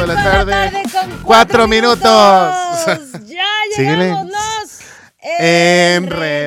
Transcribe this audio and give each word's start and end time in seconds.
de 0.00 0.06
la 0.06 0.14
tarde. 0.22 0.82
con 1.24 1.68
minutos. 1.68 2.02
Ya 3.26 3.44
llegamos 3.76 4.26
los 4.26 4.78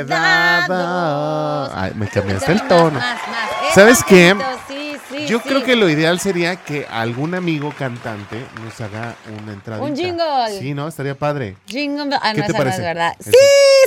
Enredado. 0.04 1.72
Ay, 1.76 1.92
me 1.96 2.08
cambiaste 2.08 2.52
el 2.54 2.68
tono. 2.68 3.00
más, 3.00 3.28
más. 3.28 3.74
¿Sabes 3.74 4.00
Es 4.00 4.04
qué? 4.04 4.36
Sí, 4.68 4.81
sí, 5.22 5.32
Yo 5.32 5.40
sí. 5.40 5.44
creo 5.50 5.64
que 5.64 5.76
lo 5.76 5.90
ideal 5.90 6.20
sería 6.20 6.56
que 6.58 6.86
algún 6.90 7.36
amigo 7.36 7.74
cantante 7.78 8.44
nos 8.64 8.80
haga 8.82 9.16
una 9.42 9.54
entrada. 9.54 9.82
Un 9.82 9.96
jingle. 9.96 10.60
Sí, 10.60 10.74
¿no? 10.74 10.88
Estaría 10.88 11.16
padre. 11.16 11.56
Jingle 11.68 12.16
Ah, 12.22 12.32
¿Qué 12.34 12.42
no, 12.42 12.46
te 12.46 12.52
esa 12.52 12.54
no 12.54 12.58
parece? 12.58 12.78
es 12.78 12.84
verdad. 12.84 13.14
Sí, 13.20 13.32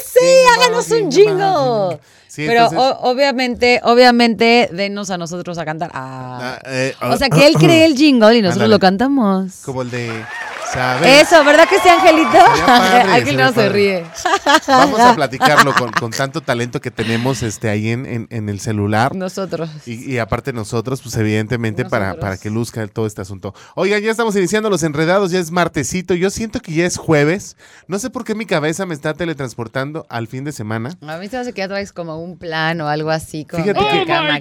sí, 0.04 0.18
Jingle 0.20 0.48
háganos 0.54 0.90
un 0.90 1.12
jingle. 1.12 2.00
Sí, 2.28 2.44
Pero 2.48 2.64
entonces- 2.64 2.78
o- 2.80 3.10
obviamente, 3.10 3.80
obviamente, 3.84 4.68
denos 4.72 5.10
a 5.10 5.18
nosotros 5.18 5.56
a 5.58 5.64
cantar. 5.64 5.90
Ah. 5.94 6.58
Ah, 6.58 6.62
eh, 6.66 6.94
o 7.02 7.16
sea, 7.16 7.28
que 7.28 7.46
él 7.46 7.54
cree 7.54 7.84
el 7.84 7.96
jingle 7.96 8.36
y 8.36 8.42
nosotros 8.42 8.68
lo 8.68 8.78
cantamos. 8.80 9.62
Como 9.64 9.82
el 9.82 9.90
de. 9.90 10.24
¿Sabes? 10.74 11.22
Eso, 11.28 11.44
¿verdad 11.44 11.68
que 11.68 11.78
sí, 11.78 11.88
Angelito? 11.88 12.32
Padre, 12.66 13.00
Ángel 13.12 13.36
no 13.36 13.52
se 13.52 13.68
ríe. 13.68 14.04
Vamos 14.68 15.00
a 15.00 15.14
platicarlo 15.16 15.74
con, 15.74 15.92
con 15.92 16.10
tanto 16.10 16.40
talento 16.40 16.80
que 16.80 16.90
tenemos 16.90 17.42
este, 17.42 17.68
ahí 17.70 17.90
en, 17.90 18.04
en- 18.06 18.26
en 18.30 18.48
el 18.48 18.60
celular. 18.60 19.14
Nosotros. 19.14 19.70
Y, 19.86 20.12
y 20.12 20.18
aparte 20.18 20.52
nosotros, 20.52 21.00
pues 21.02 21.16
evidentemente 21.16 21.84
para, 21.84 22.06
Nosotros. 22.08 22.20
para 22.24 22.36
que 22.38 22.50
luzca 22.50 22.86
todo 22.88 23.06
este 23.06 23.22
asunto. 23.22 23.54
Oigan, 23.76 24.02
ya 24.02 24.10
estamos 24.10 24.34
iniciando 24.36 24.68
los 24.70 24.82
enredados, 24.82 25.30
ya 25.30 25.38
es 25.38 25.50
martesito, 25.50 26.14
yo 26.14 26.30
siento 26.30 26.60
que 26.60 26.72
ya 26.72 26.86
es 26.86 26.96
jueves. 26.96 27.56
No 27.86 27.98
sé 27.98 28.10
por 28.10 28.24
qué 28.24 28.34
mi 28.34 28.46
cabeza 28.46 28.84
me 28.86 28.94
está 28.94 29.14
teletransportando 29.14 30.06
al 30.08 30.26
fin 30.28 30.44
de 30.44 30.52
semana. 30.52 30.90
A 31.06 31.16
mí 31.18 31.28
se 31.28 31.36
me 31.36 31.42
hace 31.42 31.52
que 31.52 31.60
ya 31.60 31.68
traes 31.68 31.92
como 31.92 32.18
un 32.20 32.36
plan 32.36 32.80
o 32.80 32.88
algo 32.88 33.10
así. 33.10 33.44
Como 33.44 33.62
Fíjate 33.62 33.80
que- 33.80 34.02
Oh 34.02 34.06
cabrón. 34.06 34.34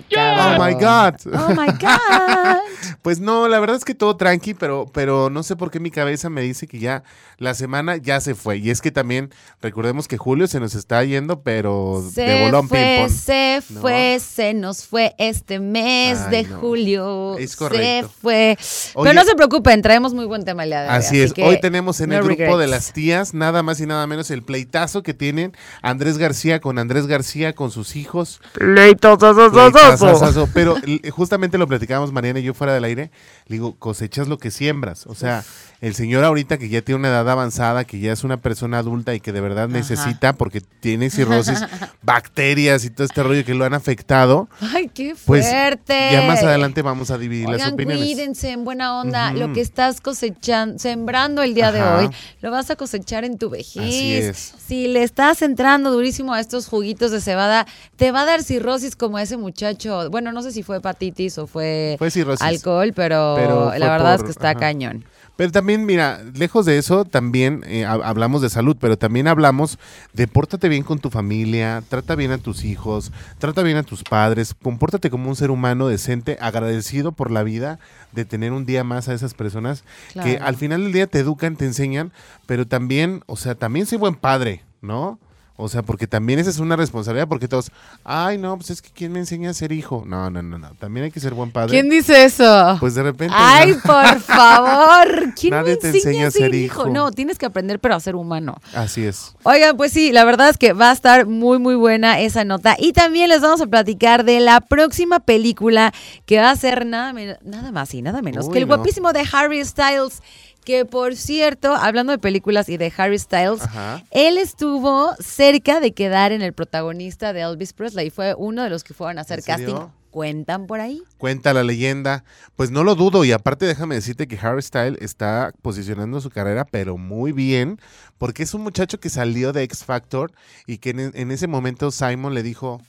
my 0.59 0.73
God. 0.73 1.33
Oh 1.35 1.49
my 1.49 1.71
God. 1.73 2.57
Pues 3.01 3.19
no, 3.19 3.47
la 3.47 3.59
verdad 3.59 3.75
es 3.75 3.85
que 3.85 3.93
todo 3.95 4.15
tranqui, 4.17 4.53
pero, 4.53 4.85
pero 4.93 5.29
no 5.29 5.43
sé 5.43 5.55
por 5.55 5.69
qué 5.71 5.79
mi 5.79 5.91
cabeza 5.91 6.22
me 6.29 6.41
dice 6.41 6.67
que 6.67 6.79
ya 6.79 7.03
la 7.37 7.53
semana 7.53 7.97
ya 7.97 8.19
se 8.21 8.35
fue. 8.35 8.57
Y 8.57 8.69
es 8.69 8.81
que 8.81 8.91
también 8.91 9.29
recordemos 9.61 10.07
que 10.07 10.17
julio 10.17 10.47
se 10.47 10.59
nos 10.59 10.75
está 10.75 11.03
yendo, 11.03 11.41
pero 11.41 12.01
de 12.03 12.11
Se 12.11 12.43
bolón 12.45 12.67
fue, 12.69 13.07
se 13.09 13.61
No. 13.69 13.81
fue, 13.81 14.19
se 14.19 14.53
nos 14.53 14.85
fue 14.85 15.15
este 15.17 15.59
mes 15.59 16.19
Ay, 16.27 16.31
de 16.31 16.43
no. 16.49 16.57
julio. 16.59 17.37
Es 17.37 17.51
Se 17.51 17.57
correcto. 17.57 18.11
fue. 18.21 18.57
Oye- 18.95 19.09
Pero 19.09 19.13
no 19.21 19.25
se 19.27 19.35
preocupen, 19.35 19.81
traemos 19.81 20.13
muy 20.13 20.25
buen 20.25 20.45
tema 20.45 20.63
el 20.63 20.69
día 20.69 20.81
de 20.83 20.89
hoy. 20.89 20.95
Así 20.95 21.21
es, 21.21 21.33
que 21.33 21.43
hoy 21.43 21.59
tenemos 21.59 21.99
en 22.01 22.09
no 22.09 22.17
el 22.17 22.23
grupo 22.23 22.57
de 22.57 22.67
las 22.67 22.93
tías 22.93 23.33
nada 23.33 23.63
más 23.63 23.79
y 23.79 23.85
nada 23.85 24.05
menos 24.07 24.31
el 24.31 24.43
pleitazo 24.43 25.03
que 25.03 25.13
tienen 25.13 25.53
Andrés 25.81 26.17
García 26.17 26.59
con 26.59 26.77
Andrés 26.79 27.07
García 27.07 27.53
con 27.53 27.71
sus 27.71 27.95
hijos. 27.95 28.41
Pleitazazazo. 28.53 30.47
Pero 30.53 30.77
l- 30.83 31.01
justamente 31.11 31.57
lo 31.57 31.67
platicábamos 31.67 32.11
Mariana 32.11 32.39
y 32.39 32.43
yo 32.43 32.53
fuera 32.53 32.73
del 32.73 32.83
aire. 32.83 33.11
Le 33.47 33.55
digo, 33.55 33.75
cosechas 33.77 34.27
lo 34.27 34.37
que 34.37 34.51
siembras. 34.51 35.05
O 35.07 35.15
sea, 35.15 35.43
el 35.81 35.95
señor 35.95 36.12
ahorita 36.21 36.57
que 36.57 36.67
ya 36.69 36.81
tiene 36.81 36.99
una 36.99 37.07
edad 37.09 37.29
avanzada, 37.29 37.85
que 37.85 37.99
ya 37.99 38.11
es 38.11 38.23
una 38.23 38.37
persona 38.37 38.79
adulta 38.79 39.15
y 39.15 39.19
que 39.21 39.31
de 39.31 39.39
verdad 39.41 39.69
necesita, 39.69 40.33
porque 40.33 40.59
tiene 40.61 41.09
cirrosis, 41.09 41.59
bacterias 42.01 42.85
y 42.85 42.89
todo 42.89 43.05
este 43.05 43.23
rollo 43.23 43.43
que 43.45 43.53
lo 43.53 43.65
han 43.65 43.73
afectado. 43.73 44.49
Ay, 44.59 44.89
qué 44.93 45.15
Pues 45.25 45.47
fuerte. 45.47 46.09
ya 46.11 46.21
más 46.27 46.43
adelante 46.43 46.81
vamos 46.81 47.09
a 47.11 47.17
dividir 47.17 47.49
las 47.49 47.71
opiniones. 47.71 48.03
cuídense 48.03 48.51
en 48.51 48.65
buena 48.65 48.99
onda. 48.99 49.31
Lo 49.33 49.53
que 49.53 49.61
estás 49.61 50.01
cosechando, 50.01 50.77
sembrando 50.79 51.41
el 51.41 51.53
día 51.53 51.71
de 51.71 51.81
hoy, 51.81 52.09
lo 52.41 52.51
vas 52.51 52.69
a 52.69 52.75
cosechar 52.75 53.23
en 53.23 53.37
tu 53.37 53.49
vejez. 53.49 53.83
Así 53.83 54.13
es. 54.15 54.53
Si 54.67 54.87
le 54.87 55.03
estás 55.03 55.41
entrando 55.41 55.91
durísimo 55.91 56.33
a 56.33 56.39
estos 56.39 56.67
juguitos 56.67 57.11
de 57.11 57.21
cebada, 57.21 57.65
te 57.95 58.11
va 58.11 58.21
a 58.21 58.25
dar 58.25 58.43
cirrosis 58.43 58.95
como 58.95 59.19
ese 59.19 59.37
muchacho. 59.37 60.09
Bueno, 60.09 60.31
no 60.31 60.41
sé 60.43 60.51
si 60.51 60.63
fue 60.63 60.77
hepatitis 60.77 61.37
o 61.37 61.47
fue, 61.47 61.95
Fue 61.97 62.11
cirrosis. 62.11 62.41
alcohol, 62.45 62.91
pero, 62.95 63.33
Pero 63.37 63.69
fue 63.69 63.79
la 63.79 63.89
verdad 63.89 64.15
es 64.15 64.23
que 64.23 64.31
está 64.31 64.49
ajá. 64.51 64.59
cañón. 64.59 65.05
Pero 65.35 65.51
también, 65.51 65.85
mira, 65.87 66.21
lejos 66.35 66.65
de 66.67 66.77
eso, 66.77 67.05
también 67.05 67.63
eh, 67.65 67.85
hab- 67.87 68.01
hablamos 68.03 68.41
de 68.43 68.49
salud, 68.49 68.77
pero 68.79 68.97
también 68.99 69.27
hablamos 69.27 69.79
de 70.13 70.27
pórtate 70.27 70.69
bien 70.69 70.83
con 70.83 70.99
tu 70.99 71.09
familia, 71.09 71.81
trata 71.89 72.13
bien 72.15 72.31
a 72.31 72.37
tus 72.37 72.63
hijos, 72.63 73.11
trata 73.39 73.63
bien 73.63 73.77
a 73.77 73.83
tus 73.83 74.03
padres, 74.03 74.53
compórtate 74.61 75.09
como 75.09 75.29
un 75.29 75.35
ser 75.35 75.49
humano 75.49 75.87
decente, 75.87 76.37
agradecido 76.39 77.13
por 77.13 77.31
la 77.31 77.41
vida 77.41 77.79
de 78.11 78.25
tener 78.25 78.51
un 78.51 78.65
día 78.65 78.83
más 78.83 79.09
a 79.09 79.13
esas 79.15 79.33
personas 79.33 79.83
que 80.23 80.37
al 80.37 80.55
final 80.55 80.83
del 80.83 80.93
día 80.93 81.07
te 81.07 81.19
educan, 81.19 81.55
te 81.55 81.65
enseñan, 81.65 82.11
pero 82.45 82.67
también, 82.67 83.23
o 83.25 83.35
sea, 83.35 83.55
también 83.55 83.87
soy 83.87 83.97
buen 83.97 84.13
padre, 84.15 84.61
¿no? 84.81 85.17
O 85.55 85.69
sea, 85.69 85.83
porque 85.83 86.07
también 86.07 86.39
esa 86.39 86.49
es 86.49 86.57
una 86.57 86.75
responsabilidad, 86.75 87.27
porque 87.27 87.47
todos, 87.47 87.71
ay, 88.03 88.39
no, 88.39 88.57
pues 88.57 88.71
es 88.71 88.81
que 88.81 88.89
¿quién 88.89 89.11
me 89.11 89.19
enseña 89.19 89.51
a 89.51 89.53
ser 89.53 89.71
hijo? 89.71 90.03
No, 90.07 90.31
no, 90.31 90.41
no, 90.41 90.57
no, 90.57 90.71
también 90.79 91.03
hay 91.05 91.11
que 91.11 91.19
ser 91.19 91.35
buen 91.35 91.51
padre. 91.51 91.69
¿Quién 91.69 91.89
dice 91.89 92.25
eso? 92.25 92.77
Pues 92.79 92.95
de 92.95 93.03
repente... 93.03 93.35
Ay, 93.37 93.75
¿no? 93.75 93.81
por 93.81 94.19
favor. 94.21 95.33
¿Quién 95.39 95.51
Nadie 95.51 95.73
me 95.73 95.77
te 95.77 95.89
enseña 95.89 96.27
a 96.27 96.31
ser 96.31 96.55
hijo? 96.55 96.81
hijo. 96.83 96.89
No, 96.89 97.11
tienes 97.11 97.37
que 97.37 97.45
aprender, 97.45 97.79
pero 97.79 97.93
a 97.93 97.99
ser 97.99 98.15
humano. 98.15 98.55
Así 98.73 99.05
es. 99.05 99.35
Oigan, 99.43 99.77
pues 99.77 99.91
sí, 99.93 100.11
la 100.11 100.25
verdad 100.25 100.49
es 100.49 100.57
que 100.57 100.73
va 100.73 100.89
a 100.89 100.93
estar 100.93 101.27
muy, 101.27 101.59
muy 101.59 101.75
buena 101.75 102.19
esa 102.19 102.43
nota. 102.43 102.75
Y 102.79 102.93
también 102.93 103.29
les 103.29 103.41
vamos 103.41 103.61
a 103.61 103.67
platicar 103.67 104.23
de 104.23 104.39
la 104.39 104.59
próxima 104.59 105.19
película 105.19 105.93
que 106.25 106.39
va 106.39 106.49
a 106.49 106.55
ser 106.55 106.87
nada, 106.87 107.13
nada 107.43 107.71
más 107.71 107.93
y 107.93 108.01
nada 108.01 108.23
menos 108.23 108.47
Uy, 108.47 108.53
que 108.53 108.59
el 108.59 108.67
no. 108.67 108.75
guapísimo 108.75 109.13
de 109.13 109.23
Harry 109.31 109.63
Styles. 109.63 110.21
Que 110.63 110.85
por 110.85 111.15
cierto, 111.15 111.73
hablando 111.73 112.11
de 112.11 112.19
películas 112.19 112.69
y 112.69 112.77
de 112.77 112.91
Harry 112.97 113.19
Styles, 113.19 113.61
Ajá. 113.63 114.03
él 114.11 114.37
estuvo 114.37 115.13
cerca 115.19 115.79
de 115.79 115.91
quedar 115.93 116.31
en 116.31 116.41
el 116.41 116.53
protagonista 116.53 117.33
de 117.33 117.41
Elvis 117.41 117.73
Presley. 117.73 118.09
Fue 118.09 118.33
uno 118.37 118.63
de 118.63 118.69
los 118.69 118.83
que 118.83 118.93
fueron 118.93 119.17
a 119.17 119.21
hacer 119.21 119.43
casting. 119.43 119.75
¿Cuentan 120.09 120.67
por 120.67 120.79
ahí? 120.79 121.01
Cuenta 121.17 121.53
la 121.55 121.63
leyenda. 121.63 122.23
Pues 122.55 122.69
no 122.69 122.83
lo 122.83 122.93
dudo. 122.93 123.25
Y 123.25 123.31
aparte, 123.31 123.65
déjame 123.65 123.95
decirte 123.95 124.27
que 124.27 124.37
Harry 124.37 124.61
Style 124.61 124.95
está 125.01 125.51
posicionando 125.63 126.21
su 126.21 126.29
carrera, 126.29 126.65
pero 126.65 126.97
muy 126.97 127.31
bien. 127.31 127.79
Porque 128.19 128.43
es 128.43 128.53
un 128.53 128.61
muchacho 128.61 128.99
que 128.99 129.09
salió 129.09 129.53
de 129.53 129.63
X 129.63 129.83
Factor 129.83 130.31
y 130.67 130.77
que 130.77 130.91
en, 130.91 131.11
en 131.15 131.31
ese 131.31 131.47
momento 131.47 131.89
Simon 131.89 132.35
le 132.35 132.43
dijo: 132.43 132.79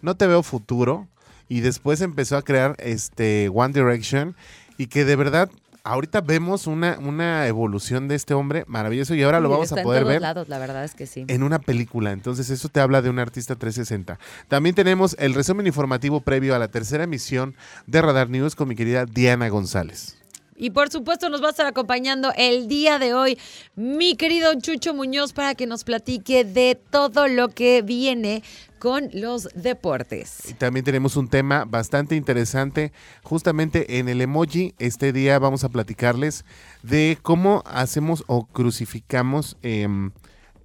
No 0.00 0.16
te 0.16 0.26
veo 0.26 0.42
futuro. 0.42 1.06
Y 1.48 1.60
después 1.60 2.00
empezó 2.00 2.38
a 2.38 2.42
crear 2.42 2.76
este 2.78 3.50
One 3.52 3.74
Direction. 3.74 4.34
Y 4.78 4.86
que 4.86 5.04
de 5.04 5.16
verdad. 5.16 5.50
Ahorita 5.82 6.20
vemos 6.20 6.66
una, 6.66 6.98
una 6.98 7.46
evolución 7.46 8.08
de 8.08 8.14
este 8.14 8.34
hombre 8.34 8.64
maravilloso 8.66 9.14
y 9.14 9.22
ahora 9.22 9.40
lo 9.40 9.48
vamos 9.48 9.70
está 9.70 9.80
a 9.80 9.84
poder 9.84 10.02
en 10.02 10.04
todos 10.04 10.14
ver 10.14 10.22
lados, 10.22 10.48
la 10.48 10.58
verdad 10.58 10.84
es 10.84 10.94
que 10.94 11.06
sí. 11.06 11.24
en 11.26 11.42
una 11.42 11.58
película. 11.58 12.12
Entonces 12.12 12.50
eso 12.50 12.68
te 12.68 12.80
habla 12.80 13.02
de 13.02 13.10
un 13.10 13.18
artista 13.18 13.56
360. 13.56 14.18
También 14.48 14.74
tenemos 14.74 15.16
el 15.18 15.34
resumen 15.34 15.66
informativo 15.66 16.20
previo 16.20 16.54
a 16.54 16.58
la 16.58 16.68
tercera 16.68 17.04
emisión 17.04 17.54
de 17.86 18.02
Radar 18.02 18.28
News 18.28 18.54
con 18.54 18.68
mi 18.68 18.76
querida 18.76 19.06
Diana 19.06 19.48
González. 19.48 20.16
Y 20.60 20.70
por 20.70 20.90
supuesto 20.90 21.30
nos 21.30 21.42
va 21.42 21.46
a 21.46 21.50
estar 21.50 21.64
acompañando 21.64 22.34
el 22.36 22.68
día 22.68 22.98
de 22.98 23.14
hoy 23.14 23.38
mi 23.76 24.14
querido 24.14 24.52
Chucho 24.60 24.92
Muñoz 24.92 25.32
para 25.32 25.54
que 25.54 25.66
nos 25.66 25.84
platique 25.84 26.44
de 26.44 26.78
todo 26.90 27.28
lo 27.28 27.48
que 27.48 27.80
viene 27.80 28.42
con 28.80 29.10
los 29.12 29.48
deportes. 29.54 30.54
También 30.58 30.84
tenemos 30.84 31.16
un 31.16 31.28
tema 31.28 31.64
bastante 31.64 32.16
interesante. 32.16 32.92
Justamente 33.22 33.98
en 33.98 34.08
el 34.08 34.20
emoji, 34.22 34.74
este 34.78 35.12
día 35.12 35.38
vamos 35.38 35.62
a 35.62 35.68
platicarles 35.68 36.44
de 36.82 37.18
cómo 37.22 37.62
hacemos 37.66 38.24
o 38.26 38.46
crucificamos 38.46 39.56
em, 39.62 40.10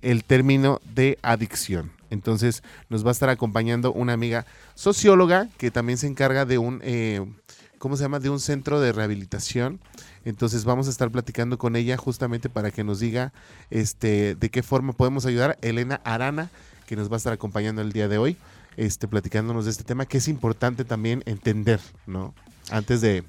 el 0.01 0.23
término 0.23 0.79
de 0.95 1.19
adicción. 1.21 1.91
Entonces 2.09 2.63
nos 2.89 3.03
va 3.05 3.09
a 3.09 3.11
estar 3.11 3.29
acompañando 3.29 3.91
una 3.91 4.13
amiga 4.13 4.45
socióloga 4.75 5.49
que 5.57 5.69
también 5.69 5.97
se 5.97 6.07
encarga 6.07 6.45
de 6.45 6.57
un, 6.57 6.79
eh, 6.83 7.25
¿cómo 7.79 7.97
se 7.97 8.03
llama? 8.03 8.19
De 8.19 8.29
un 8.29 8.39
centro 8.39 8.79
de 8.79 8.93
rehabilitación. 8.93 9.81
Entonces 10.23 10.63
vamos 10.63 10.87
a 10.87 10.89
estar 10.89 11.11
platicando 11.11 11.57
con 11.57 11.75
ella 11.75 11.97
justamente 11.97 12.49
para 12.49 12.71
que 12.71 12.85
nos 12.85 13.01
diga 13.01 13.33
este, 13.69 14.35
de 14.35 14.49
qué 14.49 14.63
forma 14.63 14.93
podemos 14.93 15.25
ayudar. 15.25 15.57
Elena 15.61 15.99
Arana, 16.05 16.49
que 16.85 16.95
nos 16.95 17.09
va 17.09 17.15
a 17.15 17.17
estar 17.17 17.33
acompañando 17.33 17.81
el 17.81 17.91
día 17.91 18.07
de 18.07 18.17
hoy, 18.17 18.37
este, 18.77 19.07
platicándonos 19.07 19.65
de 19.65 19.71
este 19.71 19.83
tema, 19.83 20.05
que 20.05 20.17
es 20.17 20.27
importante 20.27 20.85
también 20.85 21.23
entender, 21.25 21.79
¿no? 22.05 22.33
Antes 22.69 23.01
de 23.01 23.23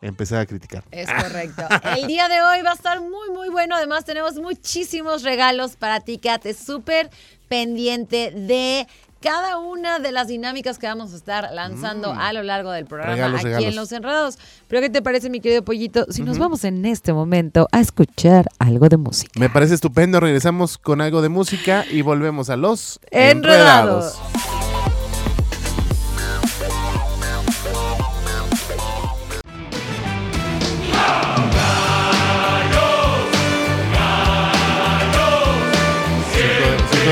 empezar 0.00 0.40
a 0.40 0.46
criticar. 0.46 0.84
Es 0.90 1.10
correcto. 1.10 1.62
El 1.96 2.06
día 2.06 2.28
de 2.28 2.42
hoy 2.42 2.62
va 2.62 2.72
a 2.72 2.74
estar 2.74 3.00
muy, 3.00 3.30
muy 3.30 3.48
bueno. 3.48 3.74
Además, 3.74 4.04
tenemos 4.04 4.34
muchísimos 4.34 5.22
regalos 5.22 5.76
para 5.76 6.00
ti. 6.00 6.18
Quédate 6.18 6.52
súper 6.52 7.10
pendiente 7.48 8.30
de 8.30 8.86
cada 9.24 9.58
una 9.58 10.00
de 10.00 10.12
las 10.12 10.28
dinámicas 10.28 10.78
que 10.78 10.86
vamos 10.86 11.14
a 11.14 11.16
estar 11.16 11.48
lanzando 11.50 12.12
mm. 12.12 12.18
a 12.18 12.32
lo 12.34 12.42
largo 12.42 12.70
del 12.72 12.84
programa 12.84 13.38
aquí 13.38 13.64
en 13.64 13.74
Los 13.74 13.90
Enredados. 13.90 14.38
Pero 14.68 14.82
¿qué 14.82 14.90
te 14.90 15.00
parece, 15.00 15.30
mi 15.30 15.40
querido 15.40 15.64
Pollito? 15.64 16.04
Si 16.10 16.22
nos 16.22 16.38
vamos 16.38 16.62
en 16.64 16.84
este 16.84 17.14
momento 17.14 17.66
a 17.72 17.80
escuchar 17.80 18.50
algo 18.58 18.90
de 18.90 18.98
música. 18.98 19.32
Me 19.40 19.48
parece 19.48 19.74
estupendo. 19.74 20.20
Regresamos 20.20 20.76
con 20.76 21.00
algo 21.00 21.22
de 21.22 21.30
música 21.30 21.86
y 21.90 22.02
volvemos 22.02 22.50
a 22.50 22.56
Los 22.56 23.00
Enredados. 23.10 24.18
Enredados. 24.20 24.53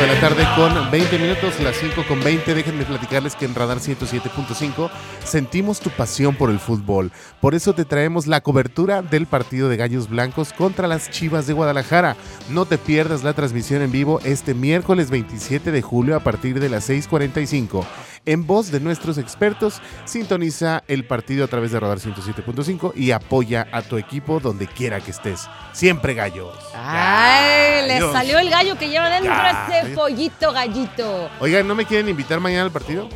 de 0.01 0.07
la 0.07 0.21
tarde 0.21 0.45
con 0.57 0.91
20 0.91 1.19
minutos, 1.19 1.61
las 1.61 1.77
5 1.77 2.05
con 2.09 2.23
20. 2.23 2.55
Déjenme 2.55 2.85
platicarles 2.85 3.37
que 3.37 3.45
en 3.45 3.55
Radar 3.55 3.79
107.5 3.79 4.91
sentimos 5.23 5.81
tu 5.81 5.91
pasión 5.91 6.35
por 6.35 6.51
el 6.51 6.59
fútbol. 6.59 7.13
Por 7.41 7.55
eso 7.55 7.75
te 7.75 7.85
traemos 7.85 8.27
la 8.27 8.41
cobertura 8.41 9.03
del 9.03 9.27
partido 9.27 9.69
de 9.69 9.77
Gallos 9.77 10.09
Blancos 10.09 10.55
contra 10.55 10.89
las 10.89 11.11
Chivas 11.11 11.47
de 11.47 11.53
Guadalajara. 11.53 12.17
No 12.49 12.65
te 12.65 12.79
pierdas 12.79 13.23
la 13.23 13.35
transmisión 13.35 13.83
en 13.83 13.93
vivo 13.93 14.21
este 14.25 14.55
miércoles 14.55 15.11
27 15.11 15.71
de 15.71 15.83
julio 15.83 16.17
a 16.17 16.21
partir 16.21 16.59
de 16.59 16.71
las 16.71 16.89
6.45. 16.89 17.85
En 18.25 18.47
voz 18.47 18.71
de 18.71 18.79
nuestros 18.79 19.19
expertos, 19.19 19.81
sintoniza 20.05 20.85
el 20.87 21.05
partido 21.05 21.45
a 21.45 21.49
través 21.49 21.73
de 21.73 21.81
Radar 21.81 21.99
107.5 21.99 22.93
y 22.95 23.11
apoya 23.11 23.67
a 23.73 23.83
tu 23.83 23.99
equipo 23.99 24.39
donde 24.39 24.69
quiera 24.69 25.01
que 25.01 25.11
estés. 25.11 25.49
Siempre 25.73 26.15
gallos. 26.15 26.57
Ay, 26.73 27.89
le 27.89 27.99
salió 28.13 28.39
el 28.39 28.49
gallo 28.49 28.79
que 28.79 28.89
lleva 28.89 29.11
dentro 29.11 29.33
ese 29.35 29.93
pollito 29.97 30.53
gallito. 30.53 31.31
Oigan, 31.41 31.67
¿no 31.67 31.75
me 31.75 31.85
quieren 31.85 32.09
invitar 32.09 32.39
mañana 32.39 32.63
al 32.63 32.71
partido? 32.71 33.09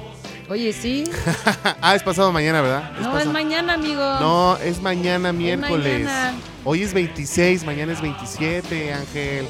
Oye, 0.49 0.73
sí. 0.73 1.05
ah, 1.81 1.94
es 1.94 2.02
pasado 2.02 2.32
mañana, 2.32 2.61
¿verdad? 2.61 2.91
No, 3.00 3.17
es 3.17 3.26
mañana, 3.26 3.75
amigo. 3.75 4.02
No, 4.19 4.56
es 4.56 4.82
mañana 4.82 5.32
miércoles. 5.32 6.05
mañana. 6.05 6.35
Hoy 6.64 6.82
es 6.82 6.93
26, 6.93 7.64
mañana 7.64 7.93
es 7.93 8.00
27, 8.00 8.93
Ángel. 8.93 9.47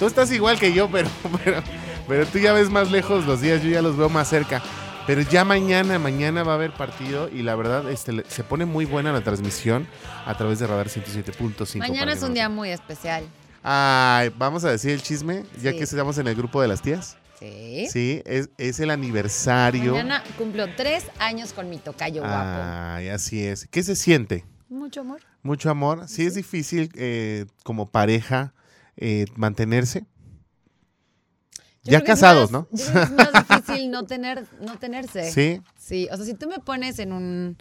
Tú 0.00 0.06
estás 0.06 0.32
igual 0.32 0.58
que 0.58 0.72
yo, 0.72 0.88
pero, 0.92 1.08
pero, 1.44 1.62
pero 2.08 2.26
tú 2.26 2.38
ya 2.38 2.52
ves 2.52 2.70
más 2.70 2.90
lejos 2.90 3.24
los 3.24 3.40
días, 3.40 3.62
yo 3.62 3.70
ya 3.70 3.82
los 3.82 3.96
veo 3.96 4.08
más 4.08 4.28
cerca. 4.28 4.60
Pero 5.06 5.20
ya 5.22 5.44
mañana, 5.44 5.98
mañana 6.00 6.42
va 6.42 6.52
a 6.52 6.54
haber 6.56 6.72
partido 6.72 7.28
y 7.28 7.42
la 7.42 7.54
verdad 7.54 7.88
este, 7.90 8.24
se 8.28 8.42
pone 8.42 8.64
muy 8.64 8.84
buena 8.86 9.12
la 9.12 9.20
transmisión 9.20 9.86
a 10.26 10.36
través 10.36 10.58
de 10.58 10.66
Radar 10.66 10.88
107.5. 10.88 11.78
Mañana 11.78 12.12
es 12.12 12.22
un 12.22 12.34
día 12.34 12.48
muy 12.48 12.70
especial. 12.70 13.24
Ay, 13.62 14.32
vamos 14.36 14.64
a 14.64 14.70
decir 14.70 14.90
el 14.90 15.02
chisme, 15.02 15.44
ya 15.62 15.70
Sí. 15.70 15.78
que 15.78 15.84
estamos 15.84 16.18
en 16.18 16.26
el 16.26 16.34
grupo 16.34 16.60
de 16.60 16.68
las 16.68 16.82
tías. 16.82 17.16
Sí. 17.38 17.86
Sí, 17.90 18.22
es, 18.24 18.48
es 18.58 18.80
el 18.80 18.90
aniversario. 18.90 19.92
Mañana 19.92 20.24
cumplo 20.38 20.66
tres 20.76 21.04
años 21.20 21.52
con 21.52 21.68
mi 21.70 21.78
tocayo 21.78 22.22
guapo. 22.22 22.60
Ay, 22.62 23.08
así 23.08 23.44
es. 23.44 23.68
¿Qué 23.70 23.82
se 23.84 23.94
siente? 23.94 24.44
Mucho 24.68 25.02
amor. 25.02 25.20
Mucho 25.42 25.70
amor. 25.70 26.08
Sí, 26.08 26.26
es 26.26 26.34
difícil 26.34 26.90
eh, 26.96 27.46
como 27.62 27.90
pareja 27.90 28.54
eh, 28.96 29.26
mantenerse. 29.36 30.04
Yo 31.86 31.92
ya 31.92 32.00
que 32.00 32.06
casados, 32.06 32.50
más- 32.50 32.62
¿no? 32.62 32.68
que 32.68 32.76
es 33.02 33.10
más 33.12 33.48
difícil 33.48 33.90
no 33.90 34.04
tener, 34.06 34.44
no 34.60 34.78
tenerse. 34.78 35.30
Sí. 35.30 35.60
Sí, 35.78 36.08
o 36.12 36.16
sea, 36.16 36.26
si 36.26 36.34
tú 36.34 36.48
me 36.48 36.58
pones 36.58 36.98
en 36.98 37.12
un, 37.12 37.56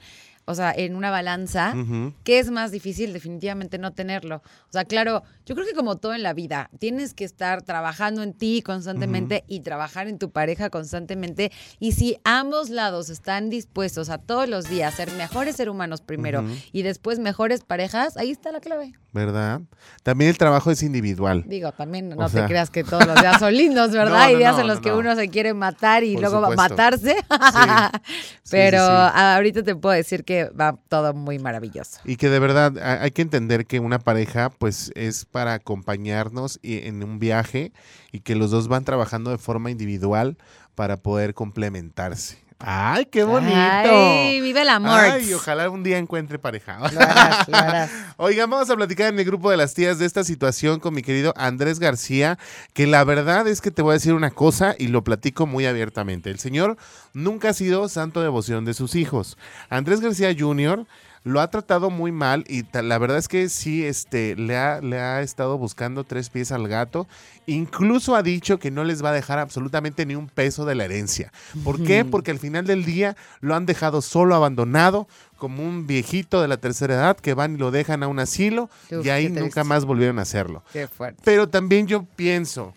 o 0.47 0.53
sea, 0.53 0.71
en 0.75 0.95
una 0.95 1.09
balanza, 1.09 1.73
Ujú. 1.75 2.13
¿qué 2.23 2.37
es 2.39 2.51
más 2.51 2.71
difícil? 2.71 3.13
Definitivamente 3.13 3.77
no 3.79 3.93
tenerlo. 3.93 4.37
O 4.69 4.71
sea, 4.71 4.85
claro, 4.85 5.23
yo 5.45 5.55
creo 5.55 5.65
que 5.67 5.73
como 5.73 5.97
todo 5.97 6.13
en 6.13 6.21
la 6.23 6.33
vida, 6.33 6.69
tienes 6.79 7.13
que 7.15 7.23
estar 7.23 7.61
trabajando 7.63 8.21
en 8.21 8.33
ti 8.33 8.61
constantemente 8.63 9.43
y 9.47 9.61
trabajar 9.61 10.07
en 10.07 10.19
tu 10.19 10.29
pareja 10.31 10.69
constantemente. 10.69 11.51
Y 11.79 11.93
si 11.93 12.17
ambos 12.23 12.69
lados 12.69 13.09
están 13.09 13.49
dispuestos 13.49 14.09
a 14.09 14.17
todos 14.19 14.47
los 14.47 14.69
días 14.69 14.93
ser 14.93 15.11
mejores 15.13 15.55
seres 15.55 15.71
humanos 15.71 16.01
primero 16.01 16.43
y 16.71 16.81
después 16.83 17.17
mejores 17.19 17.63
parejas, 17.63 18.15
ahí 18.17 18.29
está 18.31 18.51
la 18.51 18.59
clave. 18.59 18.93
¿Verdad? 19.15 19.61
También 20.03 20.29
el 20.29 20.37
trabajo 20.37 20.71
es 20.71 20.83
individual. 20.83 21.45
Digo, 21.47 21.71
también 21.71 22.09
no 22.09 22.25
O 22.25 22.29
te 22.29 22.43
creas 22.45 22.69
que 22.69 22.83
todos 22.83 23.07
los 23.07 23.15
días 23.21 23.39
son 23.39 23.53
lindos, 23.55 23.91
¿verdad? 23.91 24.23
Hay 24.23 24.33
no, 24.33 24.39
días 24.39 24.55
no, 24.55 24.61
en 24.61 24.67
los 24.67 24.81
que 24.81 24.89
no. 24.89 24.97
uno 24.97 25.15
se 25.15 25.29
quiere 25.29 25.53
matar 25.53 26.03
y 26.03 26.13
Por 26.15 26.21
luego 26.23 26.41
va 26.41 26.47
a 26.47 26.51
supuesto. 26.51 26.73
matarse. 26.75 27.15
Sí, 27.15 27.99
Pero 28.51 28.79
sí, 28.79 28.85
sí. 28.93 29.11
ahorita 29.15 29.63
te 29.63 29.75
puedo 29.75 29.95
decir 29.95 30.25
que 30.25 30.49
va 30.49 30.77
todo 30.89 31.13
muy 31.13 31.39
maravilloso. 31.39 32.01
Y 32.03 32.17
que 32.17 32.29
de 32.29 32.39
verdad 32.39 32.77
ha- 32.77 33.03
hay 33.03 33.11
que 33.11 33.21
entender 33.21 33.65
que 33.65 33.79
una 33.79 33.99
pareja 33.99 34.49
pues 34.49 34.91
es 34.95 35.23
para 35.25 35.53
acompañarnos 35.53 36.59
en 36.61 37.01
un 37.01 37.17
viaje 37.17 37.71
y 38.11 38.19
que 38.19 38.35
los 38.35 38.51
dos 38.51 38.67
van 38.67 38.83
trabajando 38.83 39.31
de 39.31 39.37
forma 39.37 39.71
individual 39.71 40.37
para 40.75 40.97
poder 40.97 41.33
complementarse. 41.33 42.37
¡Ay, 42.59 43.05
qué 43.07 43.23
bonito! 43.23 43.53
Ay, 43.53 44.39
vive 44.39 44.61
el 44.61 44.69
amor. 44.69 44.97
Ay, 44.97 45.33
ojalá 45.33 45.69
un 45.69 45.83
día 45.83 45.97
encuentre 45.97 46.39
pareja. 46.39 46.79
Lo 46.79 46.99
harás, 47.01 47.47
lo 47.49 47.57
harás. 47.57 47.91
Oigan, 48.17 48.49
vamos 48.49 48.69
a 48.69 48.75
platicar 48.75 49.13
en 49.13 49.19
el 49.19 49.25
grupo 49.25 49.51
de 49.51 49.57
las 49.57 49.73
tías 49.73 49.99
de 49.99 50.05
esta 50.05 50.23
situación 50.23 50.79
con 50.79 50.93
mi 50.93 51.01
querido 51.01 51.33
Andrés 51.35 51.79
García, 51.79 52.39
que 52.73 52.87
la 52.87 53.03
verdad 53.03 53.47
es 53.47 53.59
que 53.59 53.71
te 53.71 53.81
voy 53.81 53.91
a 53.91 53.93
decir 53.93 54.13
una 54.13 54.31
cosa 54.31 54.73
y 54.77 54.87
lo 54.87 55.03
platico 55.03 55.45
muy 55.45 55.65
abiertamente. 55.65 56.29
El 56.29 56.39
señor 56.39 56.77
nunca 57.13 57.49
ha 57.49 57.53
sido 57.53 57.89
santo 57.89 58.21
devoción 58.21 58.63
de 58.63 58.73
sus 58.73 58.95
hijos. 58.95 59.37
Andrés 59.69 59.99
García 59.99 60.33
Jr. 60.37 60.85
lo 61.25 61.41
ha 61.41 61.49
tratado 61.49 61.89
muy 61.89 62.11
mal 62.11 62.45
y 62.47 62.63
la 62.71 62.99
verdad 62.99 63.17
es 63.17 63.27
que 63.27 63.49
sí, 63.49 63.83
este, 63.83 64.35
le 64.35 64.55
ha, 64.55 64.79
le 64.79 64.99
ha 64.99 65.21
estado 65.21 65.57
buscando 65.57 66.03
tres 66.03 66.29
pies 66.29 66.51
al 66.51 66.67
gato. 66.67 67.07
Incluso 67.47 68.15
ha 68.15 68.21
dicho 68.21 68.59
que 68.59 68.69
no 68.69 68.83
les 68.83 69.03
va 69.03 69.09
a 69.09 69.13
dejar 69.13 69.39
absolutamente 69.39 70.05
ni 70.05 70.13
un 70.13 70.27
peso 70.27 70.65
de 70.65 70.75
la 70.75 70.85
herencia. 70.85 71.33
¿Por 71.63 71.83
qué? 71.83 72.05
Porque 72.05 72.29
al 72.29 72.37
final 72.37 72.67
del 72.67 72.85
día 72.85 73.17
lo 73.41 73.55
han 73.55 73.65
dejado 73.65 74.03
solo, 74.03 74.35
abandonado, 74.35 75.07
como 75.37 75.63
un 75.63 75.87
viejito 75.87 76.43
de 76.43 76.47
la 76.47 76.57
tercera 76.57 76.93
edad 76.93 77.17
que 77.17 77.33
van 77.33 77.55
y 77.55 77.57
lo 77.57 77.71
dejan 77.71 78.03
a 78.03 78.07
un 78.07 78.19
asilo 78.19 78.69
Uf, 78.91 79.03
y 79.03 79.09
ahí 79.09 79.29
nunca 79.29 79.63
más 79.63 79.83
volvieron 79.83 80.19
a 80.19 80.21
hacerlo. 80.21 80.63
Qué 80.73 80.87
fuerte. 80.87 81.23
Pero 81.25 81.49
también 81.49 81.87
yo 81.87 82.03
pienso, 82.03 82.75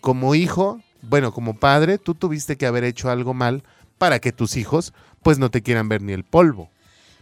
como 0.00 0.34
hijo, 0.34 0.82
bueno, 1.02 1.32
como 1.32 1.56
padre, 1.56 1.98
tú 1.98 2.16
tuviste 2.16 2.56
que 2.56 2.66
haber 2.66 2.82
hecho 2.82 3.08
algo 3.08 3.34
mal 3.34 3.62
para 3.98 4.18
que 4.18 4.32
tus 4.32 4.56
hijos 4.56 4.92
pues 5.22 5.38
no 5.38 5.48
te 5.48 5.62
quieran 5.62 5.88
ver 5.88 6.02
ni 6.02 6.12
el 6.12 6.24
polvo. 6.24 6.70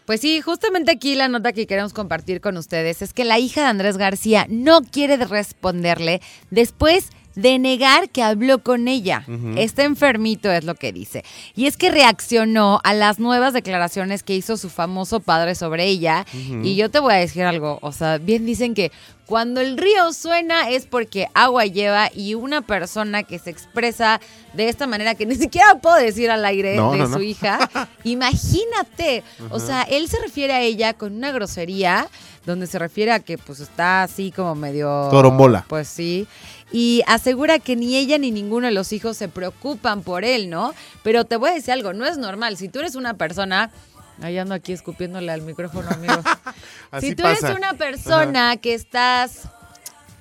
Pues 0.07 0.21
sí, 0.21 0.41
justamente 0.41 0.93
aquí 0.93 1.17
la 1.17 1.29
nota 1.29 1.53
que 1.53 1.67
queremos 1.67 1.93
compartir 1.93 2.41
con 2.41 2.57
ustedes 2.57 3.03
es 3.03 3.13
que 3.13 3.25
la 3.25 3.39
hija 3.41 3.63
de 3.63 3.67
Andrés 3.67 3.97
García 3.97 4.47
no 4.49 4.83
quiere 4.83 5.17
responderle 5.17 6.21
después 6.51 7.11
de 7.35 7.59
negar 7.59 8.09
que 8.09 8.23
habló 8.23 8.63
con 8.63 8.89
ella. 8.89 9.25
Está 9.57 9.85
enfermito, 9.85 10.51
es 10.51 10.65
lo 10.65 10.75
que 10.75 10.93
dice. 10.93 11.25
Y 11.55 11.67
es 11.67 11.77
que 11.77 11.91
reaccionó 11.91 12.81
a 12.83 12.95
las 12.95 13.19
nuevas 13.19 13.53
declaraciones 13.53 14.23
que 14.23 14.35
hizo 14.35 14.57
su 14.57 14.71
famoso 14.71 15.21
padre 15.21 15.55
sobre 15.55 15.85
ella. 15.85 16.25
Y 16.63 16.77
yo 16.77 16.91
te 16.91 16.99
voy 16.99 17.13
a 17.13 17.19
decir 17.19 17.43
algo, 17.43 17.79
o 17.83 17.93
sea, 17.93 18.19
bien 18.19 18.47
dicen 18.47 18.75
que 18.75 18.91
cuando 19.27 19.61
el 19.61 19.77
río 19.77 20.13
suena 20.13 20.71
es 20.71 20.87
porque 20.87 21.27
agua 21.35 21.67
lleva 21.67 22.11
y 22.15 22.35
una 22.35 22.63
persona 22.63 23.25
que 23.25 23.39
se 23.39 23.51
expresa 23.51 24.21
de 24.55 24.69
esta 24.69 24.87
manera 24.87 25.15
que 25.15 25.27
ni 25.27 25.35
siquiera 25.35 25.75
puedo 25.81 25.97
decir 25.97 26.31
al 26.31 26.45
aire 26.45 26.77
No, 26.77 26.93
de 26.93 26.99
no, 26.99 27.07
su 27.07 27.13
no. 27.19 27.23
hija, 27.23 27.69
imagínate, 28.05 29.23
o 29.51 29.59
sea, 29.59 29.83
él 29.83 30.09
se 30.09 30.19
refiere 30.21 30.53
a 30.53 30.61
ella 30.61 30.95
con 30.95 31.15
una 31.15 31.33
grosería 31.33 32.09
donde 32.45 32.67
se 32.69 32.79
refiere 32.79 33.11
a 33.13 33.21
que 33.21 33.39
pues 33.39 33.59
está 33.61 34.05
así 34.05 34.31
como 34.31 34.55
medio 34.55 35.09
Torombola. 35.11 35.65
Pues 35.69 35.89
sí. 35.89 36.29
Y 36.71 37.03
asegura 37.09 37.59
que 37.59 37.75
ni 37.75 37.97
ella 37.97 38.19
ni 38.19 38.31
ninguno 38.31 38.67
de 38.69 38.73
los 38.73 38.93
hijos 38.93 39.17
se 39.17 39.29
preocupan 39.29 40.03
por 40.03 40.25
él, 40.25 40.49
¿no? 40.49 40.73
Pero 41.03 41.25
te 41.25 41.37
voy 41.37 41.51
a 41.51 41.55
decir 41.55 41.73
algo, 41.73 41.93
no 41.93 42.07
es 42.07 42.19
normal. 42.19 42.57
Si 42.57 42.69
tú 42.69 42.79
eres 42.81 42.95
una 42.95 43.15
persona, 43.15 43.71
ahí 44.23 44.39
ando 44.39 44.55
aquí 44.55 44.73
escupiéndole 44.73 45.31
al 45.33 45.43
micrófono, 45.43 45.89
amigo. 45.91 46.15
Así 46.91 47.11
si 47.11 47.15
tú 47.15 47.23
pasa. 47.23 47.49
eres 47.49 47.59
una 47.59 47.75
persona 47.75 48.57
que 48.57 48.75
estás 48.75 49.43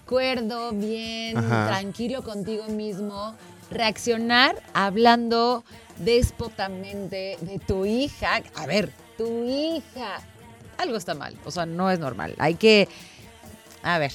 cuerdo, 0.05 0.72
bien, 0.72 1.38
Ajá. 1.38 1.67
tranquilo 1.67 2.24
contigo 2.24 2.65
mismo, 2.67 3.36
reaccionar 3.72 4.62
hablando 4.74 5.63
déspotamente 5.98 7.38
de 7.41 7.60
tu 7.65 7.86
hija. 7.86 8.41
A 8.55 8.65
ver, 8.65 8.91
tu 9.17 9.46
hija. 9.46 10.17
Algo 10.77 10.98
está 10.98 11.13
mal. 11.13 11.36
O 11.46 11.51
sea, 11.51 11.65
no 11.65 11.89
es 11.89 12.00
normal. 12.00 12.36
Hay 12.38 12.55
que. 12.55 12.88
A 13.81 13.98
ver, 13.98 14.12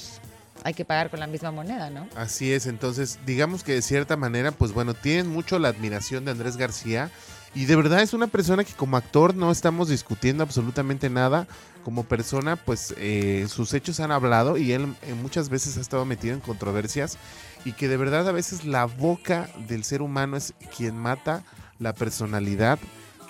hay 0.62 0.74
que 0.74 0.84
pagar 0.84 1.10
con 1.10 1.20
la 1.20 1.26
misma 1.26 1.50
moneda, 1.50 1.90
¿no? 1.90 2.08
Así 2.16 2.52
es, 2.52 2.66
entonces 2.66 3.18
digamos 3.24 3.64
que 3.64 3.72
de 3.72 3.82
cierta 3.82 4.16
manera, 4.16 4.52
pues 4.52 4.72
bueno, 4.72 4.94
tienen 4.94 5.28
mucho 5.28 5.58
la 5.58 5.68
admiración 5.68 6.24
de 6.24 6.32
Andrés 6.32 6.56
García 6.56 7.10
y 7.54 7.64
de 7.64 7.76
verdad 7.76 8.00
es 8.00 8.12
una 8.12 8.28
persona 8.28 8.62
que 8.64 8.74
como 8.74 8.96
actor 8.96 9.34
no 9.34 9.50
estamos 9.50 9.88
discutiendo 9.88 10.42
absolutamente 10.42 11.10
nada. 11.10 11.48
Como 11.84 12.04
persona, 12.04 12.56
pues 12.56 12.94
eh, 12.98 13.46
sus 13.48 13.72
hechos 13.72 14.00
han 14.00 14.12
hablado 14.12 14.56
y 14.56 14.72
él 14.72 14.94
eh, 15.02 15.14
muchas 15.14 15.48
veces 15.48 15.78
ha 15.78 15.80
estado 15.80 16.04
metido 16.04 16.34
en 16.34 16.40
controversias 16.40 17.16
y 17.64 17.72
que 17.72 17.88
de 17.88 17.96
verdad 17.96 18.28
a 18.28 18.32
veces 18.32 18.64
la 18.64 18.84
boca 18.84 19.48
del 19.66 19.82
ser 19.82 20.02
humano 20.02 20.36
es 20.36 20.54
quien 20.76 20.96
mata 20.96 21.42
la 21.78 21.94
personalidad 21.94 22.78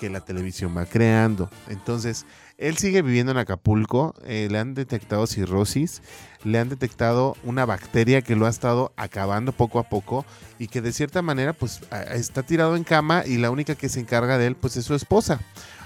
que 0.01 0.11
la 0.11 0.21
televisión 0.21 0.77
va 0.77 0.85
creando. 0.85 1.49
Entonces, 1.69 2.27
él 2.59 2.77
sigue 2.77 3.03
viviendo 3.03 3.33
en 3.33 3.39
Acapulco, 3.39 4.15
eh, 4.25 4.49
le 4.51 4.59
han 4.59 4.75
detectado 4.75 5.27
cirrosis, 5.27 6.03
le 6.45 6.59
han 6.59 6.69
detectado 6.69 7.37
una 7.45 7.67
bacteria 7.67 8.23
que 8.23 8.37
lo 8.37 8.47
ha 8.47 8.51
estado 8.51 8.93
acabando 8.97 9.53
poco 9.53 9.79
a 9.79 9.85
poco 9.89 10.25
y 10.59 10.69
que 10.69 10.81
de 10.81 10.93
cierta 10.93 11.21
manera 11.23 11.53
pues 11.53 11.81
está 12.13 12.43
tirado 12.43 12.77
en 12.77 12.85
cama 12.85 13.25
y 13.27 13.37
la 13.37 13.51
única 13.51 13.75
que 13.75 13.89
se 13.89 14.01
encarga 14.01 14.39
de 14.39 14.47
él 14.47 14.57
pues 14.57 14.77
es 14.77 14.85
su 14.85 14.95
esposa. 14.95 15.41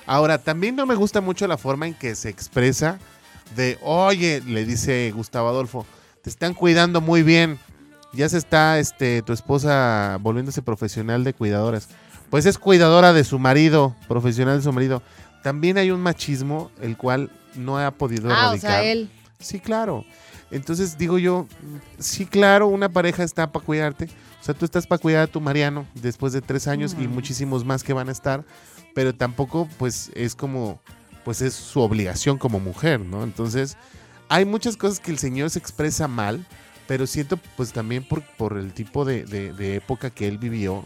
Ahora, 0.06 0.38
también 0.38 0.76
no 0.76 0.86
me 0.86 0.94
gusta 0.94 1.20
mucho 1.20 1.46
la 1.46 1.56
forma 1.56 1.86
en 1.86 1.94
que 1.94 2.14
se 2.14 2.28
expresa 2.28 2.98
de, 3.56 3.78
oye, 3.82 4.42
le 4.46 4.64
dice 4.64 5.10
Gustavo 5.14 5.48
Adolfo, 5.48 5.86
te 6.22 6.30
están 6.30 6.54
cuidando 6.54 7.00
muy 7.00 7.22
bien, 7.22 7.58
ya 8.12 8.28
se 8.28 8.38
está 8.38 8.78
este, 8.78 9.22
tu 9.22 9.32
esposa 9.32 10.18
volviéndose 10.20 10.62
profesional 10.62 11.24
de 11.24 11.32
cuidadoras. 11.34 11.88
Pues 12.30 12.46
es 12.46 12.58
cuidadora 12.58 13.12
de 13.12 13.24
su 13.24 13.38
marido, 13.38 13.94
profesional 14.08 14.58
de 14.58 14.62
su 14.64 14.72
marido. 14.72 15.02
También 15.42 15.78
hay 15.78 15.90
un 15.90 16.00
machismo 16.00 16.70
el 16.80 16.96
cual 16.96 17.30
no 17.54 17.78
ha 17.78 17.90
podido 17.90 18.30
Ah, 18.30 18.34
o 18.34 18.42
erradicar. 18.54 18.70
sea, 18.70 18.82
él. 18.84 19.10
Sí, 19.38 19.60
claro. 19.60 20.04
Entonces 20.50 20.98
digo 20.98 21.18
yo, 21.18 21.46
sí, 21.98 22.26
claro, 22.26 22.68
una 22.68 22.88
pareja 22.88 23.24
está 23.24 23.50
para 23.50 23.64
cuidarte. 23.64 24.08
O 24.40 24.44
sea, 24.44 24.54
tú 24.54 24.64
estás 24.64 24.86
para 24.86 25.00
cuidar 25.00 25.22
a 25.22 25.26
tu 25.26 25.40
Mariano 25.40 25.86
después 25.94 26.32
de 26.32 26.42
tres 26.42 26.68
años 26.68 26.94
y 26.98 27.08
muchísimos 27.08 27.64
más 27.64 27.82
que 27.82 27.92
van 27.92 28.08
a 28.08 28.12
estar, 28.12 28.44
pero 28.94 29.14
tampoco 29.14 29.68
pues 29.78 30.10
es 30.14 30.34
como, 30.34 30.80
pues 31.24 31.40
es 31.40 31.54
su 31.54 31.80
obligación 31.80 32.38
como 32.38 32.60
mujer, 32.60 33.00
¿no? 33.00 33.24
Entonces, 33.24 33.76
hay 34.28 34.44
muchas 34.44 34.76
cosas 34.76 35.00
que 35.00 35.10
el 35.10 35.18
señor 35.18 35.50
se 35.50 35.58
expresa 35.58 36.08
mal, 36.08 36.44
pero 36.86 37.06
siento 37.06 37.38
pues 37.56 37.72
también 37.72 38.06
por, 38.06 38.22
por 38.36 38.58
el 38.58 38.72
tipo 38.74 39.04
de, 39.04 39.24
de 39.24 39.76
época 39.76 40.10
que 40.10 40.28
él 40.28 40.38
vivió 40.38 40.84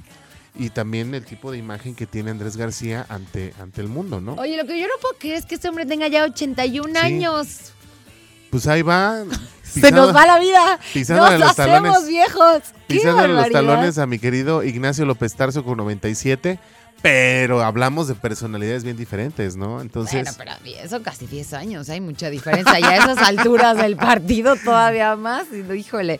y 0.59 0.71
también 0.71 1.15
el 1.15 1.25
tipo 1.25 1.53
de 1.53 1.59
imagen 1.59 1.95
que 1.95 2.07
tiene 2.07 2.31
Andrés 2.31 2.57
García 2.57 3.07
ante, 3.09 3.55
ante 3.61 3.81
el 3.81 3.89
mundo, 3.89 4.21
¿no? 4.21 4.35
Oye, 4.35 4.57
lo 4.57 4.67
que 4.67 4.79
yo 4.79 4.89
no 4.89 4.95
puedo 5.01 5.15
creer 5.17 5.37
es 5.37 5.47
que 5.47 5.55
este 5.55 5.69
hombre 5.69 5.87
tenga 5.87 6.09
ya 6.09 6.25
81 6.25 6.99
años. 6.99 7.73
Pues 8.51 8.67
ahí 8.67 8.83
va. 8.83 9.25
Se 9.63 9.93
nos 9.93 10.15
va 10.15 10.27
la 10.27 10.39
vida. 10.39 10.79
Pisándole 10.93 11.39
nos 11.39 11.49
los 11.49 11.57
talones. 11.57 12.07
viejos. 12.07 12.63
Pisándole 12.87 13.35
los 13.35 13.51
talones 13.51 13.99
a 13.99 14.07
mi 14.07 14.19
querido 14.19 14.65
Ignacio 14.65 15.05
López 15.05 15.35
Tarso 15.35 15.65
con 15.65 15.77
97. 15.77 16.59
Pero 17.01 17.63
hablamos 17.63 18.09
de 18.09 18.17
personalidades 18.17 18.83
bien 18.83 18.97
diferentes, 18.97 19.55
¿no? 19.55 19.81
Entonces. 19.81 20.37
Bueno, 20.37 20.53
pero 20.65 20.89
son 20.89 21.03
casi 21.05 21.27
10 21.27 21.53
años, 21.53 21.89
hay 21.91 22.01
mucha 22.01 22.29
diferencia. 22.29 22.77
Ya 22.81 22.91
a 22.91 22.97
esas 22.97 23.19
alturas 23.19 23.77
del 23.77 23.97
partido 23.97 24.57
todavía 24.57 25.15
más. 25.15 25.47
Híjole, 25.53 26.19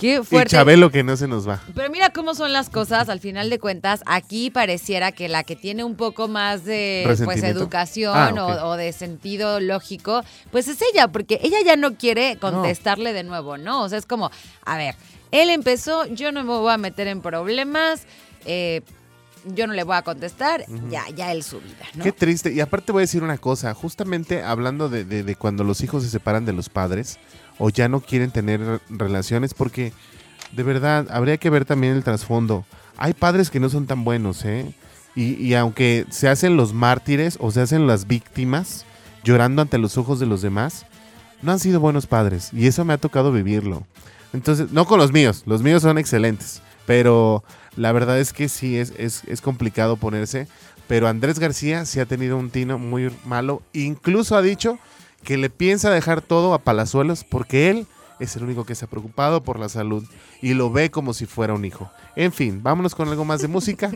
qué 0.00 0.24
fuerte. 0.24 0.48
Y 0.48 0.58
Chabelo 0.58 0.90
que 0.90 1.04
no 1.04 1.16
se 1.16 1.28
nos 1.28 1.48
va. 1.48 1.60
Pero 1.74 1.90
mira 1.90 2.10
cómo 2.10 2.34
son 2.34 2.52
las 2.52 2.70
cosas, 2.70 3.08
al 3.08 3.20
final 3.20 3.50
de 3.50 3.58
cuentas, 3.58 4.02
aquí 4.06 4.50
pareciera 4.50 5.12
que 5.12 5.28
la 5.28 5.44
que 5.44 5.56
tiene 5.56 5.84
un 5.84 5.94
poco 5.94 6.26
más 6.26 6.64
de 6.64 7.02
pues, 7.04 7.42
educación 7.42 8.16
ah, 8.16 8.64
o, 8.64 8.76
de 8.76 8.92
sentido 8.92 9.60
lógico, 9.60 10.22
pues 10.50 10.68
es 10.68 10.78
ella, 10.92 11.08
porque 11.08 11.38
ella 11.42 11.58
ya 11.64 11.76
no 11.76 11.94
quiere 11.96 12.38
contestarle 12.40 13.12
de 13.12 13.24
nuevo, 13.24 13.58
¿no? 13.58 13.82
O 13.82 13.88
sea, 13.88 13.98
es 13.98 14.06
como, 14.06 14.30
a 14.64 14.76
ver, 14.76 14.94
él 15.30 15.50
empezó, 15.50 16.06
yo 16.06 16.32
no 16.32 16.42
me 16.42 16.50
voy 16.50 16.72
a 16.72 16.78
meter 16.78 17.06
en 17.06 17.20
problemas. 17.20 18.04
Eh, 18.46 18.80
yo 19.46 19.66
no 19.66 19.72
le 19.72 19.84
voy 19.84 19.96
a 19.96 20.02
contestar, 20.02 20.66
ya, 20.90 21.08
ya 21.16 21.32
él 21.32 21.42
su 21.42 21.60
vida. 21.60 21.86
¿no? 21.94 22.04
Qué 22.04 22.12
triste. 22.12 22.52
Y 22.52 22.60
aparte 22.60 22.92
voy 22.92 23.00
a 23.00 23.04
decir 23.04 23.22
una 23.22 23.38
cosa, 23.38 23.72
justamente 23.72 24.42
hablando 24.42 24.90
de, 24.90 25.04
de, 25.04 25.34
cuando 25.34 25.64
los 25.64 25.80
hijos 25.80 26.02
se 26.02 26.10
separan 26.10 26.44
de 26.44 26.52
los 26.52 26.68
padres 26.68 27.18
o 27.60 27.70
ya 27.70 27.88
no 27.88 28.00
quieren 28.00 28.32
tener 28.32 28.80
relaciones, 28.88 29.54
porque 29.54 29.92
de 30.50 30.62
verdad 30.64 31.06
habría 31.10 31.36
que 31.36 31.50
ver 31.50 31.64
también 31.64 31.94
el 31.94 32.02
trasfondo. 32.02 32.64
Hay 32.96 33.12
padres 33.12 33.50
que 33.50 33.60
no 33.60 33.68
son 33.68 33.86
tan 33.86 34.02
buenos, 34.02 34.44
¿eh? 34.44 34.74
Y, 35.14 35.34
y 35.34 35.54
aunque 35.54 36.06
se 36.10 36.28
hacen 36.28 36.56
los 36.56 36.72
mártires 36.72 37.36
o 37.40 37.52
se 37.52 37.60
hacen 37.60 37.86
las 37.86 38.08
víctimas 38.08 38.84
llorando 39.22 39.62
ante 39.62 39.78
los 39.78 39.98
ojos 39.98 40.18
de 40.18 40.26
los 40.26 40.42
demás, 40.42 40.86
no 41.42 41.52
han 41.52 41.58
sido 41.58 41.80
buenos 41.80 42.06
padres. 42.06 42.50
Y 42.52 42.66
eso 42.66 42.84
me 42.84 42.92
ha 42.92 42.98
tocado 42.98 43.32
vivirlo. 43.32 43.86
Entonces, 44.32 44.70
no 44.72 44.86
con 44.86 44.98
los 44.98 45.12
míos, 45.12 45.42
los 45.46 45.62
míos 45.62 45.82
son 45.82 45.98
excelentes. 45.98 46.62
Pero 46.86 47.44
la 47.76 47.92
verdad 47.92 48.18
es 48.18 48.32
que 48.32 48.48
sí, 48.48 48.76
es, 48.76 48.92
es, 48.96 49.40
complicado 49.40 49.96
ponerse. 49.96 50.48
Pero 50.88 51.08
Andrés 51.08 51.38
García 51.38 51.84
sí 51.84 52.00
ha 52.00 52.06
tenido 52.06 52.36
un 52.36 52.50
tino 52.50 52.78
muy 52.78 53.12
malo. 53.24 53.62
Incluso 53.72 54.36
ha 54.36 54.42
dicho 54.42 54.78
que 55.22 55.36
le 55.36 55.50
piensa 55.50 55.90
dejar 55.90 56.22
todo 56.22 56.54
a 56.54 56.58
Palazuelos 56.58 57.24
porque 57.24 57.70
él 57.70 57.86
es 58.18 58.36
el 58.36 58.44
único 58.44 58.64
que 58.64 58.74
se 58.74 58.84
ha 58.84 58.88
preocupado 58.88 59.42
por 59.42 59.58
la 59.58 59.68
salud 59.68 60.04
y 60.42 60.54
lo 60.54 60.70
ve 60.70 60.90
como 60.90 61.14
si 61.14 61.26
fuera 61.26 61.54
un 61.54 61.64
hijo. 61.64 61.90
En 62.16 62.32
fin, 62.32 62.62
vámonos 62.62 62.94
con 62.94 63.08
algo 63.08 63.24
más 63.24 63.40
de 63.40 63.48
música 63.48 63.90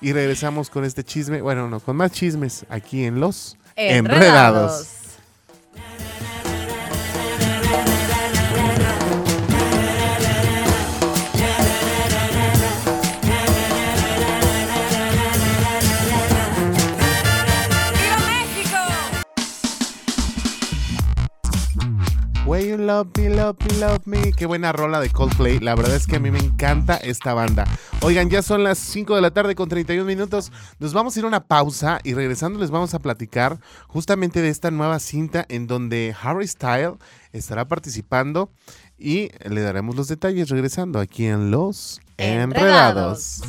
y 0.00 0.12
regresamos 0.12 0.70
con 0.70 0.84
este 0.84 1.04
chisme, 1.04 1.40
bueno, 1.40 1.68
no, 1.68 1.80
con 1.80 1.96
más 1.96 2.12
chismes 2.12 2.66
aquí 2.68 3.04
en 3.04 3.20
Los 3.20 3.56
Enredados. 3.76 4.86
Way 4.88 5.03
Love 22.78 23.08
Me, 23.16 23.30
Love 23.30 23.56
Me, 23.60 23.78
Love 23.78 24.06
Me. 24.06 24.32
Qué 24.32 24.46
buena 24.46 24.72
rola 24.72 25.00
de 25.00 25.10
Coldplay. 25.10 25.60
La 25.60 25.74
verdad 25.74 25.94
es 25.96 26.06
que 26.06 26.16
a 26.16 26.20
mí 26.20 26.30
me 26.30 26.38
encanta 26.38 26.96
esta 26.96 27.34
banda. 27.34 27.64
Oigan, 28.02 28.30
ya 28.30 28.42
son 28.42 28.64
las 28.64 28.78
5 28.78 29.14
de 29.14 29.20
la 29.20 29.30
tarde 29.30 29.54
con 29.54 29.68
31 29.68 30.04
minutos. 30.04 30.52
Nos 30.78 30.92
vamos 30.92 31.16
a 31.16 31.18
ir 31.18 31.24
a 31.24 31.28
una 31.28 31.44
pausa 31.44 32.00
y 32.04 32.14
regresando 32.14 32.58
les 32.58 32.70
vamos 32.70 32.94
a 32.94 32.98
platicar 32.98 33.58
justamente 33.86 34.42
de 34.42 34.48
esta 34.48 34.70
nueva 34.70 34.98
cinta 34.98 35.44
en 35.48 35.66
donde 35.66 36.14
Harry 36.20 36.46
Style 36.46 36.94
estará 37.32 37.66
participando 37.66 38.50
y 38.98 39.30
le 39.48 39.60
daremos 39.60 39.96
los 39.96 40.08
detalles 40.08 40.48
regresando 40.48 40.98
aquí 41.00 41.26
en 41.26 41.50
Los 41.50 42.00
Enredados. 42.16 43.40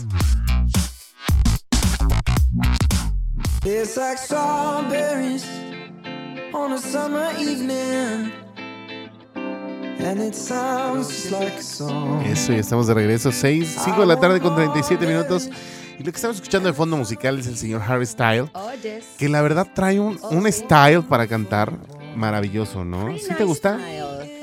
Eso, 12.26 12.54
ya 12.54 12.60
estamos 12.60 12.88
de 12.88 12.94
regreso. 12.94 13.32
6, 13.32 13.78
5 13.86 14.02
de 14.02 14.06
la 14.06 14.20
tarde 14.20 14.40
con 14.40 14.56
37 14.56 15.06
minutos. 15.06 15.50
Y 15.98 16.04
lo 16.04 16.12
que 16.12 16.18
estamos 16.18 16.38
escuchando 16.38 16.68
de 16.68 16.74
fondo 16.74 16.98
musical 16.98 17.40
es 17.40 17.48
el 17.48 17.58
señor 17.58 17.82
Harry 17.82 18.06
Style. 18.06 18.50
Oh, 18.54 18.70
que 19.18 19.30
la 19.30 19.42
verdad 19.42 19.68
trae 19.74 20.00
un, 20.00 20.20
oh, 20.22 20.30
un 20.30 20.52
style 20.52 21.04
para 21.04 21.28
cantar 21.28 21.72
maravilloso, 22.16 22.84
¿no? 22.84 23.18
¿Sí 23.18 23.34
te 23.38 23.44
gusta? 23.44 23.80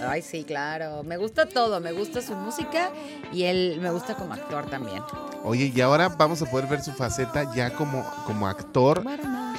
Ay, 0.09 0.23
sí, 0.23 0.44
claro. 0.44 1.02
Me 1.04 1.16
gusta 1.16 1.47
todo. 1.47 1.80
Me 1.80 1.92
gusta 1.92 2.23
su 2.23 2.35
música 2.35 2.90
y 3.32 3.44
él 3.44 3.78
me 3.80 3.90
gusta 3.90 4.14
como 4.14 4.32
actor 4.32 4.66
también. 4.66 5.02
Oye, 5.44 5.73
y 5.75 5.80
ahora 5.80 6.09
vamos 6.09 6.40
a 6.42 6.47
poder 6.47 6.66
ver 6.66 6.82
su 6.82 6.92
faceta 6.92 7.52
ya 7.54 7.71
como, 7.75 8.04
como 8.26 8.47
actor 8.47 9.04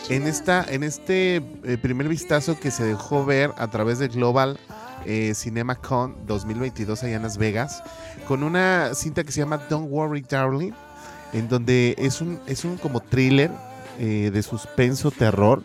en, 0.10 0.28
esta, 0.28 0.66
en 0.68 0.84
este 0.84 1.38
eh, 1.64 1.78
primer 1.82 2.08
vistazo 2.08 2.60
que 2.60 2.72
se 2.72 2.84
dejó 2.84 3.26
ver 3.26 3.52
a 3.58 3.68
través 3.70 4.00
de 4.00 4.08
Global 4.08 4.60
eh, 5.06 5.34
CinemaCon 5.36 6.26
2022 6.26 7.04
allá 7.04 7.16
en 7.16 7.24
Las 7.24 7.38
Vegas, 7.38 7.84
con 8.28 8.44
una 8.44 8.94
cinta 8.94 9.24
que 9.24 9.32
se 9.32 9.42
llama 9.42 9.58
Don't 9.70 9.90
Worry 9.90 10.22
Darling, 10.22 10.72
en 11.34 11.48
donde 11.50 11.96
es 11.98 12.22
un, 12.22 12.40
es 12.48 12.64
un 12.66 12.78
como 12.78 13.00
thriller 13.00 13.52
eh, 14.00 14.32
de 14.34 14.44
suspenso, 14.44 15.12
terror, 15.12 15.64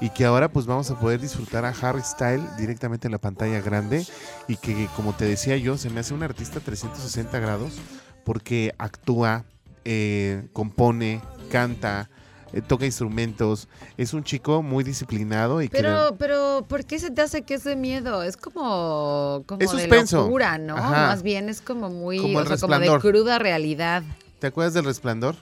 y 0.00 0.10
que 0.10 0.24
ahora 0.24 0.48
pues 0.48 0.66
vamos 0.66 0.90
a 0.90 0.98
poder 0.98 1.20
disfrutar 1.20 1.64
a 1.64 1.70
Harry 1.70 2.02
Style 2.02 2.42
directamente 2.58 3.08
en 3.08 3.12
la 3.12 3.18
pantalla 3.18 3.60
grande 3.60 4.06
y 4.46 4.56
que 4.56 4.88
como 4.94 5.14
te 5.14 5.24
decía 5.24 5.56
yo, 5.56 5.78
se 5.78 5.90
me 5.90 6.00
hace 6.00 6.14
un 6.14 6.22
artista 6.22 6.60
360 6.60 7.38
grados 7.38 7.78
porque 8.24 8.74
actúa, 8.78 9.44
eh, 9.84 10.48
compone, 10.52 11.22
canta, 11.50 12.10
eh, 12.52 12.62
toca 12.62 12.86
instrumentos, 12.86 13.68
es 13.96 14.14
un 14.14 14.22
chico 14.22 14.62
muy 14.62 14.84
disciplinado 14.84 15.62
y 15.62 15.68
pero, 15.68 16.16
Pero, 16.18 16.64
¿por 16.68 16.84
qué 16.84 16.98
se 16.98 17.10
te 17.10 17.20
hace 17.22 17.42
que 17.42 17.54
es 17.54 17.64
de 17.64 17.76
miedo? 17.76 18.22
Es 18.22 18.36
como, 18.36 19.42
como 19.46 19.60
es 19.60 19.70
suspenso. 19.70 20.18
de 20.18 20.22
locura, 20.24 20.58
¿no? 20.58 20.76
Más 20.76 21.22
bien 21.22 21.48
es 21.48 21.60
como 21.60 21.90
muy, 21.90 22.18
como, 22.18 22.42
de 22.44 22.98
cruda 23.00 23.38
realidad. 23.38 24.02
¿Te 24.38 24.46
acuerdas 24.46 24.74
del 24.74 24.84
Resplandor? 24.84 25.36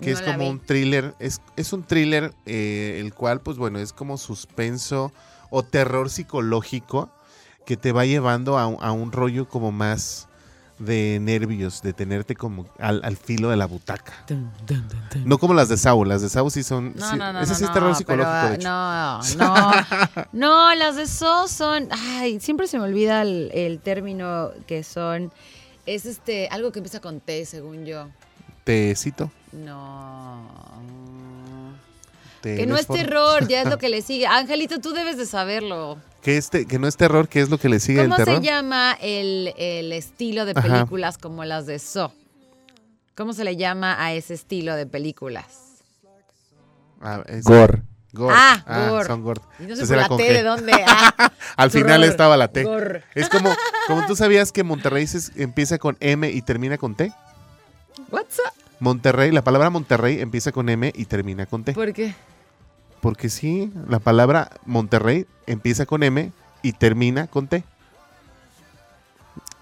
Que 0.00 0.10
es 0.10 0.20
como 0.20 0.48
un 0.48 0.60
thriller, 0.60 1.14
es, 1.18 1.40
es 1.56 1.72
un 1.72 1.82
thriller 1.82 2.34
eh, 2.44 2.98
el 3.00 3.14
cual, 3.14 3.40
pues 3.40 3.56
bueno, 3.56 3.78
es 3.78 3.94
como 3.94 4.18
suspenso 4.18 5.10
o 5.48 5.62
terror 5.62 6.10
psicológico 6.10 7.10
que 7.64 7.78
te 7.78 7.92
va 7.92 8.04
llevando 8.04 8.58
a, 8.58 8.64
a 8.64 8.92
un 8.92 9.10
rollo 9.10 9.48
como 9.48 9.72
más 9.72 10.25
de 10.78 11.18
nervios, 11.20 11.82
de 11.82 11.92
tenerte 11.92 12.34
como 12.34 12.66
al, 12.78 13.16
filo 13.16 13.50
de 13.50 13.56
la 13.56 13.66
butaca. 13.66 14.12
No 15.24 15.38
como 15.38 15.54
las 15.54 15.68
de 15.68 15.76
Saul, 15.76 16.08
las 16.08 16.22
de 16.22 16.28
Saul 16.28 16.50
sí 16.50 16.62
son... 16.62 16.94
No, 16.96 17.16
no, 17.16 17.32
no, 17.32 17.40
ese 17.40 17.54
sí 17.54 17.64
es 17.64 17.72
terror 17.72 17.94
psicológico, 17.94 18.48
de 18.48 18.54
hecho. 18.56 18.68
No, 18.68 19.20
no, 19.38 19.72
no, 20.32 20.74
las 20.74 20.96
de 20.96 21.06
Saul 21.06 21.48
son... 21.48 21.88
Ay, 21.90 22.40
siempre 22.40 22.66
se 22.66 22.78
me 22.78 22.84
olvida 22.84 23.22
el, 23.22 23.80
término 23.82 24.50
que 24.66 24.82
son... 24.82 25.32
Es 25.86 26.04
este, 26.04 26.48
algo 26.48 26.72
que 26.72 26.80
empieza 26.80 27.00
con 27.00 27.20
T, 27.20 27.46
según 27.46 27.84
yo. 27.86 28.08
¿Tecito? 28.64 29.30
No... 29.52 30.42
Que 32.42 32.66
no 32.66 32.76
es 32.76 32.86
terror, 32.86 33.48
ya 33.48 33.62
es 33.62 33.68
lo 33.68 33.78
que 33.78 33.88
le 33.88 34.02
sigue. 34.02 34.26
Angelito, 34.26 34.80
tú 34.80 34.92
debes 34.92 35.16
de 35.16 35.26
saberlo. 35.26 35.98
Que, 36.26 36.38
este, 36.38 36.66
que 36.66 36.80
no 36.80 36.88
es 36.88 36.96
terror, 36.96 37.28
¿qué 37.28 37.40
es 37.40 37.50
lo 37.50 37.58
que 37.58 37.68
le 37.68 37.78
sigue 37.78 38.00
el 38.00 38.10
terror? 38.10 38.34
¿Cómo 38.34 38.38
se 38.38 38.42
llama 38.42 38.98
el, 39.00 39.92
estilo 39.92 40.44
de 40.44 40.54
películas 40.54 41.18
como 41.18 41.44
las 41.44 41.66
de 41.66 41.78
So? 41.78 42.12
¿Cómo 43.14 43.32
se 43.32 43.44
le 43.44 43.56
llama 43.56 44.04
a 44.04 44.12
ese 44.12 44.34
estilo 44.34 44.74
de 44.74 44.86
películas? 44.86 45.84
Ah, 47.00 47.22
gore. 47.44 47.84
Ah, 48.28 48.60
ah, 48.66 48.88
gore. 48.90 49.06
Son 49.06 49.22
gore. 49.22 49.40
Y 49.60 49.66
no 49.66 49.76
sé 49.76 49.94
la 49.94 50.08
T 50.08 50.32
de 50.32 50.42
dónde. 50.42 50.72
Ah, 50.84 51.30
Al 51.56 51.70
final 51.70 52.02
estaba 52.02 52.36
la 52.36 52.48
T. 52.48 52.66
Es 53.14 53.28
como, 53.28 53.54
como 53.86 54.04
tú 54.06 54.16
sabías 54.16 54.50
que 54.50 54.64
Monterrey 54.64 55.06
empieza 55.36 55.78
con 55.78 55.96
M 56.00 56.28
y 56.28 56.42
termina 56.42 56.76
con 56.76 56.96
T. 56.96 57.12
What's 58.10 58.40
up? 58.40 58.52
Monterrey, 58.80 59.30
la 59.30 59.42
palabra 59.42 59.70
Monterrey 59.70 60.20
empieza 60.20 60.50
con 60.50 60.68
M 60.70 60.92
y 60.92 61.04
termina 61.04 61.46
con 61.46 61.62
T. 61.62 61.72
¿Por 61.72 61.92
qué? 61.92 62.16
Porque 63.00 63.28
sí, 63.28 63.72
la 63.88 63.98
palabra 63.98 64.50
Monterrey 64.64 65.26
empieza 65.46 65.86
con 65.86 66.02
M 66.02 66.32
y 66.62 66.72
termina 66.72 67.26
con 67.26 67.46
T. 67.46 67.64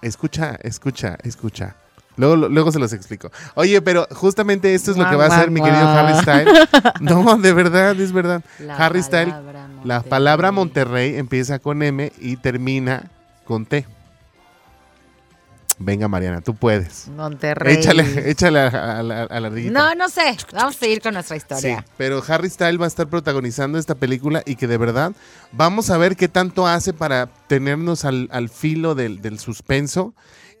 Escucha, 0.01 0.57
escucha, 0.61 1.17
escucha. 1.23 1.75
Luego, 2.17 2.35
luego 2.35 2.71
se 2.71 2.79
los 2.79 2.93
explico. 2.93 3.31
Oye, 3.55 3.81
pero 3.81 4.07
justamente 4.11 4.73
esto 4.73 4.91
es 4.91 4.97
lo 4.97 5.09
que 5.09 5.15
va 5.15 5.25
a 5.25 5.27
hacer 5.27 5.51
mi 5.51 5.61
querido 5.61 5.87
Harry 5.87 6.13
Styles. 6.21 6.69
No, 7.01 7.37
de 7.37 7.53
verdad, 7.53 7.99
es 7.99 8.11
verdad. 8.11 8.41
Harry 8.77 9.03
Styles, 9.03 9.33
la 9.83 10.01
palabra 10.01 10.51
Monterrey 10.51 11.17
empieza 11.17 11.59
con 11.59 11.83
M 11.83 12.11
y 12.19 12.37
termina 12.37 13.11
con 13.43 13.65
T. 13.65 13.85
Venga, 15.77 16.07
Mariana, 16.07 16.41
tú 16.41 16.55
puedes. 16.55 17.07
Monterrey. 17.09 17.75
Échale, 17.75 18.05
échale 18.29 18.59
a, 18.59 19.03
la, 19.03 19.23
a 19.23 19.39
No, 19.39 19.93
no 19.95 20.09
sé. 20.09 20.37
Vamos 20.53 20.75
a 20.75 20.79
seguir 20.79 21.01
con 21.01 21.13
nuestra 21.13 21.35
historia. 21.35 21.79
Sí, 21.79 21.91
pero 21.97 22.23
Harry 22.27 22.49
Styles 22.49 22.79
va 22.79 22.85
a 22.85 22.87
estar 22.87 23.07
protagonizando 23.07 23.77
esta 23.77 23.95
película 23.95 24.41
y 24.45 24.55
que 24.55 24.67
de 24.67 24.77
verdad 24.77 25.11
vamos 25.51 25.89
a 25.89 25.97
ver 25.97 26.15
qué 26.15 26.27
tanto 26.27 26.65
hace 26.65 26.93
para 26.93 27.27
tenernos 27.47 28.05
al, 28.05 28.29
al 28.31 28.49
filo 28.49 28.95
del, 28.95 29.21
del 29.21 29.39
suspenso 29.39 30.13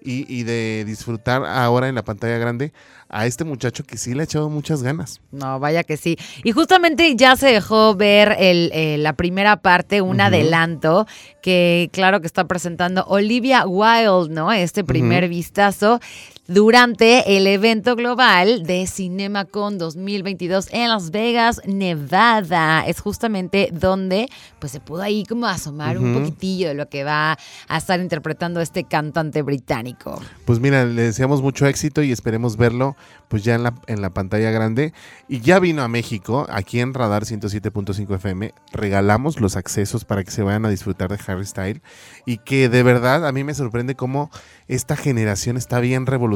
y, 0.05 0.43
de 0.43 0.83
disfrutar 0.85 1.43
ahora 1.45 1.89
en 1.89 1.95
la 1.95 2.03
pantalla 2.03 2.37
grande 2.37 2.71
a 3.09 3.25
este 3.25 3.43
muchacho 3.43 3.83
que 3.83 3.97
sí 3.97 4.13
le 4.13 4.21
ha 4.21 4.23
echado 4.25 4.49
muchas 4.49 4.83
ganas. 4.83 5.21
No, 5.31 5.59
vaya 5.59 5.83
que 5.83 5.97
sí. 5.97 6.17
Y 6.43 6.51
justamente 6.51 7.15
ya 7.15 7.35
se 7.35 7.47
dejó 7.47 7.95
ver 7.95 8.35
el, 8.39 8.71
eh, 8.73 8.97
la 8.97 9.13
primera 9.13 9.57
parte, 9.57 10.01
un 10.01 10.21
adelanto, 10.21 11.07
que 11.41 11.89
claro 11.91 12.21
que 12.21 12.27
está 12.27 12.45
presentando 12.45 13.05
Olivia 13.05 13.65
Wilde, 13.65 14.33
¿no? 14.33 14.51
Este 14.51 14.83
primer 14.83 15.27
vistazo 15.27 15.99
durante 16.47 17.37
el 17.37 17.47
evento 17.47 17.95
global 17.95 18.63
de 18.63 18.85
CinemaCon 18.85 19.79
2022 19.79 20.67
en 20.71 20.89
Las 20.89 21.09
Vegas, 21.09 21.61
Nevada. 21.65 22.85
Es 22.85 22.99
justamente 22.99 23.69
donde 23.73 24.29
pues 24.59 24.71
se 24.71 24.79
pudo 24.79 25.01
ahí 25.01 25.25
como 25.25 25.47
asomar 25.47 25.97
un 25.97 26.13
poquitillo 26.13 26.67
de 26.67 26.75
lo 26.75 26.87
que 26.87 27.03
va 27.03 27.37
a 27.67 27.77
estar 27.77 27.99
interpretando 27.99 28.61
este 28.61 28.83
cantante 28.83 29.41
británico. 29.41 30.21
Pues 30.45 30.59
mira, 30.59 30.85
le 30.85 31.01
deseamos 31.01 31.41
mucho 31.41 31.65
éxito 31.65 32.03
y 32.03 32.11
esperemos 32.11 32.57
verlo 32.57 32.95
pues 33.27 33.43
ya 33.43 33.55
en 33.55 33.63
la, 33.63 33.73
en 33.87 34.01
la 34.01 34.11
pantalla 34.11 34.51
grande. 34.51 34.93
Y 35.27 35.39
ya 35.39 35.59
vino 35.59 35.81
a 35.81 35.87
México, 35.87 36.45
aquí 36.49 36.79
en 36.79 36.93
Radar 36.93 37.23
107.5 37.23 38.15
FM, 38.15 38.53
regalamos 38.71 39.41
los 39.41 39.55
accesos 39.55 40.05
para 40.05 40.23
que 40.23 40.29
se 40.29 40.43
vayan 40.43 40.65
a 40.65 40.69
disfrutar 40.69 41.09
de 41.09 41.17
Harry 41.25 41.45
Style 41.45 41.81
y 42.25 42.37
que 42.37 42.69
de 42.69 42.83
verdad 42.83 43.25
a 43.25 43.31
mí 43.31 43.43
me 43.43 43.55
sorprende 43.55 43.95
cómo 43.95 44.29
esta 44.67 44.95
generación 44.95 45.57
está 45.57 45.79
bien 45.79 46.05
revolucionada. 46.05 46.34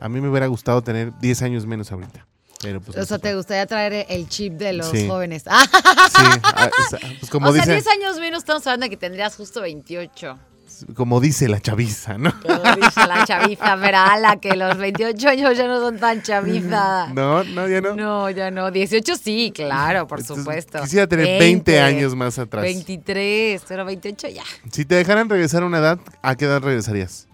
A 0.00 0.08
mí 0.08 0.20
me 0.20 0.28
hubiera 0.28 0.46
gustado 0.46 0.82
tener 0.82 1.12
10 1.18 1.42
años 1.42 1.66
menos 1.66 1.90
ahorita. 1.90 2.26
Pero 2.60 2.80
pues 2.80 2.98
o 2.98 3.04
sea, 3.04 3.18
¿te 3.18 3.34
gustaría 3.36 3.66
traer 3.66 4.06
el 4.08 4.28
chip 4.28 4.54
de 4.54 4.72
los 4.72 4.88
jóvenes? 5.06 5.42
Sí, 5.42 5.48
ah, 6.42 6.70
pues 7.20 7.30
como 7.30 7.50
o 7.50 7.52
sea, 7.52 7.64
10 7.64 7.86
años 7.86 8.18
menos 8.18 8.40
estamos 8.40 8.66
hablando 8.66 8.84
de 8.84 8.90
que 8.90 8.96
tendrías 8.96 9.36
justo 9.36 9.60
28 9.60 10.36
como 10.94 11.20
dice 11.20 11.48
la 11.48 11.60
chaviza, 11.60 12.18
¿no? 12.18 12.32
Como 12.40 12.62
dice 12.76 13.06
la 13.06 13.24
chaviza, 13.24 13.78
pero 13.80 13.98
ala, 13.98 14.36
que 14.36 14.54
los 14.56 14.76
28 14.76 15.28
años 15.28 15.56
ya 15.56 15.66
no 15.66 15.80
son 15.80 15.98
tan 15.98 16.22
chaviza. 16.22 17.08
No, 17.18 17.42
no, 17.42 17.68
ya 17.68 17.80
no. 17.80 17.96
No, 17.96 18.30
ya 18.30 18.50
no. 18.50 18.70
18 18.70 19.16
sí, 19.16 19.52
claro, 19.54 20.06
por 20.06 20.22
supuesto. 20.22 20.80
Quisiera 20.82 21.06
tener 21.06 21.38
20, 21.38 21.80
años 21.80 22.14
más 22.14 22.38
atrás. 22.38 22.62
23, 22.62 23.62
pero 23.66 23.84
28 23.84 24.28
ya. 24.28 24.44
Si 24.70 24.84
te 24.84 24.94
dejaran 24.94 25.28
regresar 25.28 25.62
a 25.62 25.66
una 25.66 25.78
edad, 25.78 25.98
¿a 26.22 26.36
qué 26.36 26.44
edad 26.44 26.62
regresarías? 26.62 27.27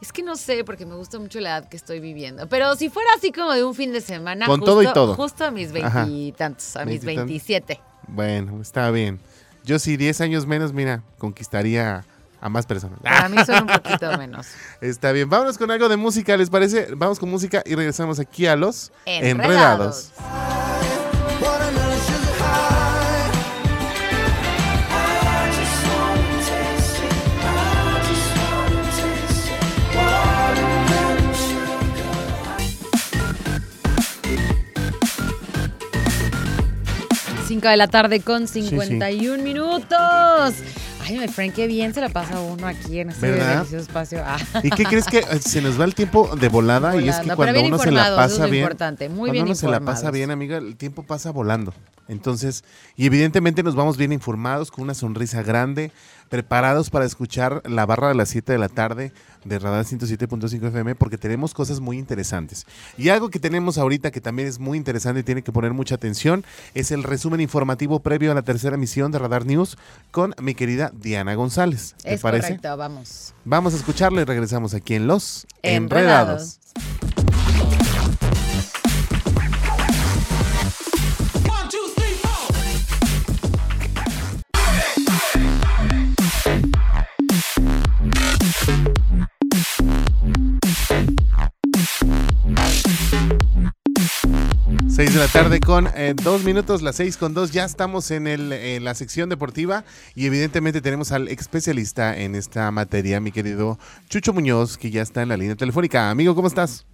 Es 0.00 0.12
que 0.12 0.22
no 0.22 0.36
sé, 0.36 0.62
porque 0.64 0.86
me 0.86 0.94
gusta 0.94 1.18
mucho 1.18 1.40
la 1.40 1.50
edad 1.58 1.68
que 1.68 1.76
estoy 1.76 1.98
viviendo. 1.98 2.48
Pero 2.48 2.76
si 2.76 2.88
fuera 2.88 3.10
así 3.16 3.32
como 3.32 3.52
de 3.52 3.64
un 3.64 3.74
fin 3.74 3.92
de 3.92 4.00
semana. 4.00 4.46
Con 4.46 4.60
todo 4.60 4.82
y 4.82 4.92
todo. 4.92 5.14
Justo 5.14 5.44
a 5.44 5.50
mis 5.50 5.72
veintitantos, 5.72 6.76
a 6.76 6.84
mis 6.84 7.04
27. 7.04 7.80
Bueno, 8.06 8.60
está 8.62 8.90
bien. 8.90 9.20
Yo 9.64 9.78
sí, 9.78 9.96
10 9.96 10.20
años 10.22 10.46
menos, 10.46 10.72
mira, 10.72 11.02
conquistaría 11.18 12.04
a 12.40 12.48
más 12.48 12.64
personas. 12.64 13.00
Para 13.00 13.28
mí 13.28 13.36
son 13.44 13.62
un 13.62 13.66
poquito 13.66 14.16
menos. 14.18 14.46
Está 14.80 15.12
bien, 15.12 15.28
vámonos 15.28 15.58
con 15.58 15.70
algo 15.70 15.88
de 15.88 15.96
música, 15.96 16.36
¿les 16.36 16.48
parece? 16.48 16.88
Vamos 16.94 17.18
con 17.18 17.28
música 17.28 17.62
y 17.66 17.74
regresamos 17.74 18.18
aquí 18.20 18.46
a 18.46 18.56
los 18.56 18.92
Enredados. 19.04 20.12
Enredados. 20.14 20.77
5 37.48 37.66
de 37.66 37.76
la 37.78 37.88
tarde 37.88 38.20
con 38.20 38.46
51 38.46 39.42
minutos. 39.42 40.54
Ay, 41.00 41.18
mi 41.18 41.28
friend, 41.28 41.54
qué 41.54 41.66
bien 41.66 41.94
se 41.94 42.02
la 42.02 42.10
pasa 42.10 42.38
uno 42.40 42.66
aquí 42.66 43.00
en 43.00 43.08
este 43.08 43.32
delicioso 43.32 43.78
espacio. 43.78 44.22
Ah. 44.22 44.36
¿Y 44.62 44.68
qué 44.68 44.84
crees 44.84 45.06
que 45.06 45.20
eh, 45.20 45.38
se 45.40 45.62
nos 45.62 45.80
va 45.80 45.86
el 45.86 45.94
tiempo 45.94 46.36
de 46.36 46.50
volada? 46.50 47.00
Y 47.00 47.08
es 47.08 47.16
que 47.20 47.34
cuando 47.34 47.62
uno 47.62 47.78
se 47.78 47.90
la 47.90 48.14
pasa 48.14 48.44
bien. 48.44 48.64
Importante, 48.64 49.08
muy 49.08 49.30
cuando 49.30 49.44
uno 49.44 49.54
se 49.54 49.66
la 49.66 49.80
pasa 49.80 50.10
bien, 50.10 50.30
amiga, 50.30 50.58
el 50.58 50.76
tiempo 50.76 51.04
pasa 51.04 51.30
volando. 51.30 51.72
Entonces, 52.06 52.64
y 52.96 53.06
evidentemente 53.06 53.62
nos 53.62 53.74
vamos 53.74 53.96
bien 53.96 54.12
informados, 54.12 54.70
con 54.70 54.84
una 54.84 54.92
sonrisa 54.92 55.42
grande, 55.42 55.90
preparados 56.28 56.90
para 56.90 57.04
escuchar 57.04 57.62
la 57.68 57.86
barra 57.86 58.08
de 58.08 58.14
las 58.14 58.28
7 58.28 58.52
de 58.52 58.58
la 58.58 58.68
tarde 58.68 59.12
de 59.44 59.58
Radar 59.58 59.84
107.5 59.84 60.68
FM 60.68 60.94
porque 60.94 61.18
tenemos 61.18 61.54
cosas 61.54 61.80
muy 61.80 61.98
interesantes. 61.98 62.66
Y 62.96 63.08
algo 63.08 63.30
que 63.30 63.38
tenemos 63.38 63.78
ahorita 63.78 64.10
que 64.10 64.20
también 64.20 64.48
es 64.48 64.58
muy 64.58 64.76
interesante 64.76 65.20
y 65.20 65.22
tiene 65.22 65.42
que 65.42 65.52
poner 65.52 65.72
mucha 65.72 65.94
atención 65.94 66.44
es 66.74 66.90
el 66.90 67.02
resumen 67.02 67.40
informativo 67.40 68.00
previo 68.00 68.32
a 68.32 68.34
la 68.34 68.42
tercera 68.42 68.76
emisión 68.76 69.12
de 69.12 69.18
Radar 69.18 69.46
News 69.46 69.78
con 70.10 70.34
mi 70.40 70.54
querida 70.54 70.92
Diana 70.94 71.34
González. 71.34 71.94
¿Te 72.02 72.14
es 72.14 72.20
parece? 72.20 72.48
correcto, 72.48 72.76
vamos. 72.76 73.34
Vamos 73.44 73.74
a 73.74 73.76
escucharlo 73.76 74.20
y 74.20 74.24
regresamos 74.24 74.74
aquí 74.74 74.94
en 74.94 75.06
Los 75.06 75.46
Enredados. 75.62 76.58
6 94.98 95.14
de 95.14 95.20
la 95.20 95.28
tarde 95.28 95.60
con 95.60 95.86
eh, 95.94 96.12
dos 96.24 96.44
minutos, 96.44 96.82
las 96.82 96.96
seis 96.96 97.16
con 97.16 97.32
dos. 97.32 97.52
Ya 97.52 97.64
estamos 97.64 98.10
en, 98.10 98.26
el, 98.26 98.52
en 98.52 98.82
la 98.82 98.94
sección 98.94 99.28
deportiva 99.28 99.84
y 100.16 100.26
evidentemente 100.26 100.80
tenemos 100.80 101.12
al 101.12 101.28
especialista 101.28 102.18
en 102.18 102.34
esta 102.34 102.68
materia, 102.72 103.20
mi 103.20 103.30
querido 103.30 103.78
Chucho 104.08 104.32
Muñoz, 104.32 104.76
que 104.76 104.90
ya 104.90 105.02
está 105.02 105.22
en 105.22 105.28
la 105.28 105.36
línea 105.36 105.54
telefónica. 105.54 106.10
Amigo, 106.10 106.34
¿cómo 106.34 106.48
estás? 106.48 106.84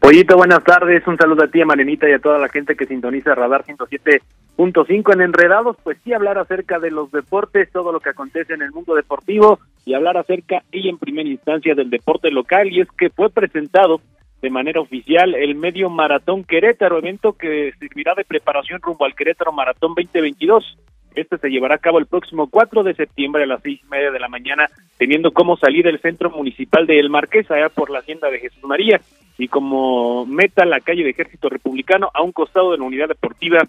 Pollito, 0.00 0.36
buenas 0.36 0.64
tardes. 0.64 1.06
Un 1.06 1.16
saludo 1.16 1.44
a 1.44 1.46
ti, 1.46 1.60
a 1.60 1.64
Marenita, 1.64 2.08
y 2.08 2.12
a 2.12 2.18
toda 2.18 2.40
la 2.40 2.48
gente 2.48 2.74
que 2.74 2.86
sintoniza 2.86 3.36
Radar 3.36 3.64
107.5 3.66 5.12
en 5.14 5.20
Enredados. 5.20 5.76
Pues 5.84 5.96
sí, 6.02 6.12
hablar 6.12 6.38
acerca 6.38 6.80
de 6.80 6.90
los 6.90 7.12
deportes, 7.12 7.70
todo 7.70 7.92
lo 7.92 8.00
que 8.00 8.10
acontece 8.10 8.54
en 8.54 8.62
el 8.62 8.72
mundo 8.72 8.96
deportivo 8.96 9.60
y 9.84 9.94
hablar 9.94 10.16
acerca 10.16 10.64
y 10.72 10.88
en 10.88 10.98
primera 10.98 11.28
instancia 11.28 11.76
del 11.76 11.88
deporte 11.88 12.32
local. 12.32 12.66
Y 12.72 12.80
es 12.80 12.88
que 12.98 13.10
fue 13.10 13.30
presentado 13.30 14.00
de 14.42 14.50
manera 14.50 14.80
oficial 14.80 15.34
el 15.34 15.54
medio 15.54 15.90
maratón 15.90 16.44
Querétaro, 16.44 16.98
evento 16.98 17.34
que 17.34 17.72
servirá 17.78 18.14
de 18.14 18.24
preparación 18.24 18.80
rumbo 18.80 19.04
al 19.04 19.14
Querétaro 19.14 19.52
Maratón 19.52 19.94
2022. 19.94 20.78
Este 21.14 21.38
se 21.38 21.48
llevará 21.48 21.74
a 21.74 21.78
cabo 21.78 21.98
el 21.98 22.06
próximo 22.06 22.48
4 22.48 22.82
de 22.84 22.94
septiembre 22.94 23.42
a 23.42 23.46
las 23.46 23.62
seis 23.62 23.80
y 23.82 23.88
media 23.88 24.10
de 24.10 24.20
la 24.20 24.28
mañana, 24.28 24.70
teniendo 24.96 25.32
como 25.32 25.56
salida 25.56 25.90
el 25.90 26.00
centro 26.00 26.30
municipal 26.30 26.86
de 26.86 27.00
El 27.00 27.10
Marqués, 27.10 27.50
allá 27.50 27.68
por 27.68 27.90
la 27.90 27.98
hacienda 27.98 28.30
de 28.30 28.38
Jesús 28.38 28.62
María, 28.62 29.00
y 29.36 29.48
como 29.48 30.24
meta 30.26 30.64
la 30.64 30.80
calle 30.80 31.02
de 31.02 31.10
Ejército 31.10 31.48
Republicano 31.48 32.10
a 32.14 32.22
un 32.22 32.32
costado 32.32 32.70
de 32.70 32.78
la 32.78 32.84
unidad 32.84 33.08
deportiva 33.08 33.62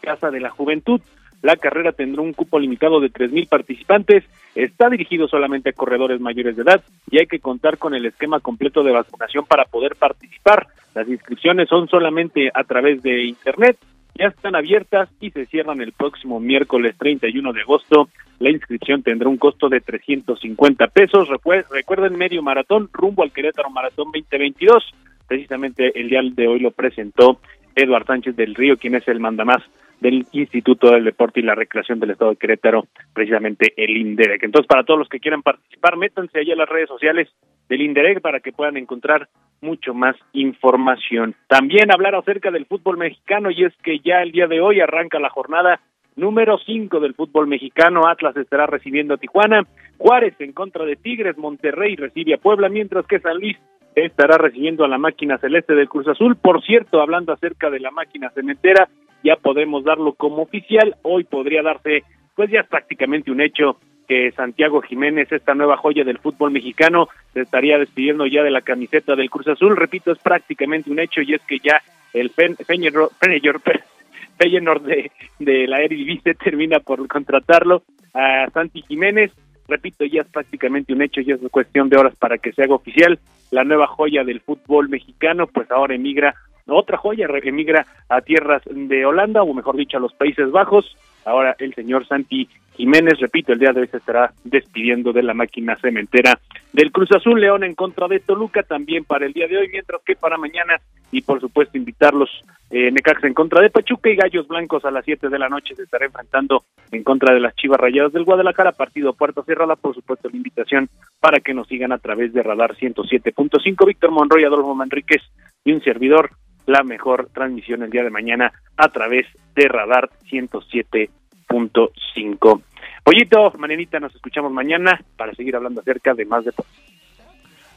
Casa 0.00 0.30
de 0.30 0.40
la 0.40 0.50
Juventud. 0.50 1.00
La 1.42 1.56
carrera 1.56 1.92
tendrá 1.92 2.22
un 2.22 2.32
cupo 2.32 2.58
limitado 2.58 3.00
de 3.00 3.10
3.000 3.10 3.48
participantes, 3.48 4.24
está 4.54 4.88
dirigido 4.88 5.28
solamente 5.28 5.70
a 5.70 5.72
corredores 5.72 6.20
mayores 6.20 6.56
de 6.56 6.62
edad 6.62 6.82
y 7.10 7.18
hay 7.18 7.26
que 7.26 7.40
contar 7.40 7.78
con 7.78 7.94
el 7.94 8.06
esquema 8.06 8.40
completo 8.40 8.82
de 8.82 8.92
vacunación 8.92 9.44
para 9.46 9.64
poder 9.64 9.96
participar. 9.96 10.66
Las 10.94 11.08
inscripciones 11.08 11.68
son 11.68 11.88
solamente 11.88 12.50
a 12.54 12.64
través 12.64 13.02
de 13.02 13.24
Internet, 13.24 13.78
ya 14.16 14.26
están 14.26 14.54
abiertas 14.54 15.08
y 15.20 15.30
se 15.30 15.46
cierran 15.46 15.80
el 15.80 15.92
próximo 15.92 16.38
miércoles 16.38 16.94
31 16.98 17.52
de 17.52 17.62
agosto. 17.62 18.08
La 18.38 18.50
inscripción 18.50 19.02
tendrá 19.02 19.28
un 19.28 19.38
costo 19.38 19.68
de 19.68 19.80
350 19.80 20.86
pesos. 20.88 21.28
Recuerden, 21.28 22.16
medio 22.16 22.42
maratón 22.42 22.88
rumbo 22.92 23.24
al 23.24 23.32
Querétaro 23.32 23.70
Maratón 23.70 24.06
2022. 24.12 24.84
Precisamente 25.26 25.98
el 25.98 26.08
día 26.08 26.20
de 26.22 26.46
hoy 26.46 26.60
lo 26.60 26.70
presentó 26.70 27.40
Eduard 27.74 28.06
Sánchez 28.06 28.36
del 28.36 28.54
Río, 28.54 28.76
quien 28.76 28.94
es 28.94 29.08
el 29.08 29.18
mandamás 29.18 29.62
del 30.04 30.26
Instituto 30.32 30.90
del 30.90 31.02
Deporte 31.02 31.40
y 31.40 31.42
la 31.42 31.54
Recreación 31.54 31.98
del 31.98 32.10
Estado 32.10 32.32
de 32.32 32.36
Querétaro, 32.36 32.84
precisamente 33.14 33.72
el 33.74 33.96
INDEREC. 33.96 34.42
Entonces, 34.42 34.68
para 34.68 34.84
todos 34.84 34.98
los 34.98 35.08
que 35.08 35.18
quieran 35.18 35.40
participar, 35.40 35.96
métanse 35.96 36.40
ahí 36.40 36.52
a 36.52 36.56
las 36.56 36.68
redes 36.68 36.90
sociales 36.90 37.30
del 37.70 37.80
INDEREC 37.80 38.20
para 38.20 38.40
que 38.40 38.52
puedan 38.52 38.76
encontrar 38.76 39.30
mucho 39.62 39.94
más 39.94 40.14
información. 40.34 41.34
También 41.48 41.90
hablar 41.90 42.14
acerca 42.16 42.50
del 42.50 42.66
fútbol 42.66 42.98
mexicano 42.98 43.50
y 43.50 43.64
es 43.64 43.72
que 43.82 43.98
ya 44.00 44.20
el 44.20 44.30
día 44.30 44.46
de 44.46 44.60
hoy 44.60 44.82
arranca 44.82 45.18
la 45.18 45.30
jornada 45.30 45.80
número 46.16 46.58
5 46.58 47.00
del 47.00 47.14
fútbol 47.14 47.46
mexicano. 47.46 48.06
Atlas 48.06 48.36
estará 48.36 48.66
recibiendo 48.66 49.14
a 49.14 49.16
Tijuana, 49.16 49.62
Juárez 49.96 50.34
en 50.38 50.52
contra 50.52 50.84
de 50.84 50.96
Tigres, 50.96 51.38
Monterrey 51.38 51.96
recibe 51.96 52.34
a 52.34 52.38
Puebla, 52.38 52.68
mientras 52.68 53.06
que 53.06 53.20
San 53.20 53.38
Luis 53.38 53.56
estará 53.94 54.36
recibiendo 54.36 54.84
a 54.84 54.88
la 54.88 54.98
máquina 54.98 55.38
celeste 55.38 55.74
del 55.74 55.88
Cruz 55.88 56.06
Azul. 56.08 56.36
Por 56.36 56.62
cierto, 56.62 57.00
hablando 57.00 57.32
acerca 57.32 57.70
de 57.70 57.80
la 57.80 57.90
máquina 57.90 58.28
cementera, 58.34 58.86
ya 59.24 59.36
podemos 59.36 59.82
darlo 59.82 60.12
como 60.12 60.42
oficial. 60.42 60.94
Hoy 61.02 61.24
podría 61.24 61.62
darse, 61.62 62.04
pues 62.36 62.50
ya 62.50 62.60
es 62.60 62.68
prácticamente 62.68 63.32
un 63.32 63.40
hecho 63.40 63.78
que 64.06 64.30
Santiago 64.32 64.82
Jiménez, 64.82 65.32
esta 65.32 65.54
nueva 65.54 65.78
joya 65.78 66.04
del 66.04 66.18
fútbol 66.18 66.50
mexicano, 66.50 67.08
se 67.32 67.40
estaría 67.40 67.78
despidiendo 67.78 68.26
ya 68.26 68.42
de 68.42 68.50
la 68.50 68.60
camiseta 68.60 69.16
del 69.16 69.30
Cruz 69.30 69.48
Azul. 69.48 69.76
Repito, 69.76 70.12
es 70.12 70.18
prácticamente 70.18 70.90
un 70.90 71.00
hecho 71.00 71.22
y 71.22 71.32
es 71.34 71.40
que 71.42 71.58
ya 71.58 71.80
el 72.12 72.30
Feyenoord 74.36 74.82
de, 74.82 75.10
de 75.38 75.66
la 75.66 75.80
Eredivisie 75.80 76.34
termina 76.34 76.80
por 76.80 77.06
contratarlo 77.08 77.82
a 78.12 78.50
Santi 78.52 78.82
Jiménez. 78.82 79.32
Repito, 79.66 80.04
ya 80.04 80.20
es 80.20 80.28
prácticamente 80.28 80.92
un 80.92 81.00
hecho, 81.00 81.22
ya 81.22 81.36
es 81.36 81.40
cuestión 81.50 81.88
de 81.88 81.96
horas 81.96 82.14
para 82.16 82.36
que 82.36 82.52
se 82.52 82.62
haga 82.62 82.74
oficial. 82.74 83.18
La 83.50 83.64
nueva 83.64 83.86
joya 83.86 84.22
del 84.22 84.40
fútbol 84.40 84.90
mexicano, 84.90 85.46
pues 85.46 85.70
ahora 85.70 85.94
emigra, 85.94 86.34
otra 86.66 86.96
joya 86.96 87.28
emigra 87.42 87.86
a 88.08 88.20
tierras 88.20 88.62
de 88.66 89.04
Holanda, 89.04 89.42
o 89.42 89.52
mejor 89.52 89.76
dicho, 89.76 89.96
a 89.96 90.00
los 90.00 90.14
Países 90.14 90.50
Bajos. 90.50 90.96
Ahora 91.24 91.56
el 91.58 91.74
señor 91.74 92.06
Santi 92.06 92.48
Jiménez, 92.76 93.18
repito, 93.20 93.52
el 93.52 93.58
día 93.58 93.72
de 93.72 93.82
hoy 93.82 93.88
se 93.88 93.98
estará 93.98 94.32
despidiendo 94.42 95.12
de 95.12 95.22
la 95.22 95.32
máquina 95.32 95.76
cementera 95.76 96.38
del 96.72 96.90
Cruz 96.90 97.10
Azul 97.12 97.40
León 97.40 97.62
en 97.62 97.74
contra 97.74 98.08
de 98.08 98.18
Toluca 98.18 98.62
también 98.64 99.04
para 99.04 99.26
el 99.26 99.32
día 99.32 99.46
de 99.46 99.58
hoy, 99.58 99.68
mientras 99.70 100.02
que 100.04 100.16
para 100.16 100.36
mañana 100.36 100.80
y 101.12 101.22
por 101.22 101.40
supuesto 101.40 101.78
invitarlos 101.78 102.28
eh, 102.70 102.90
Necaxa 102.90 103.28
en 103.28 103.34
contra 103.34 103.62
de 103.62 103.70
Pachuca 103.70 104.10
y 104.10 104.16
Gallos 104.16 104.48
Blancos 104.48 104.84
a 104.84 104.90
las 104.90 105.04
7 105.04 105.28
de 105.28 105.38
la 105.38 105.48
noche 105.48 105.76
se 105.76 105.84
estará 105.84 106.06
enfrentando 106.06 106.64
en 106.90 107.04
contra 107.04 107.32
de 107.32 107.38
las 107.38 107.54
Chivas 107.54 107.78
Rayadas 107.78 108.12
del 108.12 108.24
Guadalajara, 108.24 108.72
partido 108.72 109.12
puerta 109.12 109.44
cerrada, 109.44 109.76
por 109.76 109.94
supuesto 109.94 110.28
la 110.28 110.36
invitación 110.36 110.88
para 111.20 111.38
que 111.38 111.54
nos 111.54 111.68
sigan 111.68 111.92
a 111.92 111.98
través 111.98 112.32
de 112.32 112.42
Radar 112.42 112.74
107.5, 112.74 113.86
Víctor 113.86 114.10
Monroy, 114.10 114.44
Adolfo 114.44 114.74
Manríquez 114.74 115.22
y 115.64 115.72
un 115.72 115.80
servidor, 115.82 116.30
la 116.66 116.82
mejor 116.82 117.28
transmisión 117.32 117.82
el 117.82 117.90
día 117.90 118.04
de 118.04 118.10
mañana 118.10 118.52
a 118.76 118.88
través 118.88 119.26
de 119.54 119.68
Radar 119.68 120.10
107 120.28 121.10
punto 121.46 121.92
cinco. 122.14 122.62
Pollito, 123.02 123.52
Marianita, 123.58 124.00
nos 124.00 124.14
escuchamos 124.14 124.50
mañana 124.50 124.98
para 125.16 125.34
seguir 125.34 125.54
hablando 125.56 125.80
acerca 125.80 126.14
de 126.14 126.24
más 126.24 126.44
deportes. 126.44 126.93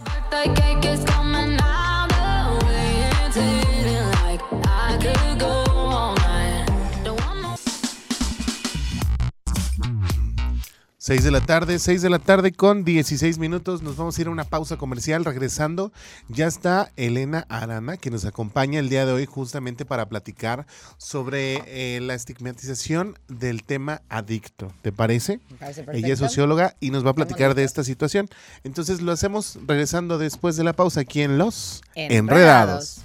6 11.00 11.24
de 11.24 11.32
la 11.32 11.40
tarde, 11.40 11.80
6 11.80 12.02
de 12.02 12.10
la 12.10 12.20
tarde 12.20 12.52
con 12.52 12.84
16 12.84 13.38
minutos. 13.40 13.82
Nos 13.82 13.96
vamos 13.96 14.18
a 14.18 14.22
ir 14.22 14.28
a 14.28 14.32
una 14.32 14.44
pausa 14.44 14.76
comercial. 14.76 15.24
Regresando, 15.24 15.94
ya 16.28 16.46
está 16.46 16.92
Elena 16.98 17.46
Arana, 17.48 17.96
que 17.96 18.12
nos 18.12 18.26
acompaña 18.26 18.82
el 18.82 18.90
día 18.90 19.06
de 19.06 19.14
hoy 19.14 19.26
justamente 19.26 19.86
para 19.86 20.10
platicar 20.10 20.68
sobre 20.98 21.64
eh, 21.68 22.02
la 22.02 22.16
estigmatización 22.16 23.18
del 23.30 23.64
tema 23.64 24.02
adicto. 24.10 24.74
¿Te 24.82 24.92
parece? 24.92 25.40
Me 25.50 25.56
parece 25.56 25.86
Ella 25.94 26.12
es 26.14 26.20
socióloga 26.20 26.76
y 26.82 26.92
nos 26.92 27.06
va 27.06 27.12
a 27.12 27.16
platicar 27.16 27.56
de 27.56 27.64
esta 27.64 27.86
situación. 27.86 28.28
Entonces 28.66 29.02
lo 29.02 29.14
hacemos 29.14 29.58
regresando 29.66 30.18
después 30.18 30.58
de 30.58 30.66
la 30.66 30.74
pausa 30.74 31.00
aquí 31.00 31.22
en 31.22 31.38
Los 31.38 31.82
Enredados. 31.96 33.04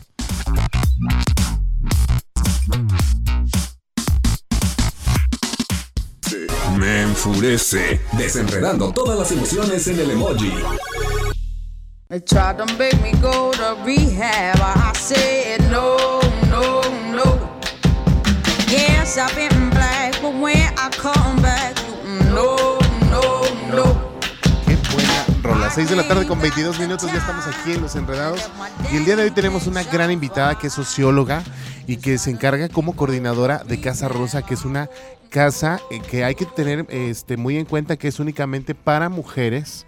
Me 6.77 7.03
enfurece, 7.03 8.01
desenredando 8.13 8.93
todas 8.93 9.19
las 9.19 9.31
emociones 9.31 9.87
en 9.87 10.01
el 10.01 10.11
emoji. 10.11 10.53
Qué 24.67 24.77
buena 24.93 25.27
rola. 25.43 25.71
6 25.71 25.91
de 25.91 25.97
la 25.97 26.09
tarde 26.09 26.27
con 26.27 26.41
22 26.41 26.81
minutos, 26.81 27.11
ya 27.13 27.19
estamos 27.19 27.47
aquí 27.47 27.73
en 27.73 27.83
Los 27.83 27.95
Enredados. 27.95 28.41
Y 28.93 28.97
el 28.97 29.05
día 29.05 29.15
de 29.17 29.25
hoy 29.25 29.31
tenemos 29.31 29.67
una 29.69 29.85
gran 29.85 30.11
invitada 30.11 30.59
que 30.59 30.67
es 30.67 30.73
socióloga 30.73 31.43
y 31.87 31.99
que 31.99 32.19
se 32.19 32.31
encarga 32.31 32.69
como 32.69 32.97
coordinadora 32.97 33.63
de 33.63 33.81
Casa 33.81 34.09
Rosa, 34.09 34.43
que 34.43 34.55
es 34.55 34.65
una 34.65 34.89
casa 35.35 35.81
eh, 35.91 35.99
que 35.99 36.23
hay 36.23 36.37
que 36.37 36.47
tener 36.47 36.87
este, 36.91 37.37
muy 37.37 37.57
en 37.57 37.65
cuenta 37.65 37.97
que 37.97 38.07
es 38.07 38.21
únicamente 38.21 38.73
para 38.73 39.09
mujeres 39.09 39.85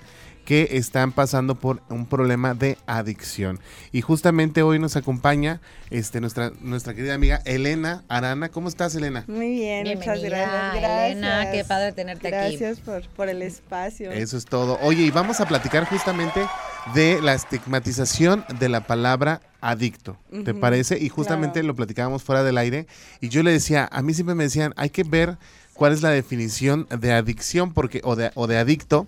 que 0.47 0.69
están 0.79 1.13
pasando 1.13 1.57
por 1.57 1.83
un 1.91 2.07
problema 2.07 2.55
de 2.55 2.79
adicción. 2.87 3.61
Y 3.93 4.01
justamente 4.01 4.63
hoy 4.63 4.79
nos 4.79 4.97
acompaña 4.97 5.61
este, 5.91 6.21
nuestra, 6.23 6.53
nuestra 6.61 6.95
querida 6.95 7.15
amiga 7.15 7.43
Elena 7.45 8.05
Arana. 8.09 8.49
¿Cómo 8.49 8.69
estás, 8.69 8.95
Elena? 8.95 9.25
Muy 9.27 9.51
bien, 9.51 9.89
muchas 9.89 10.23
gracias. 10.23 10.77
Elena, 10.77 11.51
qué 11.51 11.65
padre 11.65 11.93
tenerte 11.93 12.29
aquí. 12.29 12.57
Gracias 12.57 12.81
por, 12.81 13.07
por 13.09 13.29
el 13.29 13.43
espacio. 13.43 14.13
Eso 14.13 14.39
es 14.39 14.45
todo. 14.47 14.79
Oye, 14.81 15.03
y 15.03 15.11
vamos 15.11 15.41
a 15.41 15.47
platicar 15.47 15.85
justamente 15.85 16.47
de 16.95 17.21
la 17.21 17.35
estigmatización 17.35 18.45
de 18.61 18.69
la 18.69 18.87
palabra 18.87 19.43
adicto, 19.61 20.17
¿te 20.45 20.55
parece? 20.55 20.99
Y 20.99 21.09
justamente 21.09 21.65
lo 21.65 21.75
platicábamos 21.75 22.23
fuera 22.23 22.45
del 22.45 22.57
aire 22.57 22.87
y 23.21 23.31
yo 23.31 23.43
le 23.43 23.51
decía, 23.51 23.89
a 23.91 24.01
mí 24.03 24.15
siempre 24.15 24.37
me 24.37 24.45
decían, 24.45 24.73
hay 24.77 24.91
que 24.91 25.03
ver 25.03 25.39
cuál 25.77 25.93
es 25.93 26.03
la 26.03 26.11
definición 26.11 26.87
de 26.89 27.13
adicción 27.13 27.73
porque, 27.73 28.01
o, 28.05 28.17
de, 28.17 28.31
o 28.35 28.47
de 28.47 28.59
adicto, 28.59 29.07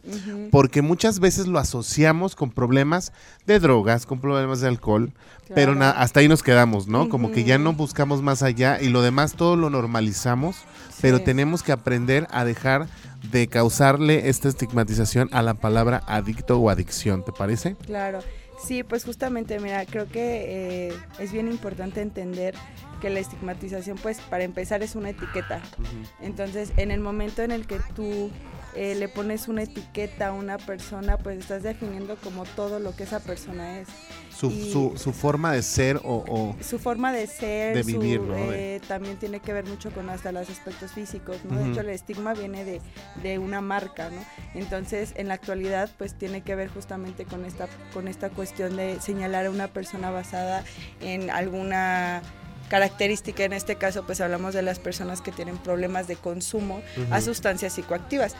porque 0.50 0.82
muchas 0.82 1.18
veces 1.18 1.46
lo 1.46 1.58
asociamos 1.58 2.36
con 2.36 2.50
problemas 2.50 3.12
de 3.46 3.58
drogas, 3.58 4.06
con 4.06 4.20
problemas 4.20 4.60
de 4.60 4.68
alcohol, 4.68 5.12
pero 5.54 5.74
na- 5.74 5.90
hasta 5.90 6.20
ahí 6.20 6.28
nos 6.28 6.42
quedamos, 6.42 6.86
¿no? 6.88 7.08
Como 7.08 7.32
que 7.32 7.44
ya 7.44 7.58
no 7.58 7.72
buscamos 7.72 8.22
más 8.22 8.42
allá 8.42 8.80
y 8.80 8.88
lo 8.88 9.02
demás 9.02 9.32
todo 9.34 9.56
lo 9.56 9.70
normalizamos, 9.70 10.56
pero 11.00 11.20
tenemos 11.22 11.62
que 11.62 11.72
aprender 11.72 12.26
a 12.30 12.44
dejar 12.44 12.86
de 13.30 13.48
causarle 13.48 14.28
esta 14.28 14.48
estigmatización 14.48 15.28
a 15.32 15.42
la 15.42 15.54
palabra 15.54 16.02
adicto 16.06 16.58
o 16.58 16.70
adicción, 16.70 17.24
¿te 17.24 17.32
parece? 17.32 17.76
Claro, 17.86 18.20
sí, 18.58 18.82
pues 18.82 19.04
justamente, 19.04 19.58
mira, 19.60 19.84
creo 19.86 20.08
que 20.08 20.88
eh, 20.88 20.92
es 21.18 21.32
bien 21.32 21.48
importante 21.48 22.00
entender 22.00 22.54
que 23.00 23.10
la 23.10 23.20
estigmatización, 23.20 23.96
pues 23.98 24.20
para 24.20 24.44
empezar 24.44 24.82
es 24.82 24.94
una 24.96 25.10
etiqueta. 25.10 25.62
Entonces, 26.20 26.72
en 26.76 26.90
el 26.90 27.00
momento 27.00 27.42
en 27.42 27.52
el 27.52 27.66
que 27.66 27.78
tú 27.94 28.30
eh, 28.74 28.94
le 28.94 29.08
pones 29.08 29.48
una 29.48 29.62
etiqueta 29.62 30.28
a 30.28 30.32
una 30.32 30.58
persona, 30.58 31.16
pues 31.18 31.38
estás 31.38 31.62
definiendo 31.62 32.16
como 32.16 32.44
todo 32.44 32.78
lo 32.80 32.94
que 32.94 33.04
esa 33.04 33.20
persona 33.20 33.80
es. 33.80 33.88
Su, 34.36 34.52
su, 34.52 34.92
su 34.96 35.12
forma 35.12 35.52
de 35.52 35.62
ser 35.62 35.96
o... 36.04 36.24
o- 36.28 36.56
Su 36.62 36.78
forma 36.78 37.12
de 37.12 37.26
ser, 37.26 37.74
De 37.76 37.82
su, 37.82 37.98
vivir, 37.98 38.20
¿no? 38.20 38.34
De- 38.34 38.76
eh, 38.76 38.80
también 38.86 39.16
tiene 39.16 39.40
que 39.40 39.52
ver 39.52 39.66
mucho 39.66 39.90
con 39.90 40.08
hasta 40.10 40.30
los 40.30 40.48
aspectos 40.48 40.92
físicos, 40.92 41.38
¿no? 41.44 41.58
De 41.58 41.70
hecho, 41.72 41.80
el 41.80 41.88
estigma 41.88 42.34
viene 42.34 42.64
de, 42.64 42.80
de 43.20 43.38
una 43.40 43.60
marca, 43.60 44.10
¿no? 44.10 44.24
Entonces, 44.54 45.12
en 45.16 45.26
la 45.26 45.34
actualidad, 45.34 45.90
pues 45.98 46.14
tiene 46.14 46.42
que 46.42 46.54
ver 46.54 46.68
justamente 46.68 47.24
con 47.24 47.44
esta, 47.44 47.66
con 47.92 48.06
esta 48.06 48.30
cuestión 48.30 48.76
de 48.76 49.00
señalar 49.00 49.46
a 49.46 49.50
una 49.50 49.66
persona 49.68 50.12
basada 50.12 50.62
en 51.00 51.30
alguna 51.30 52.22
característica, 52.68 53.44
en 53.44 53.52
este 53.52 53.76
caso 53.76 54.04
pues 54.04 54.20
hablamos 54.20 54.54
de 54.54 54.62
las 54.62 54.78
personas 54.78 55.20
que 55.20 55.32
tienen 55.32 55.58
problemas 55.58 56.06
de 56.06 56.16
consumo 56.16 56.82
a 57.10 57.16
Ujú. 57.16 57.24
sustancias 57.24 57.72
psicoactivas 57.72 58.34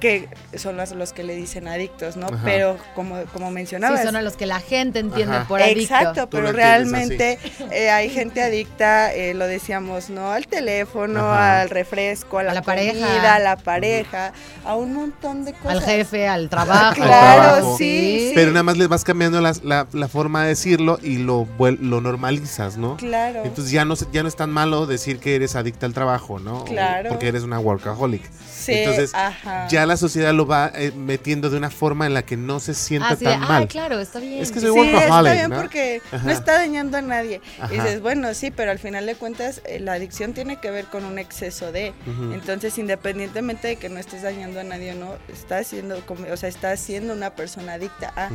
que 0.00 0.28
son 0.56 0.76
los, 0.76 0.92
los 0.92 1.12
que 1.12 1.22
le 1.22 1.36
dicen 1.36 1.68
adictos, 1.68 2.16
¿no? 2.16 2.26
Ajá. 2.26 2.40
Pero 2.44 2.76
como, 2.94 3.22
como 3.32 3.48
Sí, 3.48 3.52
mencionabas, 3.54 4.02
son 4.02 4.16
a 4.16 4.22
los 4.22 4.34
que 4.36 4.46
la 4.46 4.58
gente 4.60 4.98
entiende 4.98 5.36
Ajá. 5.36 5.48
por 5.48 5.60
adicto. 5.62 5.82
Exacto, 5.82 6.30
pero 6.30 6.52
realmente 6.52 7.38
eh, 7.70 7.90
hay 7.90 8.08
gente 8.10 8.42
adicta, 8.42 9.12
eh, 9.14 9.34
lo 9.34 9.46
decíamos, 9.46 10.08
¿no? 10.10 10.32
Al 10.32 10.46
teléfono, 10.46 11.20
Ajá. 11.20 11.60
al 11.60 11.70
refresco, 11.70 12.38
a 12.38 12.42
la, 12.42 12.52
A 12.52 12.54
la 12.54 12.62
comida, 12.62 12.92
pareja. 12.92 13.34
a 13.34 13.38
la 13.38 13.56
pareja, 13.56 14.32
a 14.64 14.74
un 14.76 14.94
montón 14.94 15.44
de 15.44 15.52
cosas. 15.52 15.76
Al 15.76 15.82
jefe, 15.82 16.26
al 16.26 16.48
trabajo. 16.48 16.94
Claro, 16.94 17.42
trabajo. 17.42 17.76
sí, 17.78 18.28
sí. 18.28 18.32
Pero 18.34 18.50
nada 18.52 18.62
más 18.62 18.76
le 18.78 18.86
vas 18.86 19.04
cambiando 19.04 19.40
la, 19.40 19.54
la 19.92 20.08
forma 20.08 20.42
de 20.42 20.48
decirlo 20.50 20.98
y 21.02 21.18
lo, 21.18 21.46
vuel- 21.58 21.78
lo 21.80 22.00
normalizas, 22.00 22.76
¿no? 22.78 22.96
Claro. 22.96 23.42
Entonces 23.44 23.70
ya 23.72 23.84
no, 23.84 23.96
se- 23.96 24.06
ya 24.12 24.22
no 24.22 24.28
es 24.28 24.36
tan 24.36 24.50
malo 24.50 24.86
decir 24.86 25.18
que 25.18 25.34
eres 25.36 25.56
adicta 25.56 25.84
al 25.86 25.92
trabajo, 25.92 26.38
¿no? 26.38 26.60
O 26.62 26.64
Claro. 26.64 27.08
Porque 27.10 27.28
eres 27.28 27.42
una 27.42 27.58
workaholic. 27.58 28.22
Sí, 28.60 28.72
entonces, 28.72 29.14
ajá. 29.14 29.66
Ya 29.68 29.86
la 29.86 29.96
sociedad 29.96 30.32
lo 30.32 30.46
va 30.46 30.70
eh, 30.74 30.92
metiendo 30.94 31.50
de 31.50 31.56
una 31.56 31.70
forma 31.70 32.06
en 32.06 32.14
la 32.14 32.22
que 32.24 32.36
no 32.36 32.60
se 32.60 32.74
sienta 32.74 33.08
Así 33.10 33.24
de, 33.24 33.30
tan 33.32 33.42
ah, 33.44 33.48
mal. 33.48 33.68
claro, 33.68 33.98
está 34.00 34.18
bien. 34.20 34.40
Es 34.40 34.52
que 34.52 34.60
Sí, 34.60 34.66
soy 34.66 34.78
está 34.88 34.98
workaholic, 34.98 35.32
bien 35.32 35.50
¿no? 35.50 35.56
porque 35.60 36.02
Ajá. 36.12 36.24
no 36.24 36.30
está 36.30 36.52
dañando 36.54 36.96
a 36.98 37.02
nadie. 37.02 37.40
Ajá. 37.60 37.72
Y 37.74 37.76
dices, 37.78 38.00
bueno, 38.00 38.32
sí, 38.34 38.50
pero 38.50 38.70
al 38.70 38.78
final 38.78 39.06
de 39.06 39.14
cuentas 39.14 39.62
eh, 39.64 39.80
la 39.80 39.94
adicción 39.94 40.32
tiene 40.34 40.56
que 40.60 40.70
ver 40.70 40.84
con 40.86 41.04
un 41.04 41.18
exceso 41.18 41.72
de. 41.72 41.92
Entonces, 42.32 42.76
independientemente 42.78 43.68
de 43.68 43.76
que 43.76 43.88
no 43.88 43.98
estés 43.98 44.22
dañando 44.22 44.60
a 44.60 44.64
nadie 44.64 44.92
o 44.92 44.94
no, 44.96 45.14
estás 45.32 45.66
siendo, 45.66 46.02
o 46.30 46.36
sea, 46.36 46.48
estás 46.48 46.80
siendo 46.80 47.12
una 47.14 47.30
persona 47.30 47.74
adicta 47.74 48.12
a. 48.16 48.30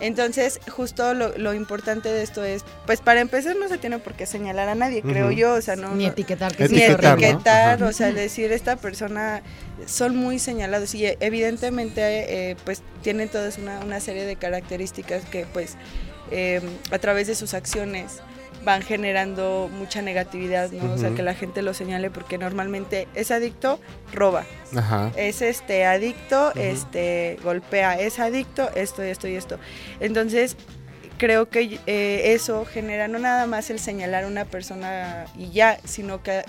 Entonces, 0.00 0.60
justo 0.70 1.14
lo, 1.14 1.36
lo 1.38 1.54
importante 1.54 2.08
de 2.10 2.22
esto 2.22 2.44
es, 2.44 2.64
pues 2.86 3.00
para 3.00 3.20
empezar 3.20 3.56
no 3.56 3.68
se 3.68 3.78
tiene 3.78 3.98
por 3.98 4.14
qué 4.14 4.26
señalar 4.26 4.68
a 4.68 4.74
nadie, 4.74 5.02
creo 5.02 5.30
yo, 5.30 5.54
o 5.54 5.60
sea, 5.60 5.76
no... 5.76 5.94
Ni 5.94 6.04
no- 6.04 6.10
etiquetar 6.12 6.54
que 6.54 6.64
ni 6.68 6.76
sí, 6.76 6.82
Etiquetar. 6.82 7.18
¿no? 7.18 7.24
etiquetar, 7.26 7.82
o 7.82 7.92
sea, 7.92 8.12
decir 8.12 8.52
esta 8.52 8.76
persona 8.76 9.42
son 9.84 10.16
muy 10.16 10.38
señalados 10.38 10.94
y 10.94 11.06
eh, 11.06 11.16
evidentemente 11.20 12.50
eh, 12.50 12.56
pues 12.64 12.82
tienen 13.02 13.28
todas 13.28 13.58
una, 13.58 13.80
una 13.80 14.00
serie 14.00 14.24
de 14.24 14.36
características 14.36 15.24
que 15.26 15.46
pues 15.52 15.76
eh, 16.30 16.60
a 16.90 16.98
través 16.98 17.26
de 17.26 17.34
sus 17.34 17.54
acciones 17.54 18.20
van 18.64 18.82
generando 18.82 19.70
mucha 19.72 20.02
negatividad, 20.02 20.72
¿no? 20.72 20.92
O 20.92 20.98
sea, 20.98 21.14
que 21.14 21.22
la 21.22 21.34
gente 21.34 21.62
lo 21.62 21.72
señale 21.72 22.10
porque 22.10 22.36
normalmente 22.36 23.06
es 23.14 23.30
adicto, 23.30 23.78
roba, 24.12 24.44
Ajá. 24.74 25.12
es 25.16 25.40
este 25.40 25.84
adicto, 25.84 26.52
este 26.56 27.38
golpea, 27.44 27.94
es 28.00 28.18
adicto, 28.18 28.68
esto, 28.74 29.04
esto 29.04 29.28
y 29.28 29.36
esto. 29.36 29.60
Entonces, 30.00 30.56
creo 31.16 31.48
que 31.48 31.78
eh, 31.86 32.34
eso 32.34 32.64
genera 32.64 33.06
no 33.06 33.20
nada 33.20 33.46
más 33.46 33.70
el 33.70 33.78
señalar 33.78 34.24
a 34.24 34.26
una 34.26 34.44
persona 34.44 35.26
y 35.36 35.50
ya, 35.50 35.78
sino 35.84 36.24
que 36.24 36.42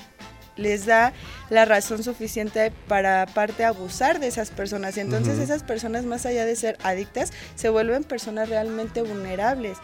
les 0.58 0.86
da 0.86 1.14
la 1.50 1.66
razón 1.66 2.04
suficiente 2.04 2.72
para 2.88 3.22
aparte 3.22 3.64
abusar 3.64 4.20
de 4.20 4.28
esas 4.28 4.50
personas. 4.50 4.98
Y 4.98 5.00
entonces 5.02 5.40
esas 5.40 5.64
personas, 5.64 6.04
más 6.06 6.26
allá 6.26 6.46
de 6.46 6.56
ser 6.56 6.78
adictas, 6.84 7.32
se 7.56 7.70
vuelven 7.70 8.04
personas 8.04 8.50
realmente 8.50 9.02
vulnerables. 9.02 9.78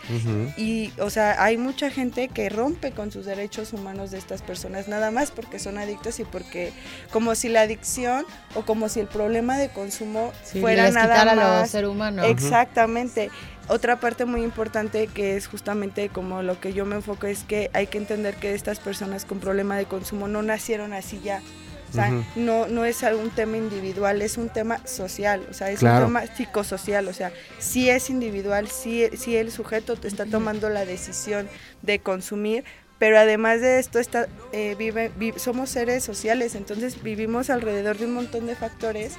Y, 0.58 0.92
o 1.00 1.10
sea, 1.10 1.42
hay 1.44 1.58
mucha 1.58 1.90
gente 1.90 2.28
que 2.28 2.50
rompe 2.50 2.92
con 2.92 3.12
sus 3.12 3.26
derechos 3.26 3.74
humanos 3.74 4.12
de 4.12 4.18
estas 4.18 4.42
personas, 4.42 4.88
nada 4.88 5.12
más 5.12 5.32
porque 5.32 5.60
son 5.60 5.78
adictos 5.78 6.20
y 6.20 6.26
porque, 6.26 6.74
como 7.12 7.36
si 7.36 7.50
la 7.50 7.62
adicción 7.62 8.26
o 8.56 8.64
como 8.66 8.90
si 8.90 9.00
el 9.00 9.08
problema 9.08 9.58
de 9.58 9.70
consumo 9.70 10.32
Sí, 10.44 10.60
fuera 10.60 10.90
nada 10.92 11.14
quitar 11.14 11.30
a 11.30 11.36
lo 11.36 11.42
más. 11.42 11.70
ser 11.70 11.86
humano. 11.86 12.24
Exactamente. 12.24 13.30
Otra 13.69 13.99
parte 13.99 14.26
muy 14.26 14.43
importante 14.43 15.08
que 15.08 15.38
es 15.38 15.47
justamente 15.47 16.10
como 16.10 16.41
lo 16.43 16.60
que 16.60 16.73
yo 16.73 16.86
me 16.86 16.95
enfoco 16.95 17.28
es 17.28 17.43
que 17.43 17.69
hay 17.73 17.88
que 17.88 17.97
entender 17.97 18.36
que 18.36 18.54
estas 18.54 18.80
personas 18.80 19.23
con 19.26 19.39
problema 19.39 19.78
de 19.78 19.86
consumo 19.86 20.28
no 20.28 20.41
nacieron 20.43 20.91
así 20.93 21.21
ya. 21.23 21.41
O 21.89 21.95
sea, 21.95 22.10
no, 22.36 22.65
no 22.67 22.86
es 22.86 23.04
algún 23.04 23.30
tema 23.30 23.56
individual, 23.56 24.23
es 24.23 24.38
un 24.39 24.49
tema 24.49 24.86
social, 24.88 25.45
o 25.52 25.54
sea, 25.54 25.69
es 25.69 25.80
Claro. 25.80 26.08
un 26.08 26.13
tema 26.13 26.26
psicosocial, 26.36 27.08
o 27.08 27.13
sea, 27.13 27.32
sí 27.60 27.88
es 27.88 28.10
individual, 28.10 28.67
sí, 28.67 29.08
sí 29.15 29.36
el 29.38 29.52
sujeto 29.52 29.95
te 29.95 30.08
está 30.08 30.26
tomando 30.26 30.69
la 30.69 30.86
decisión 30.86 31.47
de 31.84 31.99
consumir, 31.99 32.63
pero 32.97 33.19
además 33.19 33.62
de 33.62 33.78
esto 33.78 33.99
está, 33.99 34.28
eh, 34.54 34.73
vive, 34.76 35.12
vi- 35.17 35.34
somos 35.38 35.69
seres 35.69 36.04
sociales, 36.04 36.56
entonces 36.56 37.04
vivimos 37.04 37.52
alrededor 37.52 37.99
de 37.99 38.06
un 38.08 38.15
montón 38.15 38.47
de 38.47 38.56
factores 38.56 39.13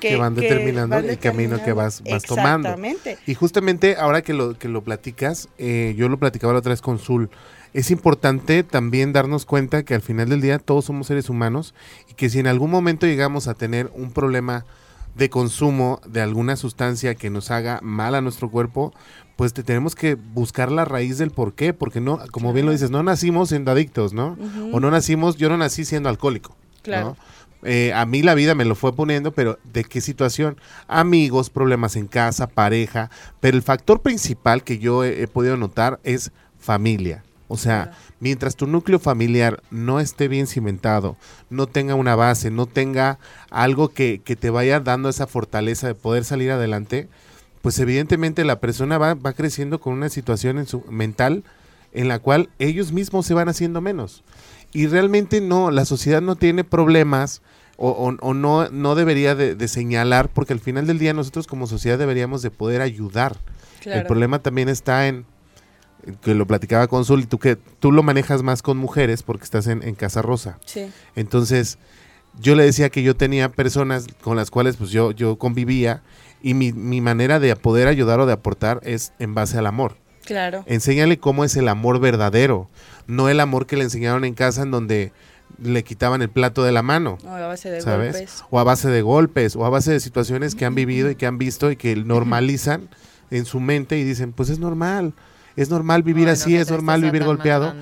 que, 0.00 0.08
Que 0.08 0.16
van 0.16 0.34
determinando 0.34 0.96
el 0.96 1.18
camino 1.18 1.62
que 1.62 1.72
vas- 1.72 2.02
vas 2.10 2.22
tomando. 2.24 2.68
Exactamente. 2.68 3.18
Y 3.26 3.34
justamente 3.34 3.96
ahora 3.96 4.22
que 4.22 4.32
lo, 4.34 4.58
que 4.58 4.68
lo 4.68 4.82
platicas, 4.82 5.48
eh, 5.58 5.94
yo 5.96 6.08
lo 6.08 6.18
platicaba 6.18 6.52
la 6.54 6.58
otra 6.58 6.70
vez 6.70 6.80
con 6.80 6.98
Zul, 6.98 7.30
es 7.72 7.92
importante 7.92 8.64
también 8.64 9.12
darnos 9.12 9.46
cuenta 9.46 9.84
que 9.84 9.94
al 9.94 10.02
final 10.02 10.28
del 10.28 10.40
día 10.40 10.58
todos 10.58 10.86
somos 10.86 11.06
seres 11.06 11.30
humanos 11.30 11.72
y 12.10 12.14
que 12.14 12.28
si 12.28 12.40
en 12.40 12.48
algún 12.48 12.70
momento 12.70 13.06
llegamos 13.06 13.46
a 13.46 13.54
tener 13.54 13.90
un 13.94 14.10
problema 14.10 14.64
de 15.14 15.28
consumo 15.30 16.00
de 16.06 16.20
alguna 16.20 16.56
sustancia 16.56 17.14
que 17.14 17.30
nos 17.30 17.50
haga 17.50 17.78
mal 17.82 18.14
a 18.14 18.20
nuestro 18.20 18.48
cuerpo, 18.50 18.92
pues 19.36 19.52
te 19.52 19.62
tenemos 19.62 19.94
que 19.94 20.14
buscar 20.16 20.70
la 20.72 20.84
raíz 20.84 21.18
del 21.18 21.30
por 21.30 21.54
qué, 21.54 21.72
porque 21.72 22.00
no, 22.00 22.18
como 22.32 22.52
bien 22.52 22.66
lo 22.66 22.72
dices, 22.72 22.90
no 22.90 23.02
nacimos 23.02 23.48
siendo 23.50 23.70
adictos, 23.70 24.12
¿no? 24.12 24.36
O 24.72 24.80
no 24.80 24.90
nacimos, 24.90 25.36
yo 25.36 25.48
no 25.48 25.56
nací 25.56 25.84
siendo 25.84 26.08
alcohólico. 26.08 26.56
Claro. 26.82 27.08
¿no? 27.08 27.16
Eh, 27.62 27.92
a 27.94 28.06
mí 28.06 28.22
la 28.22 28.34
vida 28.34 28.54
me 28.54 28.64
lo 28.64 28.74
fue 28.74 28.94
poniendo, 28.94 29.32
pero 29.32 29.58
¿de 29.64 29.84
qué 29.84 30.00
situación? 30.00 30.56
Amigos, 30.88 31.50
problemas 31.50 31.96
en 31.96 32.06
casa, 32.06 32.46
pareja, 32.46 33.10
pero 33.40 33.56
el 33.56 33.62
factor 33.62 34.00
principal 34.00 34.64
que 34.64 34.78
yo 34.78 35.04
he, 35.04 35.22
he 35.22 35.28
podido 35.28 35.56
notar 35.56 36.00
es 36.04 36.32
familia. 36.58 37.22
O 37.48 37.56
sea, 37.56 37.86
Claro. 37.86 37.98
mientras 38.20 38.54
tu 38.54 38.66
núcleo 38.68 38.98
familiar 39.00 39.60
no 39.70 39.98
esté 39.98 40.28
bien 40.28 40.46
cimentado, 40.46 41.16
no 41.50 41.66
tenga 41.66 41.96
una 41.96 42.14
base, 42.14 42.50
no 42.50 42.66
tenga 42.66 43.18
algo 43.50 43.88
que, 43.88 44.20
que 44.24 44.36
te 44.36 44.50
vaya 44.50 44.78
dando 44.78 45.08
esa 45.08 45.26
fortaleza 45.26 45.88
de 45.88 45.96
poder 45.96 46.24
salir 46.24 46.52
adelante, 46.52 47.08
pues 47.60 47.78
evidentemente 47.80 48.44
la 48.44 48.60
persona 48.60 48.98
va, 48.98 49.14
va 49.14 49.32
creciendo 49.32 49.80
con 49.80 49.94
una 49.94 50.08
situación 50.08 50.58
en 50.58 50.66
su 50.66 50.82
mental 50.90 51.42
en 51.92 52.06
la 52.06 52.20
cual 52.20 52.50
ellos 52.60 52.92
mismos 52.92 53.26
se 53.26 53.34
van 53.34 53.48
haciendo 53.48 53.80
menos. 53.80 54.22
Y 54.72 54.86
realmente 54.86 55.40
no, 55.40 55.70
la 55.70 55.84
sociedad 55.84 56.20
no 56.22 56.36
tiene 56.36 56.64
problemas 56.64 57.42
o, 57.76 57.90
o- 57.90 58.16
o 58.20 58.34
no, 58.34 58.68
no 58.70 58.94
debería 58.94 59.34
de, 59.34 59.54
de 59.54 59.68
señalar, 59.68 60.28
porque 60.28 60.52
al 60.52 60.60
final 60.60 60.86
del 60.86 60.98
día 60.98 61.12
nosotros 61.14 61.46
como 61.46 61.66
sociedad 61.66 61.98
deberíamos 61.98 62.42
de 62.42 62.50
poder 62.50 62.80
ayudar. 62.82 63.36
El 63.84 64.06
problema 64.06 64.40
también 64.40 64.68
está 64.68 65.08
en, 65.08 65.24
que 66.22 66.34
lo 66.34 66.46
platicaba 66.46 66.86
con 66.86 67.04
Zul, 67.04 67.22
y 67.22 67.26
tú 67.26 67.38
que 67.38 67.56
tú 67.56 67.92
lo 67.92 68.02
manejas 68.02 68.42
más 68.42 68.62
con 68.62 68.76
mujeres 68.76 69.22
porque 69.22 69.44
estás 69.44 69.66
en, 69.66 69.82
en 69.82 69.94
Casa 69.94 70.20
Rosa. 70.22 70.58
Sí, 70.66 70.90
Entonces, 71.16 71.78
yo 72.40 72.54
le 72.54 72.64
decía 72.64 72.90
que 72.90 73.02
yo 73.02 73.16
tenía 73.16 73.48
personas 73.50 74.06
con 74.20 74.36
las 74.36 74.50
cuales 74.50 74.76
pues 74.76 74.90
yo, 74.90 75.10
yo 75.12 75.36
convivía 75.36 76.02
y 76.42 76.54
mi, 76.54 76.72
mi 76.72 77.00
manera 77.00 77.40
de 77.40 77.54
poder 77.56 77.88
ayudar 77.88 78.20
o 78.20 78.26
de 78.26 78.32
aportar 78.34 78.80
es 78.84 79.12
en 79.18 79.34
base 79.34 79.58
al 79.58 79.66
amor. 79.66 79.96
claro. 80.24 80.62
Enséñale 80.66 81.18
cómo 81.18 81.44
es 81.44 81.56
el 81.56 81.68
amor 81.68 81.98
verdadero, 82.00 82.68
no 83.10 83.28
el 83.28 83.40
amor 83.40 83.66
que 83.66 83.76
le 83.76 83.84
enseñaron 83.84 84.24
en 84.24 84.34
casa 84.34 84.62
en 84.62 84.70
donde 84.70 85.12
le 85.62 85.84
quitaban 85.84 86.22
el 86.22 86.30
plato 86.30 86.62
de 86.62 86.72
la 86.72 86.82
mano, 86.82 87.18
O 87.24 87.28
a 87.28 87.46
base 87.46 87.70
de 87.70 87.80
¿sabes? 87.80 88.12
golpes. 88.12 88.44
O 88.50 88.58
a 88.60 88.64
base 88.64 88.88
de 88.88 89.02
golpes, 89.02 89.56
o 89.56 89.66
a 89.66 89.68
base 89.70 89.92
de 89.92 90.00
situaciones 90.00 90.54
que 90.54 90.64
han 90.64 90.74
vivido 90.74 91.10
y 91.10 91.16
que 91.16 91.26
han 91.26 91.38
visto 91.38 91.70
y 91.70 91.76
que 91.76 91.94
normalizan 91.96 92.88
en 93.30 93.44
su 93.44 93.60
mente 93.60 93.98
y 93.98 94.04
dicen, 94.04 94.32
pues 94.32 94.48
es 94.48 94.58
normal, 94.58 95.12
es 95.56 95.68
normal 95.70 96.02
vivir 96.02 96.24
Bueno, 96.24 96.32
así, 96.32 96.56
es 96.56 96.70
normal 96.70 97.02
vivir 97.02 97.24
golpeado. 97.24 97.74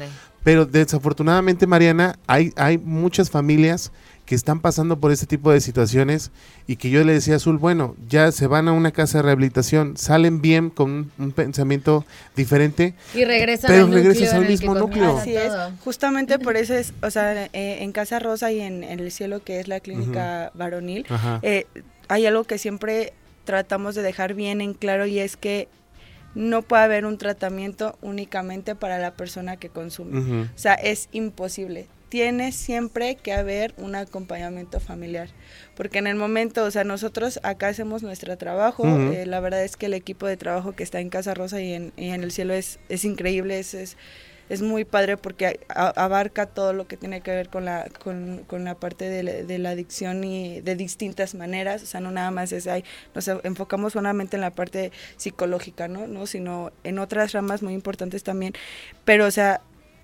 Pero 0.45 0.67
desafortunadamente, 0.67 1.67
Mariana, 1.67 2.19
hay, 2.27 2.53
hay 2.57 2.79
muchas 2.79 3.31
familias 3.31 3.93
que 4.29 4.35
están 4.35 4.61
pasando 4.61 5.01
por 5.01 5.11
este 5.11 5.25
tipo 5.25 5.51
de 5.51 5.59
situaciones 5.63 6.31
y 6.67 6.77
que 6.77 6.91
yo 6.91 7.03
le 7.03 7.15
decía 7.15 7.33
a 7.33 7.37
Azul, 7.39 7.57
bueno, 7.57 7.97
ya 8.11 8.31
se 8.31 8.47
van 8.47 8.69
a 8.69 8.73
una 8.73 8.91
casa 8.91 9.19
de 9.19 9.23
rehabilitación, 9.23 9.97
salen 9.97 10.43
bien 10.43 10.69
con 10.69 10.91
un, 10.91 11.13
un 11.19 11.33
pensamiento 11.33 12.05
diferente, 12.37 12.93
Y 13.15 13.25
regresan 13.25 13.71
Pero 13.71 13.87
al 13.87 13.93
regresas 13.93 14.35
al 14.35 14.47
mismo 14.47 14.75
núcleo. 14.75 15.17
Así 15.17 15.35
es. 15.35 15.51
Justamente 15.83 16.39
por 16.39 16.59
eso 16.59 16.75
es, 16.75 16.93
o 17.01 17.11
sea, 17.11 17.47
eh, 17.47 17.79
en 17.81 17.91
Casa 17.93 18.19
Rosa 18.19 18.53
y 18.53 18.61
en, 18.61 18.85
en 18.85 19.01
el 19.01 19.11
cielo, 19.13 19.43
que 19.43 19.61
es 19.61 19.69
la 19.69 19.81
clínica 19.81 20.53
varonil, 20.55 21.07
eh, 21.41 21.65
hay 22.09 22.27
algo 22.27 22.45
que 22.45 22.59
siempre 22.59 23.15
tratamos 23.45 23.95
de 23.95 24.03
dejar 24.03 24.35
bien 24.35 24.61
en 24.61 24.75
claro 24.75 25.07
y 25.07 25.21
es 25.21 25.39
que 25.39 25.69
no 26.35 26.61
puede 26.61 26.83
haber 26.83 27.07
un 27.07 27.17
tratamiento 27.17 27.97
únicamente 28.03 28.75
para 28.75 28.99
la 28.99 29.13
persona 29.13 29.57
que 29.57 29.71
consume. 29.71 30.43
O 30.43 30.59
sea, 30.59 30.75
es 30.75 31.09
imposible. 31.13 31.87
Tiene 32.09 32.53
siempre 32.53 33.17
que 33.17 33.33
haber 33.33 33.75
un 33.77 33.95
acompañamiento 33.95 34.81
familiar. 34.81 35.29
Porque 35.77 35.99
en 35.99 36.07
el 36.07 36.17
momento, 36.17 36.65
o 36.65 36.71
sea, 36.71 36.83
nosotros 36.85 37.39
acá 37.43 37.69
hacemos 37.69 38.03
nuestro 38.03 38.39
trabajo. 38.39 38.85
Eh, 39.13 39.27
la 39.27 39.41
verdad 39.41 39.63
es 39.63 39.77
que 39.77 39.87
el 39.87 39.95
equipo 39.95 40.27
de 40.27 40.37
trabajo 40.37 40.73
que 40.73 40.83
está 40.83 41.01
en 41.01 41.11
Casa 41.11 41.35
Rosa 41.35 41.61
y 41.61 41.73
en, 41.75 41.93
y 41.97 42.09
en 42.09 42.23
el 42.23 42.33
cielo 42.33 42.55
es, 42.55 42.79
es 42.89 43.05
increíble, 43.05 43.59
es, 43.59 43.75
es, 43.75 43.97
es 44.49 44.63
muy 44.63 44.87
padre 44.87 45.19
porque 45.19 45.61
a- 45.69 45.89
abarca 46.03 46.47
todo 46.47 46.73
lo 46.73 46.89
que 46.89 46.97
tiene 46.97 47.21
que 47.21 47.31
ver 47.31 47.51
con 47.51 47.67
la, 47.67 47.87
con, 48.03 48.45
con 48.47 48.65
la 48.65 48.75
parte 48.75 49.11
de 49.11 49.23
la, 49.23 49.33
de 49.33 49.59
la 49.59 49.71
adicción 49.71 50.25
y 50.25 50.63
de 50.63 50.75
distintas 50.77 51.35
maneras. 51.35 51.83
O 51.83 51.87
sea, 51.87 52.01
no 52.01 52.11
nada 52.11 52.31
más 52.31 52.53
es 52.53 52.67
ahí, 52.67 52.83
nos 53.15 53.29
enfocamos 53.29 53.93
solamente 53.93 54.37
en 54.37 54.41
la 54.41 54.51
parte 54.53 54.93
psicológica, 55.19 55.89
¿no? 55.89 56.07
¿no? 56.07 56.27
Sino 56.27 56.73
en 56.85 56.99
otras 56.99 57.33
ramas 57.33 57.63
muy 57.63 57.75
importantes 57.75 58.23
también. 58.23 58.55
Pero, 59.05 59.27
o 59.27 59.31
sea, 59.31 59.61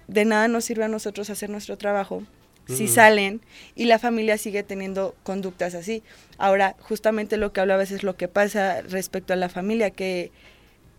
de 0.08 0.24
nada 0.24 0.48
nos 0.48 0.64
sirve 0.64 0.84
a 0.84 0.88
nosotros 0.88 1.30
hacer 1.30 1.50
nuestro 1.50 1.76
trabajo 1.78 2.22
si 2.66 2.84
Ujú. 2.84 2.94
salen 2.94 3.40
y 3.74 3.84
la 3.84 3.98
familia 3.98 4.38
sigue 4.38 4.62
teniendo 4.62 5.14
conductas 5.22 5.74
así. 5.74 6.02
Ahora, 6.38 6.76
justamente 6.80 7.36
lo 7.36 7.52
que 7.52 7.60
hablabas 7.60 7.90
es 7.90 8.02
lo 8.02 8.16
que 8.16 8.28
pasa 8.28 8.80
respecto 8.82 9.32
a 9.32 9.36
la 9.36 9.48
familia, 9.50 9.90
que 9.90 10.32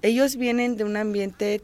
ellos 0.02 0.36
vienen 0.36 0.78
de 0.78 0.84
un 0.84 0.98
ambiente 0.98 1.62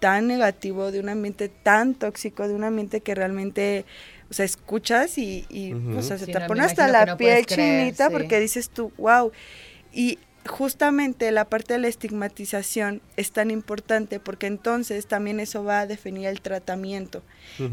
tan 0.00 0.26
negativo, 0.28 0.90
de 0.92 1.00
un 1.00 1.08
ambiente 1.08 1.48
tan 1.48 1.94
tóxico, 1.94 2.46
de 2.48 2.54
un 2.54 2.64
ambiente 2.64 3.00
que 3.00 3.14
realmente, 3.14 3.84
o 4.30 4.34
sea, 4.34 4.44
escuchas 4.44 5.18
y, 5.18 5.46
y, 5.48 5.72
o 5.96 6.02
sea, 6.02 6.18
se 6.18 6.26
Sí, 6.26 6.32
te 6.32 6.40
no, 6.40 6.46
pone 6.46 6.62
hasta 6.62 6.88
la 6.88 7.06
no 7.06 7.16
piel 7.16 7.46
creer, 7.46 7.94
chinita 7.94 8.06
sí. 8.06 8.12
porque 8.12 8.40
dices 8.40 8.70
tú, 8.70 8.92
wow. 8.96 9.32
Y 9.92 10.18
justamente 10.48 11.30
la 11.30 11.44
parte 11.44 11.74
de 11.74 11.78
la 11.78 11.88
estigmatización 11.88 13.00
es 13.16 13.32
tan 13.32 13.50
importante 13.50 14.18
porque 14.18 14.46
entonces 14.46 15.06
también 15.06 15.40
eso 15.40 15.62
va 15.62 15.80
a 15.80 15.86
definir 15.86 16.26
el 16.26 16.40
tratamiento. 16.40 17.22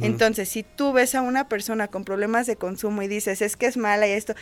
Entonces, 0.01 0.49
si 0.49 0.63
tú 0.63 0.93
ves 0.93 1.15
a 1.15 1.21
una 1.21 1.47
persona 1.47 1.87
con 1.87 2.03
problemas 2.03 2.45
de 2.47 2.55
consumo 2.55 3.01
y 3.01 3.07
dices, 3.07 3.41
es 3.41 3.55
que 3.57 3.65
es 3.65 3.77
mala 3.77 4.07
y 4.07 4.11
esto, 4.11 4.35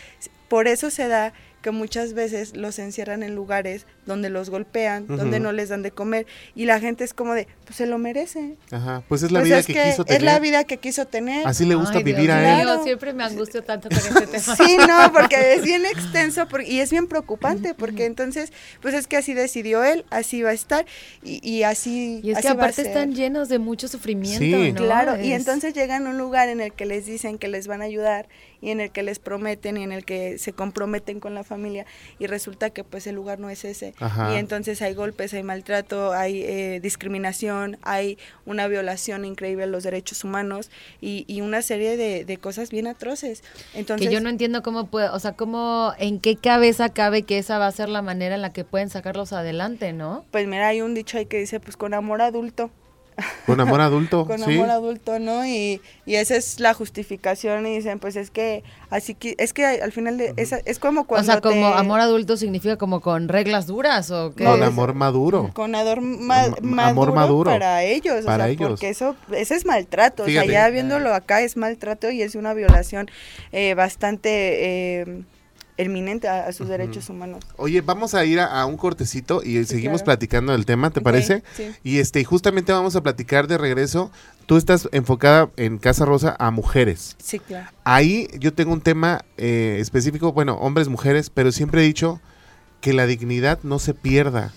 por 0.49 0.67
eso 0.67 0.89
se 0.89 1.07
da 1.07 1.33
que 1.63 1.71
muchas 1.71 2.13
veces 2.13 2.55
los 2.55 2.77
encierran 2.77 3.23
en 3.23 3.33
lugares 3.33 3.87
donde 4.05 4.29
los 4.29 4.51
golpean, 4.51 5.07
donde 5.07 5.39
no 5.39 5.51
les 5.51 5.69
dan 5.69 5.81
de 5.81 5.89
comer 5.89 6.27
y 6.53 6.65
la 6.65 6.79
gente 6.79 7.03
es 7.03 7.13
como 7.15 7.33
de, 7.33 7.47
pues 7.65 7.77
se 7.77 7.87
lo 7.87 7.97
merece. 7.97 8.55
Ajá, 8.69 9.01
pues 9.07 9.23
es 9.23 9.31
la 9.31 9.39
Pues 9.39 9.47
vida 9.49 9.59
es 9.59 9.65
que, 9.65 9.73
quiso 9.73 10.05
tener. 10.05 10.21
Es 10.21 10.25
la 10.25 10.39
vida 10.39 10.63
que 10.65 10.77
quiso 10.77 11.05
tener. 11.07 11.47
Así 11.47 11.65
le 11.65 11.73
gusta 11.75 11.97
Ay, 11.97 12.03
Dios 12.03 12.17
vivir 12.17 12.31
a 12.31 12.59
él. 12.59 12.63
Claro. 12.65 12.83
siempre 12.83 13.13
me 13.13 13.23
angustio 13.23 13.63
tanto 13.63 13.89
con 13.89 13.97
este 13.97 14.27
tema. 14.27 14.55
Sí, 14.57 14.77
no, 14.77 15.11
porque 15.13 15.55
es 15.55 15.63
bien 15.63 15.85
extenso 15.85 16.47
por- 16.47 16.61
y 16.63 16.81
es 16.81 16.91
bien 16.91 17.07
preocupante, 17.07 17.73
porque 17.73 18.05
entonces, 18.05 18.51
pues 18.81 18.93
es 18.93 19.07
que 19.07 19.17
así 19.17 19.33
decidió 19.33 19.83
él, 19.83 20.05
así 20.09 20.41
va 20.43 20.49
a 20.49 20.53
estar 20.53 20.85
y, 21.23 21.39
y 21.49 21.63
así. 21.63 22.19
Y 22.23 22.31
es 22.31 22.37
así 22.39 22.47
que 22.47 22.53
aparte 22.53 22.81
están 22.81 23.15
llenos 23.15 23.47
de 23.47 23.57
mucho 23.59 23.87
sufrimiento, 23.87 24.39
Sí. 24.43 24.71
¿no? 24.73 24.81
Claro, 24.81 25.15
y 25.23 25.31
Es- 25.31 25.39
entonces 25.39 25.73
llegan 25.73 26.05
a 26.07 26.09
un 26.09 26.17
lugar 26.17 26.49
en 26.49 26.59
el 26.59 26.73
que 26.73 26.85
les 26.85 27.05
dicen 27.05 27.37
que 27.37 27.47
les 27.47 27.67
van 27.67 27.81
a 27.81 27.85
ayudar 27.85 28.27
y 28.63 28.71
en 28.71 28.79
el 28.79 28.91
que 28.91 29.03
les 29.03 29.19
prometen 29.19 29.77
y 29.77 29.83
en 29.83 29.91
el 29.91 30.05
que 30.05 30.37
se 30.37 30.53
comprometen 30.53 31.19
con 31.19 31.35
la 31.35 31.43
familia 31.43 31.85
y 32.17 32.27
resulta 32.27 32.69
que 32.69 32.83
pues 32.83 33.05
el 33.07 33.15
lugar 33.15 33.39
no 33.39 33.49
es 33.49 33.65
ese. 33.65 33.93
Ajá. 33.99 34.33
Y 34.33 34.37
entonces 34.37 34.81
hay 34.81 34.93
golpes, 34.93 35.33
hay 35.33 35.43
maltrato, 35.43 36.13
hay 36.13 36.41
eh, 36.43 36.79
discriminación, 36.81 37.77
hay 37.81 38.17
una 38.45 38.67
violación 38.67 39.25
increíble 39.25 39.65
a 39.65 39.67
los 39.67 39.83
derechos 39.83 40.23
humanos 40.23 40.71
y, 41.01 41.25
y 41.27 41.41
una 41.41 41.61
serie 41.61 41.97
de, 41.97 42.23
de 42.23 42.37
cosas 42.37 42.69
bien 42.69 42.87
atroces. 42.87 43.43
Entonces, 43.73 44.07
que 44.07 44.13
yo 44.13 44.21
no 44.21 44.29
entiendo 44.29 44.63
cómo 44.63 44.87
puede, 44.87 45.09
o 45.09 45.19
sea, 45.19 45.33
cómo, 45.33 45.93
en 45.99 46.19
qué 46.19 46.37
cabeza 46.37 46.89
cabe 46.89 47.23
que 47.23 47.37
esa 47.37 47.57
va 47.57 47.67
a 47.67 47.71
ser 47.71 47.89
la 47.89 48.01
manera 48.01 48.35
en 48.35 48.41
la 48.41 48.53
que 48.53 48.63
pueden 48.63 48.89
sacarlos 48.89 49.33
adelante, 49.33 49.91
¿no? 49.91 50.25
pues 50.31 50.47
mira, 50.47 50.69
hay 50.69 50.81
un 50.81 50.93
dicho 50.93 51.17
ahí 51.17 51.25
que 51.25 51.39
dice 51.39 51.59
pues 51.59 51.77
con 51.77 51.93
amor 51.93 52.21
adulto. 52.21 52.71
Con 53.45 53.59
amor 53.59 53.81
adulto, 53.81 54.25
con 54.25 54.39
sí. 54.39 54.55
amor 54.55 54.69
adulto, 54.69 55.19
¿no? 55.19 55.45
Y, 55.45 55.81
y 56.05 56.15
esa 56.15 56.35
es 56.35 56.59
la 56.59 56.73
justificación 56.73 57.65
y 57.67 57.75
dicen, 57.75 57.99
pues 57.99 58.15
es 58.15 58.31
que 58.31 58.63
así 58.89 59.15
que 59.15 59.35
es 59.37 59.53
que 59.53 59.65
al 59.65 59.91
final 59.91 60.17
de, 60.17 60.33
esa- 60.37 60.59
es 60.65 60.79
como 60.79 61.05
cuando 61.05 61.29
o 61.29 61.31
sea, 61.33 61.41
como 61.41 61.71
te- 61.71 61.77
amor 61.77 61.99
adulto 61.99 62.37
significa 62.37 62.77
como 62.77 63.01
con 63.01 63.27
reglas 63.27 63.67
duras 63.67 64.09
o 64.11 64.33
qué? 64.35 64.45
Con 64.45 64.59
No, 64.59 64.65
amor 64.65 64.93
maduro. 64.93 65.51
con 65.53 65.75
ador- 65.75 66.01
ma- 66.01 66.43
Am- 66.43 66.55
maduro, 66.61 67.01
amor 67.03 67.13
maduro. 67.13 67.51
para 67.51 67.83
ellos, 67.83 68.23
o 68.23 68.25
Para 68.25 68.45
sea, 68.45 68.53
ellos. 68.53 68.69
porque 68.69 68.89
eso 68.89 69.15
ese 69.31 69.55
es 69.55 69.65
maltrato, 69.65 70.23
Fíjate. 70.25 70.47
o 70.47 70.51
sea, 70.51 70.65
ya 70.67 70.69
viéndolo 70.69 71.13
acá 71.13 71.41
es 71.41 71.57
maltrato 71.57 72.09
y 72.11 72.21
es 72.21 72.35
una 72.35 72.53
violación 72.53 73.09
eh, 73.51 73.73
bastante 73.75 75.01
eh, 75.01 75.21
eminente 75.77 76.27
a, 76.27 76.47
a 76.47 76.53
sus 76.53 76.67
derechos 76.67 77.09
humanos. 77.09 77.43
Oye, 77.57 77.81
vamos 77.81 78.13
a 78.13 78.25
ir 78.25 78.39
a, 78.39 78.61
a 78.61 78.65
un 78.65 78.77
cortecito 78.77 79.41
y 79.43 79.63
seguimos 79.65 80.01
claro. 80.01 80.05
platicando 80.05 80.51
del 80.51 80.65
tema, 80.65 80.89
¿te 80.91 81.01
parece? 81.01 81.43
sí. 81.55 81.71
Y 81.83 81.99
este, 81.99 82.23
justamente 82.23 82.71
vamos 82.71 82.95
a 82.95 83.01
platicar 83.01 83.47
de 83.47 83.57
regreso. 83.57 84.11
Tú 84.45 84.57
estás 84.57 84.89
enfocada 84.91 85.49
en 85.55 85.77
Casa 85.77 86.05
Rosa 86.05 86.35
a 86.37 86.51
mujeres. 86.51 87.15
Sí, 87.17 87.39
claro. 87.39 87.69
Ahí 87.83 88.27
yo 88.39 88.53
tengo 88.53 88.73
un 88.73 88.81
tema 88.81 89.23
eh, 89.37 89.77
específico, 89.79 90.33
bueno, 90.33 90.55
hombres, 90.55 90.89
mujeres, 90.89 91.29
pero 91.29 91.51
siempre 91.51 91.81
he 91.81 91.85
dicho 91.85 92.19
que 92.81 92.93
la 92.93 93.05
dignidad 93.05 93.59
no 93.63 93.79
se 93.79 93.93
pierda. 93.93 94.51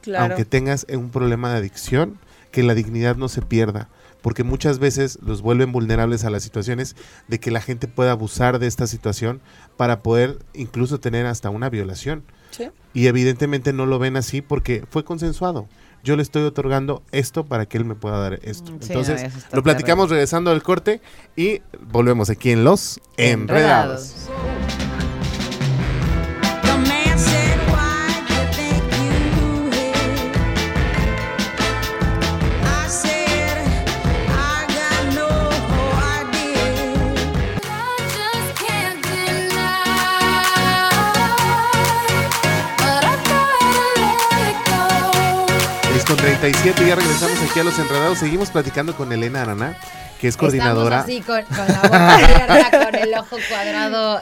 Claro. 0.00 0.26
Aunque 0.26 0.44
tengas 0.44 0.86
un 0.88 1.10
problema 1.10 1.50
de 1.50 1.58
adicción, 1.58 2.18
que 2.50 2.62
la 2.62 2.74
dignidad 2.74 3.16
no 3.16 3.28
se 3.28 3.42
pierda. 3.42 3.88
Porque 4.26 4.42
muchas 4.42 4.80
veces 4.80 5.20
los 5.22 5.40
vuelven 5.40 5.70
vulnerables 5.70 6.24
a 6.24 6.30
las 6.30 6.42
situaciones 6.42 6.96
de 7.28 7.38
que 7.38 7.52
la 7.52 7.60
gente 7.60 7.86
pueda 7.86 8.10
abusar 8.10 8.58
de 8.58 8.66
esta 8.66 8.88
situación 8.88 9.40
para 9.76 10.02
poder 10.02 10.40
incluso 10.52 10.98
tener 10.98 11.26
hasta 11.26 11.48
una 11.48 11.70
violación. 11.70 12.24
Sí. 12.50 12.70
Y 12.92 13.06
evidentemente 13.06 13.72
no 13.72 13.86
lo 13.86 14.00
ven 14.00 14.16
así 14.16 14.42
porque 14.42 14.82
fue 14.90 15.04
consensuado. 15.04 15.68
Yo 16.02 16.16
le 16.16 16.22
estoy 16.22 16.42
otorgando 16.42 17.04
esto 17.12 17.46
para 17.46 17.66
que 17.66 17.78
él 17.78 17.84
me 17.84 17.94
pueda 17.94 18.18
dar 18.18 18.40
esto. 18.42 18.72
Mm, 18.72 18.78
sí, 18.80 18.86
Entonces, 18.88 19.22
no, 19.22 19.30
lo 19.52 19.62
platicamos 19.62 20.10
regresando 20.10 20.50
del 20.50 20.64
corte 20.64 21.00
y 21.36 21.62
volvemos 21.92 22.28
aquí 22.28 22.50
en 22.50 22.64
Los 22.64 23.00
Enredados. 23.16 24.26
The 24.26 24.95
37, 46.52 46.86
ya 46.86 46.94
regresamos 46.94 47.38
aquí 47.42 47.58
a 47.58 47.64
Los 47.64 47.76
Enredados. 47.76 48.18
Seguimos 48.18 48.50
platicando 48.50 48.96
con 48.96 49.10
Elena 49.10 49.42
Arana, 49.42 49.76
que 50.20 50.28
es 50.28 50.36
coordinadora. 50.36 51.00
Estamos 51.00 51.10
así 51.10 51.20
con, 51.22 51.56
con 51.56 51.66
la 51.66 51.82
boca 51.82 52.14
abierta, 52.14 52.84
con 52.84 52.94
el 52.94 53.14
ojo 53.14 53.36
cuadrado. 53.48 54.20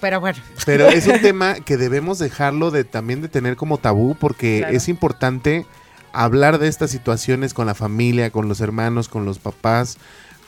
Pero 0.00 0.20
bueno, 0.20 0.38
Pero 0.64 0.88
es 0.88 1.06
un 1.06 1.20
tema 1.20 1.56
que 1.56 1.76
debemos 1.76 2.18
dejarlo 2.18 2.70
de 2.70 2.84
también 2.84 3.20
de 3.20 3.28
tener 3.28 3.56
como 3.56 3.76
tabú 3.76 4.16
porque 4.18 4.60
Claro. 4.60 4.74
es 4.74 4.88
importante 4.88 5.66
hablar 6.14 6.58
de 6.60 6.68
estas 6.68 6.90
situaciones 6.90 7.52
con 7.52 7.66
la 7.66 7.74
familia, 7.74 8.30
con 8.30 8.48
los 8.48 8.62
hermanos, 8.62 9.10
con 9.10 9.26
los 9.26 9.38
papás, 9.38 9.98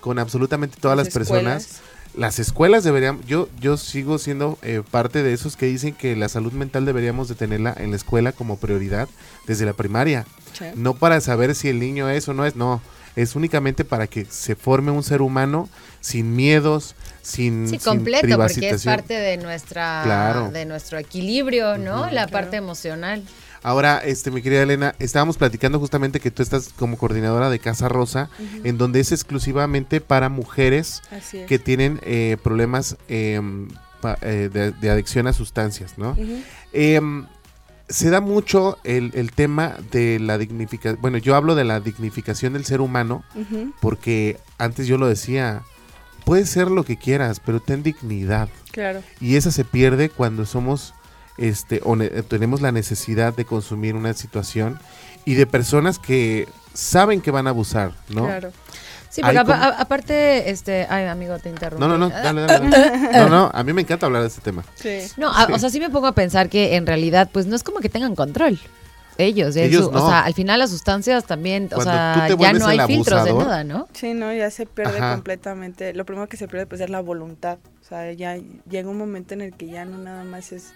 con 0.01 0.19
absolutamente 0.19 0.79
todas 0.81 0.97
las, 0.97 1.11
personas. 1.11 1.65
escuelas. 1.65 1.93
Las 2.15 2.39
escuelas 2.39 2.85
deberían, 2.85 3.21
yo, 3.27 3.51
yo 3.61 3.77
sigo 3.77 4.17
siendo 4.17 4.59
eh, 4.63 4.83
parte 4.91 5.23
de 5.23 5.35
esos 5.35 5.57
que 5.59 5.67
dicen 5.67 5.93
que 5.95 6.17
la 6.17 6.31
salud 6.31 6.53
mental 6.53 6.87
deberíamos 6.87 7.29
de 7.29 7.35
tenerla 7.35 7.75
en 7.77 7.91
la 7.91 7.97
escuela 7.97 8.33
como 8.33 8.57
prioridad 8.57 9.11
desde 9.47 9.67
la 9.67 9.75
primaria. 9.75 10.25
Sí. 10.59 10.65
No 10.75 10.95
para 10.95 11.21
saber 11.21 11.55
si 11.55 11.69
el 11.69 11.79
niño 11.81 12.09
es 12.09 12.29
o 12.29 12.35
no 12.35 12.45
es, 12.47 12.57
no. 12.57 12.81
Es 13.15 13.37
únicamente 13.37 13.85
para 13.85 14.07
que 14.07 14.25
se 14.25 14.57
forme 14.57 14.91
un 14.91 15.03
ser 15.03 15.21
humano 15.21 15.69
sin 16.01 16.35
miedos, 16.35 16.95
sin, 17.21 17.67
sí, 17.69 17.73
sin 17.79 17.81
completo, 17.81 18.39
porque 18.39 18.71
es 18.71 18.85
parte 18.85 19.13
de 19.15 19.37
nuestra 19.37 20.01
Claro. 20.05 20.51
de 20.51 20.65
nuestro 20.65 20.99
equilibrio, 20.99 21.77
¿no? 21.77 22.05
la 22.07 22.09
Claro. 22.11 22.33
parte 22.33 22.57
emocional. 22.57 23.23
Ahora, 23.63 23.99
este, 24.05 24.31
mi 24.31 24.41
querida 24.43 24.63
Elena, 24.63 24.95
estábamos 24.99 25.37
platicando 25.37 25.79
justamente 25.79 26.21
que 26.21 26.31
tú 26.31 26.43
estás 26.43 26.71
como 26.79 26.97
coordinadora 26.97 27.49
de 27.51 27.59
Casa 27.59 27.87
Rosa, 27.89 28.29
en 28.65 28.79
donde 28.79 28.99
es 29.01 29.13
exclusivamente 29.13 30.01
para 30.01 30.29
mujeres 30.31 31.03
es. 31.13 31.47
que 31.47 31.59
tienen 31.59 32.01
eh, 32.03 32.39
problemas 32.43 32.97
em, 33.09 33.69
pa- 34.01 34.19
eh, 34.23 34.49
de, 34.53 34.73
de 34.73 34.91
adicción 34.91 35.27
a 35.29 35.33
sustancias, 35.35 35.99
¿no? 35.99 36.17
Se 37.93 38.11
da 38.11 38.21
mucho 38.21 38.79
el, 38.85 39.13
el 39.15 39.31
tema 39.33 39.77
de 39.93 40.19
la 40.19 40.39
dignificación, 40.39 40.99
bueno, 41.01 41.19
yo 41.19 41.37
hablo 41.37 41.55
de 41.55 41.65
la 41.65 41.79
dignificación 41.81 42.55
del 42.55 42.65
ser 42.65 42.81
humano, 42.81 43.23
porque 43.81 44.39
antes 44.59 44.87
yo 44.87 44.99
lo 44.99 45.07
decía, 45.07 45.63
puedes 46.25 46.49
ser 46.51 46.71
lo 46.71 46.85
que 46.85 46.97
quieras, 46.97 47.41
pero 47.45 47.61
ten 47.61 47.83
dignidad. 47.83 48.49
Claro. 48.73 49.03
Y 49.21 49.37
esa 49.37 49.51
se 49.51 49.65
pierde 49.65 50.09
cuando 50.09 50.47
somos, 50.47 50.95
este, 51.39 51.81
o 51.85 51.95
ne- 51.97 52.09
tenemos 52.23 52.61
la 52.63 52.73
necesidad 52.73 53.35
de 53.37 53.45
consumir 53.45 53.95
una 53.95 54.15
situación 54.15 54.79
y 55.25 55.35
de 55.35 55.47
personas 55.47 55.99
que 55.99 56.49
saben 56.75 57.21
que 57.21 57.31
van 57.31 57.47
a 57.47 57.51
abusar, 57.51 57.93
¿no? 58.09 58.25
Claro. 58.25 58.51
Sí, 59.13 59.21
apa- 59.23 59.45
como- 59.45 59.55
aparte, 59.79 60.49
este, 60.51 60.87
ay, 60.89 61.05
amigo, 61.05 61.39
te 61.39 61.51
interrumpo. 61.51 61.87
No, 61.87 61.99
no, 61.99 61.99
no, 61.99 62.09
dale, 62.09 62.41
dale, 62.47 62.71
dale. 62.71 63.09
No, 63.19 63.29
no, 63.29 63.51
a 63.53 63.63
mí 63.63 63.75
me 63.75 63.83
encanta 63.83 64.07
hablar 64.07 64.23
de 64.23 64.29
este 64.29 64.41
tema. 64.41 64.65
Sí. 64.75 65.01
No, 65.19 65.29
a- 65.31 65.49
o 65.53 65.59
sea, 65.59 65.69
sí 65.69 65.79
me 65.81 65.91
pongo 65.91 66.07
a 66.07 66.13
pensar 66.13 66.49
que 66.49 66.77
en 66.77 66.87
realidad, 66.87 67.29
pues 67.31 67.45
no 67.45 67.55
es 67.55 67.63
como 67.63 67.81
que 67.81 67.91
tengan 67.91 68.15
control. 68.17 68.59
Ellos, 69.19 69.55
Ellos 69.57 69.85
su- 69.85 69.93
no. 69.93 70.03
o 70.03 70.09
sea, 70.09 70.21
al 70.21 70.33
final 70.33 70.59
las 70.59 70.71
sustancias 70.71 71.27
también, 71.27 71.69
o 71.75 71.83
sea, 71.83 72.27
ya 72.39 72.53
no 72.55 72.67
hay 72.67 72.81
filtros 72.87 73.25
de 73.27 73.35
nada, 73.35 73.63
¿no? 73.65 73.87
Sí, 73.93 74.15
no, 74.15 74.33
ya 74.33 74.51
se 74.51 74.65
pierde 74.65 74.97
Ajá. 74.97 75.13
completamente. 75.13 75.93
Lo 75.93 76.07
primero 76.07 76.27
que 76.31 76.39
se 76.39 76.49
pierde 76.49 76.65
pues 76.67 76.81
es 76.81 76.89
la 76.89 77.01
voluntad. 77.01 77.59
O 77.83 77.85
sea, 77.87 78.11
ya 78.13 78.39
llega 78.71 78.89
un 78.89 78.97
momento 78.97 79.35
en 79.35 79.43
el 79.43 79.53
que 79.55 79.67
ya 79.67 79.85
no 79.85 79.99
nada 79.99 80.25
más 80.25 80.53
es, 80.53 80.73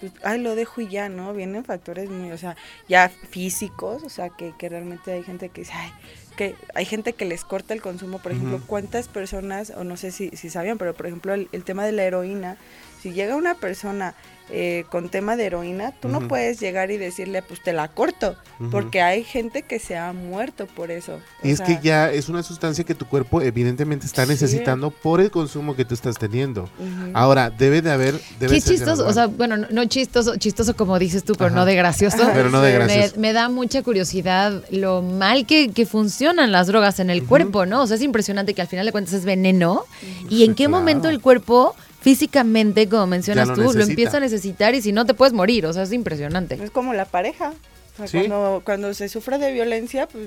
pues, 0.00 0.10
ay, 0.24 0.40
lo 0.40 0.56
dejo 0.56 0.80
y 0.80 0.88
ya, 0.88 1.08
¿no? 1.08 1.32
Vienen 1.32 1.64
factores 1.64 2.10
muy, 2.10 2.32
o 2.32 2.36
sea, 2.38 2.56
ya 2.88 3.08
físicos, 3.08 4.02
o 4.02 4.08
sea, 4.08 4.30
que, 4.30 4.52
que 4.58 4.68
realmente 4.68 5.12
hay 5.12 5.22
gente 5.22 5.48
que 5.50 5.60
dice, 5.60 5.72
ay, 5.76 5.92
que 6.38 6.54
hay 6.72 6.84
gente 6.84 7.14
que 7.14 7.24
les 7.24 7.44
corta 7.44 7.74
el 7.74 7.82
consumo, 7.82 8.20
por 8.20 8.30
ejemplo, 8.30 8.60
cuántas 8.64 9.08
personas, 9.08 9.70
o 9.76 9.82
no 9.82 9.96
sé 9.96 10.12
si, 10.12 10.30
si 10.30 10.50
sabían, 10.50 10.78
pero 10.78 10.94
por 10.94 11.06
ejemplo, 11.06 11.34
el, 11.34 11.48
el 11.50 11.64
tema 11.64 11.84
de 11.84 11.90
la 11.90 12.04
heroína, 12.04 12.56
si 13.02 13.12
llega 13.12 13.36
una 13.36 13.54
persona 13.54 14.14
eh, 14.50 14.84
con 14.88 15.10
tema 15.10 15.36
de 15.36 15.44
heroína, 15.44 15.92
tú 16.00 16.08
no 16.08 16.26
puedes 16.26 16.58
llegar 16.58 16.90
y 16.90 16.96
decirle, 16.96 17.42
pues 17.42 17.62
te 17.62 17.74
la 17.74 17.88
corto, 17.88 18.34
porque 18.70 19.02
hay 19.02 19.22
gente 19.22 19.60
que 19.60 19.78
se 19.78 19.94
ha 19.98 20.14
muerto 20.14 20.66
por 20.66 20.90
eso. 20.90 21.20
Y 21.42 21.50
es 21.50 21.58
sea, 21.58 21.66
que 21.66 21.78
ya 21.82 22.10
es 22.10 22.30
una 22.30 22.42
sustancia 22.42 22.82
que 22.82 22.94
tu 22.94 23.04
cuerpo 23.06 23.42
evidentemente 23.42 24.06
está 24.06 24.24
Sí. 24.24 24.30
necesitando 24.30 24.90
por 24.90 25.20
el 25.20 25.30
consumo 25.30 25.76
que 25.76 25.84
tú 25.84 25.92
estás 25.92 26.16
teniendo. 26.16 26.66
Ahora, 27.12 27.50
debe 27.50 27.82
de 27.82 27.90
haber... 27.90 28.18
Debe 28.40 28.54
Qué 28.54 28.60
ser 28.62 28.76
chistoso, 28.76 29.06
o 29.06 29.12
sea, 29.12 29.26
bueno, 29.26 29.58
no, 29.58 29.84
chistoso, 29.84 30.36
chistoso 30.38 30.74
como 30.74 30.98
dices 30.98 31.24
tú, 31.24 31.34
pero 31.34 31.48
Ajá. 31.48 31.56
no 31.56 31.64
de 31.66 31.74
gracioso. 31.74 32.16
Pero 32.32 32.48
no 32.48 32.62
de. 32.62 32.70
Me, 32.72 32.78
gracioso. 32.86 33.20
me 33.20 33.34
da 33.34 33.50
mucha 33.50 33.82
curiosidad 33.82 34.64
lo 34.70 35.02
mal 35.02 35.44
que, 35.44 35.72
que 35.72 35.84
funcionan 35.84 36.52
las 36.52 36.68
drogas 36.68 37.00
en 37.00 37.10
el 37.10 37.26
cuerpo, 37.26 37.66
¿no? 37.66 37.82
O 37.82 37.86
sea, 37.86 37.96
es 37.96 38.02
impresionante 38.02 38.54
que 38.54 38.62
al 38.62 38.68
final 38.68 38.86
de 38.86 38.92
cuentas 38.92 39.12
es 39.12 39.26
veneno. 39.26 39.84
¿Y 40.30 40.38
Sí, 40.38 40.44
en 40.44 40.54
qué 40.54 40.64
claro. 40.64 40.70
momento 40.78 41.10
el 41.10 41.20
cuerpo 41.20 41.76
físicamente, 42.00 42.88
como 42.88 43.06
mencionas 43.06 43.48
lo 43.48 43.54
tú, 43.54 43.72
lo 43.72 43.82
empieza 43.82 44.18
a 44.18 44.20
necesitar 44.20 44.74
y 44.74 44.82
si 44.82 44.92
no 44.92 45.04
te 45.06 45.14
puedes 45.14 45.32
morir? 45.32 45.66
O 45.66 45.72
sea, 45.72 45.82
es 45.82 45.92
impresionante. 45.92 46.58
Es 46.62 46.70
como 46.70 46.94
la 46.94 47.04
pareja. 47.04 47.52
O 47.94 47.96
sea, 47.96 48.06
Sí. 48.06 48.18
cuando, 48.28 48.62
cuando 48.64 48.94
se 48.94 49.08
sufre 49.08 49.38
de 49.38 49.52
violencia, 49.52 50.06
pues 50.06 50.26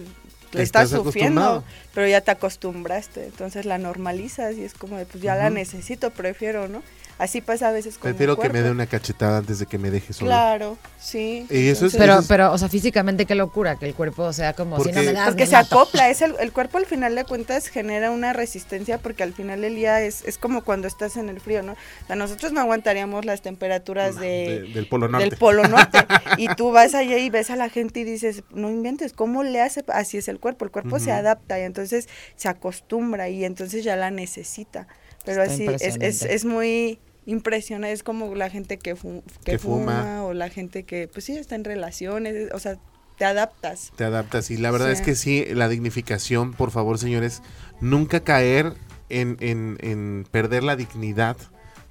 le 0.53 0.63
Estás 0.63 0.91
estás, 0.91 1.03
sufriendo, 1.03 1.63
pero 1.93 2.07
ya 2.07 2.19
te 2.19 2.32
acostumbraste. 2.32 3.24
Entonces 3.26 3.65
la 3.65 3.78
normalizas 3.78 4.57
y 4.57 4.63
es 4.63 4.74
como 4.74 4.97
de, 4.97 5.05
pues 5.05 5.24
ya 5.24 5.36
la 5.36 5.49
necesito, 5.49 6.09
prefiero, 6.11 6.67
¿no? 6.67 6.84
Así 7.22 7.39
pasa 7.39 7.67
a 7.67 7.72
veces 7.72 7.99
con 7.99 8.09
el 8.09 8.15
Prefiero 8.15 8.36
que 8.36 8.49
me 8.49 8.63
dé 8.63 8.72
una 8.72 8.88
cachetada 8.88 9.38
antes 9.38 9.59
de 9.59 9.67
que 9.67 9.78
me 9.78 9.91
deje 9.91 10.11
solo. 10.11 10.30
Claro, 10.32 10.78
sí. 10.99 11.45
Y 11.51 11.67
eso 11.67 11.86
es- 11.86 11.95
Pero, 11.95 12.19
pero, 12.28 12.51
o 12.51 12.57
sea, 12.57 12.67
físicamente 12.67 13.28
qué 13.28 13.36
locura 13.36 13.76
que 13.76 13.86
el 13.86 13.93
cuerpo 13.93 14.34
sea 14.34 14.53
como 14.53 14.78
si 14.78 14.89
no 14.89 14.93
Porque- 14.95 15.05
me 15.07 15.13
das, 15.13 15.28
Porque 15.28 15.43
me 15.43 15.47
se 15.47 15.55
mato. 15.55 15.76
acopla, 15.80 16.09
es 16.09 16.24
el, 16.24 16.34
el 16.39 16.51
cuerpo 16.51 16.80
al 16.80 16.88
final 16.88 17.13
de 17.13 17.24
cuentas 17.24 17.67
genera 17.67 18.09
una 18.09 18.34
resistencia 18.34 18.97
porque 18.97 19.22
al 19.22 19.34
final 19.34 19.61
del 19.61 19.76
día 19.76 20.01
es, 20.01 20.24
es 20.26 20.39
como 20.39 20.63
cuando 20.63 20.88
estás 20.88 21.15
en 21.15 21.30
el 21.30 21.39
frío, 21.39 21.61
¿no? 21.61 21.74
O 21.74 22.07
sea, 22.07 22.15
nosotros 22.15 22.53
no 22.53 22.59
aguantaríamos 22.61 23.24
las 23.24 23.43
temperaturas 23.43 24.15
No, 24.15 24.22
de, 24.22 24.28
de- 24.63 24.74
del 24.74 24.88
Polo 24.88 25.07
Norte. 25.07 25.30
del 25.30 25.38
Polo 25.38 25.67
Norte. 25.67 25.99
y 26.38 26.47
tú 26.55 26.72
vas 26.72 26.95
allá 26.95 27.19
y 27.19 27.30
ves 27.30 27.51
a 27.51 27.55
la 27.55 27.69
gente 27.69 27.99
y 27.99 28.03
dices, 28.03 28.41
no 28.49 28.72
inventes, 28.72 29.13
¿cómo 29.13 29.43
le 29.43 29.61
hace? 29.61 29.84
Así 29.89 30.17
es 30.17 30.28
el 30.28 30.39
cuerpo, 30.39 30.65
el 30.65 30.72
cuerpo 30.72 30.97
se 30.97 31.11
adapta 31.11 31.59
y 31.59 31.63
entonces 31.65 32.09
se 32.36 32.49
acostumbra 32.49 33.30
y 33.30 33.45
entonces 33.45 33.84
ya 33.84 33.95
la 33.95 34.09
necesita. 34.09 34.88
Pero 35.24 35.43
Está 35.43 35.53
así 35.53 35.86
es, 35.86 35.97
es, 36.01 36.24
es 36.24 36.45
muy 36.45 36.97
impresionante, 37.26 37.93
es 37.93 38.03
como 38.03 38.34
la 38.36 38.49
gente 38.49 38.78
que, 38.78 38.95
fu- 38.95 39.24
que, 39.45 39.53
Que 39.53 39.59
fuma. 39.59 40.01
fuma. 40.01 40.24
o 40.24 40.34
la 40.34 40.49
gente 40.49 40.84
que, 40.84 41.07
pues 41.07 41.26
sí, 41.26 41.34
está 41.38 41.55
en 41.55 41.63
relaciones, 41.63 42.51
o 42.53 42.59
sea, 42.59 42.78
te 43.17 43.26
adaptas. 43.26 43.91
Te 43.95 44.03
adaptas. 44.03 44.49
Y 44.49 44.57
la 44.57 44.72
verdad 44.72 44.88
Sí. 44.88 44.93
es 44.93 45.01
que 45.01 45.15
sí, 45.15 45.45
la 45.53 45.69
dignificación, 45.69 46.53
por 46.53 46.72
favor, 46.72 46.97
señores, 46.97 47.41
nunca 47.80 48.22
caer 48.22 48.74
en, 49.09 49.38
en- 49.39 49.78
en 49.82 50.26
perder 50.32 50.63
la 50.63 50.76
dignidad 50.76 51.38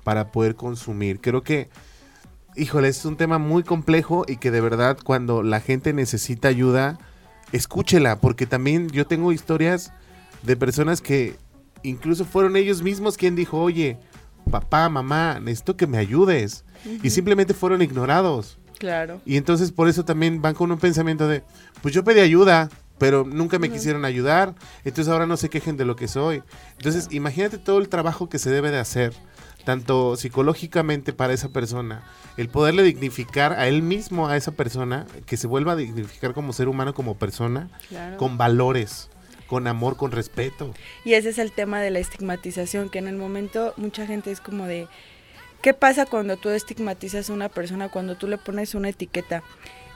para 0.02 0.32
poder 0.32 0.56
consumir. 0.56 1.20
Creo 1.20 1.42
que, 1.42 1.68
híjole, 2.56 2.88
es 2.88 3.04
un 3.04 3.16
tema 3.16 3.38
muy 3.38 3.62
complejo 3.62 4.24
y 4.26 4.36
que 4.38 4.50
de 4.50 4.60
verdad 4.60 4.98
cuando 5.04 5.42
la 5.44 5.60
gente 5.60 5.92
necesita 5.92 6.48
ayuda, 6.48 6.98
escúchela, 7.52 8.20
porque 8.20 8.46
también 8.46 8.88
yo 8.90 9.06
tengo 9.06 9.32
historias 9.32 9.92
de 10.42 10.56
personas 10.56 11.00
que 11.00 11.36
incluso 11.82 12.24
fueron 12.24 12.56
ellos 12.56 12.82
mismos 12.82 13.16
quien 13.16 13.36
dijo, 13.36 13.60
oye, 13.60 13.98
papá, 14.50 14.88
mamá, 14.88 15.38
necesito 15.40 15.76
que 15.76 15.86
me 15.86 15.98
ayudes. 15.98 16.64
Y 17.02 17.10
simplemente 17.10 17.54
fueron 17.54 17.82
ignorados. 17.82 18.58
Claro. 18.78 19.20
Y 19.26 19.36
entonces 19.36 19.72
por 19.72 19.88
eso 19.88 20.04
también 20.04 20.40
van 20.40 20.54
con 20.54 20.72
un 20.72 20.78
pensamiento 20.78 21.28
de, 21.28 21.42
pues 21.82 21.94
yo 21.94 22.02
pedí 22.02 22.20
ayuda, 22.20 22.70
pero 22.98 23.24
nunca 23.24 23.58
me 23.58 23.70
quisieron 23.70 24.04
ayudar, 24.04 24.54
entonces 24.84 25.10
ahora 25.12 25.26
no 25.26 25.36
se 25.36 25.48
quejen 25.50 25.76
de 25.76 25.84
lo 25.84 25.96
que 25.96 26.08
soy. 26.08 26.42
Entonces 26.78 27.08
imagínate 27.10 27.58
todo 27.58 27.78
el 27.78 27.88
trabajo 27.88 28.28
que 28.28 28.38
se 28.38 28.50
debe 28.50 28.70
de 28.70 28.78
hacer, 28.78 29.12
tanto 29.64 30.16
psicológicamente 30.16 31.12
para 31.12 31.32
esa 31.34 31.50
persona, 31.50 32.02
el 32.38 32.48
poderle 32.48 32.82
dignificar 32.82 33.52
a 33.52 33.68
él 33.68 33.82
mismo, 33.82 34.28
a 34.28 34.36
esa 34.36 34.52
persona, 34.52 35.06
que 35.26 35.36
se 35.36 35.46
vuelva 35.46 35.72
a 35.72 35.76
dignificar 35.76 36.32
como 36.32 36.52
ser 36.54 36.68
humano, 36.68 36.94
como 36.94 37.16
persona, 37.18 37.68
Claro. 37.88 38.16
con 38.16 38.38
valores, 38.38 39.10
con 39.50 39.66
amor, 39.66 39.96
con 39.96 40.12
respeto. 40.12 40.72
Y 41.04 41.14
ese 41.14 41.30
es 41.30 41.38
el 41.38 41.50
tema 41.50 41.82
de 41.82 41.90
la 41.90 41.98
estigmatización, 41.98 42.88
que 42.88 43.00
en 43.00 43.08
el 43.08 43.16
momento 43.16 43.74
mucha 43.76 44.06
gente 44.06 44.30
es 44.30 44.40
como 44.40 44.64
de, 44.66 44.86
¿qué 45.60 45.74
pasa 45.74 46.06
cuando 46.06 46.36
tú 46.36 46.50
estigmatizas 46.50 47.28
a 47.28 47.32
una 47.32 47.48
persona, 47.48 47.88
cuando 47.88 48.16
tú 48.16 48.28
le 48.28 48.38
pones 48.38 48.76
una 48.76 48.90
etiqueta? 48.90 49.42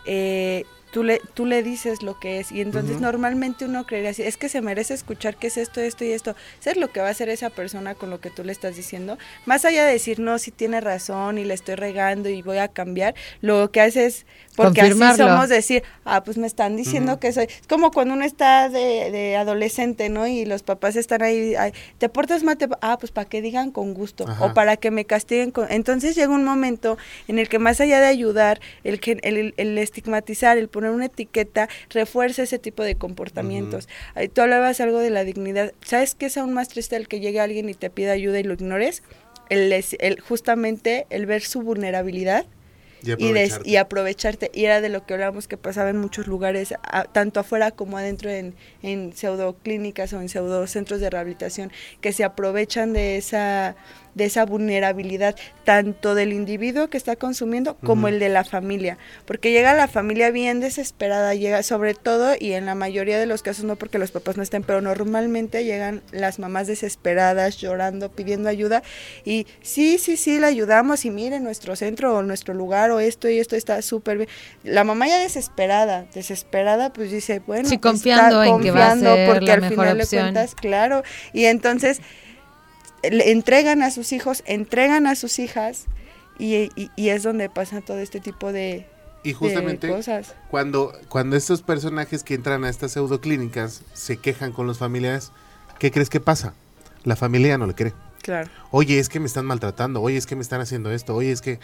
Eh, 0.06 0.64
tú, 0.94 1.04
le, 1.04 1.20
tú 1.34 1.46
le 1.46 1.62
dices 1.62 2.02
lo 2.02 2.18
que 2.18 2.40
es 2.40 2.52
y 2.52 2.60
entonces 2.60 3.00
normalmente 3.00 3.64
uno 3.64 3.84
creería 3.86 4.10
así, 4.10 4.22
es 4.22 4.36
que 4.36 4.48
se 4.48 4.60
merece 4.60 4.94
escuchar 4.94 5.36
qué 5.36 5.46
es 5.46 5.56
esto, 5.56 5.80
esto 5.80 6.04
y 6.04 6.10
esto. 6.10 6.34
¿Eso 6.60 6.70
es 6.70 6.76
lo 6.76 6.92
que 6.92 7.00
va 7.00 7.06
a 7.08 7.10
hacer 7.10 7.28
esa 7.28 7.50
persona 7.50 7.94
con 7.94 8.10
lo 8.10 8.20
que 8.20 8.30
tú 8.30 8.42
le 8.42 8.52
estás 8.52 8.74
diciendo? 8.74 9.18
Más 9.46 9.64
allá 9.64 9.86
de 9.86 9.92
decir, 9.92 10.18
no, 10.18 10.38
si 10.38 10.50
tiene 10.50 10.80
razón 10.80 11.38
y 11.38 11.44
le 11.44 11.54
estoy 11.54 11.76
regando 11.76 12.28
y 12.28 12.42
voy 12.42 12.58
a 12.58 12.66
cambiar, 12.66 13.14
lo 13.40 13.70
que 13.70 13.80
hace 13.80 14.06
es, 14.06 14.26
porque 14.56 14.80
así 14.82 14.98
somos 15.16 15.48
decir, 15.48 15.82
ah, 16.04 16.22
pues 16.24 16.36
me 16.38 16.46
están 16.46 16.76
diciendo 16.76 17.18
que 17.20 17.32
soy. 17.32 17.44
Es 17.44 17.66
como 17.68 17.90
cuando 17.90 18.14
uno 18.14 18.24
está 18.24 18.68
de, 18.68 19.10
de 19.10 19.36
adolescente, 19.36 20.08
¿no? 20.08 20.26
Y 20.26 20.44
los 20.44 20.62
papás 20.62 20.96
están 20.96 21.22
ahí, 21.22 21.54
ay, 21.56 21.72
te 21.98 22.08
portas 22.08 22.42
mal, 22.42 22.56
te- 22.56 22.68
ah, 22.80 22.96
pues 22.98 23.12
para 23.12 23.28
que 23.28 23.42
digan 23.42 23.70
con 23.70 23.94
gusto 23.94 24.26
Ajá. 24.28 24.44
o 24.46 24.54
para 24.54 24.76
que 24.76 24.90
me 24.90 25.04
castiguen. 25.04 25.50
Con... 25.50 25.66
Entonces 25.70 26.14
llega 26.16 26.32
un 26.32 26.44
momento 26.44 26.98
en 27.28 27.38
el 27.38 27.48
que 27.48 27.58
más 27.58 27.80
allá 27.80 28.00
de 28.00 28.06
ayudar, 28.06 28.60
el, 28.84 29.00
que, 29.00 29.18
el, 29.22 29.54
el 29.56 29.78
estigmatizar, 29.78 30.58
el 30.58 30.68
poner 30.68 30.90
una 30.90 31.06
etiqueta, 31.06 31.68
refuerza 31.90 32.42
ese 32.42 32.58
tipo 32.58 32.82
de 32.82 32.96
comportamientos. 32.96 33.88
Ay, 34.14 34.28
Tú 34.28 34.40
hablabas 34.40 34.80
algo 34.80 34.98
de 34.98 35.10
la 35.10 35.24
dignidad. 35.24 35.72
¿Sabes 35.84 36.14
qué 36.14 36.26
es 36.26 36.36
aún 36.36 36.52
más 36.54 36.68
triste 36.68 36.96
el 36.96 37.08
que 37.08 37.20
llegue 37.20 37.40
alguien 37.40 37.68
y 37.68 37.74
te 37.74 37.90
pida 37.90 38.12
ayuda 38.12 38.38
y 38.40 38.44
lo 38.44 38.54
ignores? 38.54 39.02
El, 39.50 39.72
el, 39.72 40.20
justamente 40.20 41.06
el 41.10 41.26
ver 41.26 41.42
su 41.42 41.60
vulnerabilidad 41.60 42.46
Y 43.06 43.12
y, 43.12 43.32
des- 43.32 43.52
aprovecharte. 43.52 43.70
y 43.70 43.76
aprovecharte. 43.76 44.50
Y 44.54 44.64
era 44.64 44.80
de 44.80 44.88
lo 44.88 45.04
que 45.06 45.14
hablábamos 45.14 45.48
que 45.48 45.56
pasaba 45.56 45.90
en 45.90 45.98
muchos 45.98 46.26
lugares, 46.26 46.74
a- 46.82 47.04
tanto 47.04 47.40
afuera 47.40 47.70
como 47.70 47.98
adentro 47.98 48.30
en, 48.30 48.54
en 48.82 49.12
pseudoclínicas 49.14 50.12
o 50.12 50.20
en 50.20 50.28
pseudocentros 50.28 51.00
de 51.00 51.10
rehabilitación, 51.10 51.70
que 52.00 52.12
se 52.12 52.24
aprovechan 52.24 52.92
de 52.92 53.16
esa 53.16 53.76
de 54.14 54.24
esa 54.24 54.44
vulnerabilidad 54.44 55.36
tanto 55.64 56.14
del 56.14 56.32
individuo 56.32 56.88
que 56.88 56.96
está 56.96 57.16
consumiendo 57.16 57.76
como 57.78 58.08
el 58.08 58.18
de 58.18 58.28
la 58.28 58.44
familia, 58.44 58.98
porque 59.24 59.50
llega 59.52 59.74
la 59.74 59.88
familia 59.88 60.30
bien 60.30 60.60
desesperada, 60.60 61.34
llega 61.34 61.62
sobre 61.62 61.94
todo 61.94 62.34
y 62.38 62.52
en 62.52 62.66
la 62.66 62.74
mayoría 62.74 63.18
de 63.18 63.26
los 63.26 63.42
casos 63.42 63.64
no 63.64 63.76
porque 63.76 63.98
los 63.98 64.10
papás 64.10 64.36
no 64.36 64.42
estén, 64.42 64.62
pero 64.62 64.80
normalmente 64.80 65.64
llegan 65.64 66.02
las 66.12 66.38
mamás 66.38 66.66
desesperadas, 66.66 67.56
llorando, 67.56 68.10
pidiendo 68.10 68.48
ayuda 68.48 68.82
y 69.24 69.46
sí, 69.62 69.98
sí, 69.98 70.16
sí, 70.16 70.38
la 70.38 70.48
ayudamos 70.48 71.04
y 71.04 71.10
mire 71.10 71.40
nuestro 71.40 71.76
centro 71.76 72.16
o 72.16 72.22
nuestro 72.22 72.54
lugar 72.54 72.90
o 72.90 73.00
esto 73.00 73.28
y 73.28 73.38
esto 73.38 73.56
está 73.56 73.80
súper 73.82 74.18
bien. 74.18 74.28
La 74.62 74.84
mamá 74.84 75.08
ya 75.08 75.18
desesperada, 75.18 76.06
desesperada 76.14 76.92
pues 76.92 77.10
dice, 77.10 77.40
bueno, 77.46 77.68
Sí, 77.68 77.78
pues, 77.78 77.92
confiando 77.92 78.42
está 78.42 78.54
en 78.54 78.62
que 78.62 78.70
va 78.70 78.86
a 78.86 78.90
confiando 78.90 79.14
ser 79.14 79.28
porque 79.28 79.46
la 79.46 79.54
al 79.54 79.60
mejor 79.60 79.76
final 79.76 79.96
de 79.96 80.02
opción. 80.04 80.22
cuentas, 80.22 80.54
claro, 80.54 81.02
y 81.32 81.44
entonces 81.46 82.00
le 83.10 83.30
entregan 83.30 83.82
a 83.82 83.90
sus 83.90 84.12
hijos, 84.12 84.42
entregan 84.46 85.06
a 85.06 85.14
sus 85.14 85.38
hijas 85.38 85.84
y, 86.38 86.54
y- 86.76 86.90
y 86.96 87.08
es 87.10 87.22
donde 87.22 87.48
pasa 87.50 87.80
todo 87.80 87.98
este 87.98 88.20
tipo 88.20 88.52
de, 88.52 88.86
Y 89.22 89.32
justamente 89.32 89.88
cosas. 89.88 90.34
cuando, 90.50 90.92
cuando 91.08 91.36
estos 91.36 91.62
personajes 91.62 92.22
que 92.24 92.34
entran 92.34 92.64
a 92.64 92.68
estas 92.70 92.92
pseudoclínicas 92.92 93.82
se 93.92 94.16
quejan 94.18 94.52
con 94.52 94.66
los 94.66 94.78
familiares, 94.78 95.32
¿qué 95.78 95.90
crees 95.90 96.10
que 96.10 96.20
pasa? 96.20 96.54
La 97.04 97.16
familia 97.16 97.58
no 97.58 97.66
le 97.66 97.74
cree. 97.74 97.92
Claro. 98.22 98.50
Oye, 98.70 98.98
es 98.98 99.08
que 99.08 99.20
me 99.20 99.26
están 99.26 99.44
maltratando, 99.46 100.00
oye, 100.00 100.16
es 100.16 100.26
que 100.26 100.34
me 100.36 100.42
están 100.42 100.60
haciendo 100.60 100.90
esto, 100.92 101.14
oye, 101.14 101.30
es 101.32 101.40
que... 101.42 101.58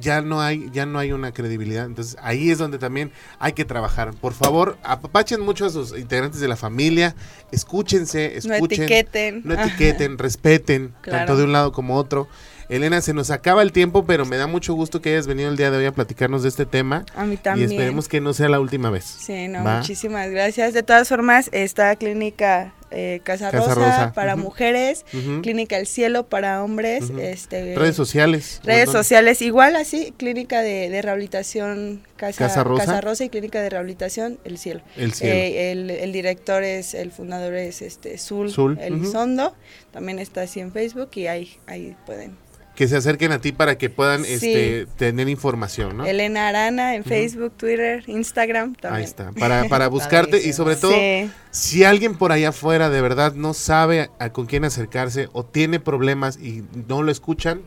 ya 0.00 0.20
no 0.22 0.40
hay, 0.40 0.70
ya 0.72 0.86
no 0.86 0.98
hay 0.98 1.12
una 1.12 1.32
credibilidad. 1.32 1.84
Entonces 1.86 2.16
ahí 2.22 2.50
es 2.50 2.58
donde 2.58 2.78
también 2.78 3.12
hay 3.38 3.52
que 3.52 3.64
trabajar. 3.64 4.12
Por 4.14 4.32
favor, 4.32 4.78
apapachen 4.82 5.40
mucho 5.40 5.66
a 5.66 5.70
sus 5.70 5.96
integrantes 5.98 6.40
de 6.40 6.48
la 6.48 6.56
familia, 6.56 7.14
escúchense, 7.52 8.38
No 8.44 8.54
escuchen, 8.54 8.82
etiqueten. 8.84 9.42
no 9.44 9.54
etiqueten, 9.54 10.18
respeten, 10.18 10.94
Claro. 11.02 11.18
tanto 11.18 11.36
de 11.36 11.44
un 11.44 11.52
lado 11.52 11.72
como 11.72 11.96
otro. 11.96 12.28
Elena, 12.68 13.00
se 13.00 13.14
nos 13.14 13.30
acaba 13.30 13.62
el 13.62 13.72
tiempo, 13.72 14.04
pero 14.04 14.26
me 14.26 14.36
da 14.36 14.46
mucho 14.46 14.74
gusto 14.74 15.00
que 15.00 15.08
hayas 15.10 15.26
venido 15.26 15.48
el 15.48 15.56
día 15.56 15.70
de 15.70 15.78
hoy 15.78 15.86
a 15.86 15.92
platicarnos 15.92 16.42
de 16.42 16.50
este 16.50 16.66
tema. 16.66 17.06
A 17.16 17.24
mí 17.24 17.34
Y 17.34 17.36
también. 17.38 17.70
esperemos 17.70 18.08
que 18.08 18.20
no 18.20 18.34
sea 18.34 18.50
la 18.50 18.60
última 18.60 18.90
vez. 18.90 19.04
Sí, 19.04 19.48
no, 19.48 19.64
¿Va? 19.64 19.78
muchísimas 19.78 20.28
gracias. 20.30 20.74
De 20.74 20.82
todas 20.82 21.08
formas, 21.08 21.48
está 21.52 21.96
Clínica 21.96 22.74
eh, 22.90 23.20
Casa, 23.22 23.50
Casa 23.50 23.74
Rosa, 23.74 24.12
para 24.14 24.36
mujeres. 24.36 25.04
Clínica 25.42 25.76
El 25.78 25.86
Cielo 25.86 26.26
para 26.28 26.62
hombres, 26.62 27.10
este, 27.20 27.74
Redes 27.76 27.96
sociales. 27.96 28.60
redes 28.64 28.90
sociales, 28.90 29.42
igual 29.42 29.76
así, 29.76 30.12
Clínica 30.16 30.62
de, 30.62 30.88
de 30.88 31.02
Rehabilitación 31.02 32.02
Casa, 32.16 32.46
Casa 32.46 32.64
Rosa. 32.64 33.00
Rosa 33.00 33.24
y 33.24 33.28
Clínica 33.28 33.60
de 33.60 33.70
Rehabilitación 33.70 34.38
El 34.44 34.58
Cielo. 34.58 34.80
El 34.96 35.12
cielo. 35.12 35.34
Eh, 35.34 35.72
el, 35.72 35.90
el 35.90 36.12
director 36.12 36.62
es, 36.62 36.94
el 36.94 37.12
fundador 37.12 37.54
es 37.54 37.82
este 37.82 38.18
Zul, 38.18 38.50
Zul, 38.50 38.78
El 38.80 38.94
ujú. 38.94 39.10
Sondo, 39.12 39.54
también 39.92 40.18
está 40.18 40.42
así 40.42 40.60
en 40.60 40.72
Facebook 40.72 41.10
y 41.14 41.26
ahí, 41.26 41.56
ahí 41.66 41.96
pueden. 42.06 42.36
Que 42.78 42.86
se 42.86 42.96
acerquen 42.96 43.32
a 43.32 43.40
ti 43.40 43.50
para 43.50 43.76
que 43.76 43.90
puedan 43.90 44.24
Sí. 44.24 44.34
este, 44.34 44.86
tener 44.96 45.28
información, 45.28 45.96
¿no? 45.96 46.06
Elena 46.06 46.46
Arana 46.46 46.94
en 46.94 47.02
Facebook, 47.02 47.52
Twitter, 47.56 48.04
Instagram 48.06 48.76
también. 48.76 49.00
Ahí 49.00 49.04
está, 49.04 49.32
para, 49.32 49.64
para 49.64 49.88
buscarte 49.98 50.40
y 50.46 50.52
sobre 50.52 50.76
todo, 50.76 50.92
Sí. 50.92 51.28
si 51.50 51.82
alguien 51.82 52.16
por 52.16 52.30
allá 52.30 52.50
afuera 52.50 52.88
de 52.88 53.00
verdad 53.00 53.34
no 53.34 53.52
sabe 53.52 54.10
a, 54.20 54.30
con 54.30 54.46
quién 54.46 54.64
acercarse 54.64 55.28
o 55.32 55.44
tiene 55.44 55.80
problemas 55.80 56.36
y 56.38 56.62
no 56.86 57.02
lo 57.02 57.10
escuchan, 57.10 57.62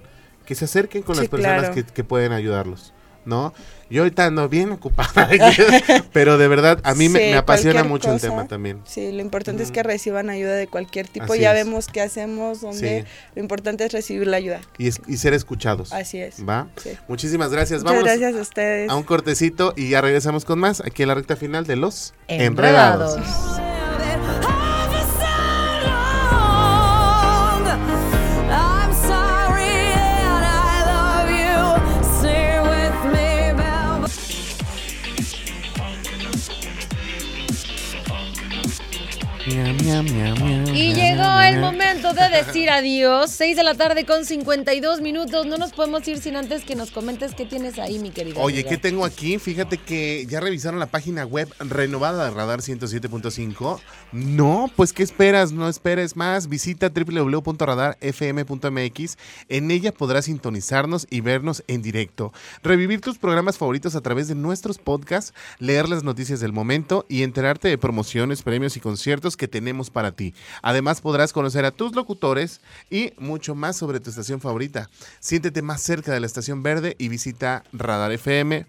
que 0.46 0.56
se 0.56 0.64
acerquen 0.64 1.02
con 1.04 1.16
Sí, 1.16 1.24
las 1.24 1.30
personas 1.30 1.60
claro. 1.60 1.76
que, 1.76 1.84
que 1.84 2.04
pueden 2.06 2.32
ayudarlos, 2.32 2.94
¿no? 3.26 3.54
Yo 3.90 4.04
ahorita 4.04 4.26
ando 4.26 4.48
bien 4.48 4.72
ocupada, 4.72 5.28
pero 6.14 6.38
de 6.38 6.48
verdad 6.48 6.80
a 6.84 6.94
mí 6.96 7.10
me, 7.10 7.20
Sí, 7.20 7.26
me 7.32 7.36
apasiona 7.38 7.84
mucho 7.84 8.14
el 8.14 8.22
tema 8.22 8.48
también. 8.48 8.80
Sí, 8.86 9.12
lo 9.12 9.22
importante 9.22 9.64
es 9.64 9.72
que 9.72 9.84
reciban 9.84 10.30
ayuda 10.30 10.54
de 10.54 10.68
cualquier 10.68 11.08
tipo. 11.10 11.34
Así 11.34 11.42
ya 11.42 11.52
es. 11.56 11.66
vemos 11.66 11.88
qué 11.88 12.00
hacemos, 12.02 12.62
dónde. 12.62 13.02
Sí. 13.02 13.08
Lo 13.36 13.42
importante 13.42 13.84
es 13.84 13.92
recibir 13.92 14.28
la 14.28 14.38
ayuda. 14.38 14.62
Y, 14.78 14.88
es- 14.88 15.02
y 15.08 15.18
ser 15.18 15.34
escuchados. 15.34 15.92
Así 15.92 16.20
es. 16.22 16.38
¿Va? 16.48 16.70
Sí. 16.82 16.92
Muchísimas 17.10 17.52
gracias. 17.52 17.82
Muchas 17.84 17.96
Vamos 17.98 18.04
gracias 18.10 18.36
a 18.36 18.42
ustedes. 18.42 18.90
a 18.90 18.96
un 18.96 19.04
cortecito 19.04 19.74
y 19.76 19.90
ya 19.90 20.00
regresamos 20.00 20.46
con 20.46 20.58
más 20.60 20.80
aquí 20.80 21.02
en 21.04 21.10
la 21.10 21.16
recta 21.16 21.36
final 21.36 21.66
de 21.68 21.76
los 21.76 22.14
Enredados. 22.30 23.18
I'm 23.18 24.51
nham 39.86 40.06
nham 40.06 40.38
nham. 40.50 40.71
Y 40.74 40.94
llegó 40.94 41.42
el 41.42 41.60
momento 41.60 42.14
de 42.14 42.30
decir 42.30 42.70
adiós. 42.70 43.30
6 43.32 43.58
de 43.58 43.64
la 43.64 43.76
tarde 43.76 44.06
con 44.06 44.24
52 44.26 45.02
minutos. 45.02 45.46
No 45.46 45.58
nos 45.58 45.74
podemos 45.74 46.08
ir 46.08 46.20
sin 46.20 46.38
antes 46.38 46.64
que 46.64 46.76
nos 46.76 46.92
comentes 46.92 47.36
qué 47.36 47.46
tienes 47.46 47.78
ahí, 47.78 48.00
mi 48.00 48.12
querida. 48.12 48.40
Oye, 48.40 48.62
amiga. 48.62 48.70
¿qué 48.70 48.78
tengo 48.78 49.04
aquí? 49.04 49.38
Fíjate 49.38 49.78
que 49.78 50.26
ya 50.28 50.40
revisaron 50.40 50.80
la 50.80 50.86
página 50.86 51.26
web 51.26 51.54
renovada 51.60 52.24
de 52.26 52.32
Radar 52.32 52.62
107.5. 52.62 53.82
No, 54.14 54.72
pues 54.76 54.94
¿qué 54.94 55.04
esperas? 55.04 55.52
No 55.52 55.68
esperes 55.68 56.16
más. 56.16 56.48
Visita 56.48 56.90
www.radarfm.mx. 56.90 59.18
En 59.50 59.72
ella 59.72 59.92
podrás 59.92 60.26
sintonizarnos 60.26 61.08
y 61.10 61.22
vernos 61.22 61.64
en 61.68 61.82
directo. 61.82 62.32
Revivir 62.64 63.02
tus 63.02 63.18
programas 63.18 63.58
favoritos 63.58 63.96
a 63.96 64.02
través 64.02 64.28
de 64.28 64.36
nuestros 64.36 64.78
podcasts, 64.78 65.34
leer 65.60 65.90
las 65.90 66.04
noticias 66.04 66.40
del 66.40 66.54
momento 66.54 67.06
y 67.10 67.24
enterarte 67.24 67.68
de 67.68 67.78
promociones, 67.78 68.42
premios 68.42 68.78
y 68.78 68.80
conciertos 68.80 69.36
que 69.36 69.48
tenemos 69.48 69.90
para 69.90 70.12
ti. 70.12 70.34
Además 70.62 71.02
podrás 71.02 71.34
conocer 71.34 71.66
a 71.66 71.72
tus 71.72 71.96
locutores 71.96 72.62
y 72.90 73.14
mucho 73.18 73.56
más 73.56 73.76
sobre 73.78 74.00
tu 74.00 74.10
estación 74.10 74.42
favorita. 74.42 74.90
Siéntete 75.20 75.62
más 75.62 75.82
cerca 75.82 76.14
de 76.14 76.20
la 76.20 76.28
estación 76.28 76.64
verde 76.64 76.96
y 77.00 77.08
visita 77.08 77.64
radarfm.mx. 77.74 78.68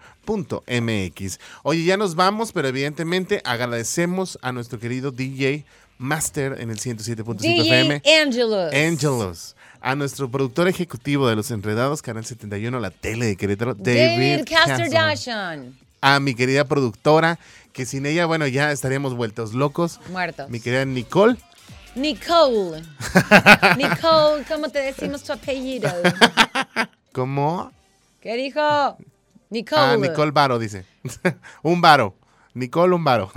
Oye, 1.63 1.85
ya 1.85 1.97
nos 1.97 2.15
vamos, 2.15 2.53
pero 2.53 2.69
evidentemente 2.69 3.43
agradecemos 3.45 4.39
a 4.43 4.53
nuestro 4.53 4.79
querido 4.79 5.11
DJ 5.11 5.65
Master 5.99 6.57
en 6.59 6.71
el 6.71 6.79
107.5 6.79 7.37
FM. 7.41 8.01
DJ 8.01 8.21
Angelus. 8.21 8.75
Angelos. 8.75 9.57
A 9.81 9.95
nuestro 9.95 10.31
productor 10.31 10.69
ejecutivo 10.69 11.29
de 11.29 11.37
Los 11.37 11.51
Enredados, 11.51 12.03
Canal 12.03 12.25
71, 12.25 12.79
la 12.79 12.91
tele 12.91 13.27
de 13.27 13.37
Querétaro, 13.37 13.75
David 13.75 14.45
David. 14.45 14.45
A 16.01 16.21
mi 16.21 16.35
querida 16.35 16.65
productora, 16.65 17.39
que 17.73 17.87
sin 17.87 18.07
ella, 18.07 18.27
bueno, 18.27 18.47
ya 18.47 18.73
estaríamos 18.73 19.15
vueltos 19.15 19.55
locos. 19.55 20.01
Muertos. 20.11 20.49
Mi 20.51 20.61
querida 20.61 20.85
Nicole. 20.85 21.37
Nicole. 21.95 22.83
Nicole, 23.77 24.45
¿cómo 24.49 24.69
te 24.71 24.81
decimos 24.81 25.23
tu 25.23 25.33
apellido? 25.33 25.91
¿Cómo? 27.13 27.71
¿Qué 28.21 28.35
dijo? 28.37 28.97
Nicole. 29.51 29.83
Ah, 29.83 29.97
Nicole 29.97 30.31
Varo, 30.31 30.59
dice. 30.59 30.87
un 31.63 31.81
varo. 31.81 32.15
Nicole, 32.55 32.95
un 32.95 33.05
varo. 33.05 33.31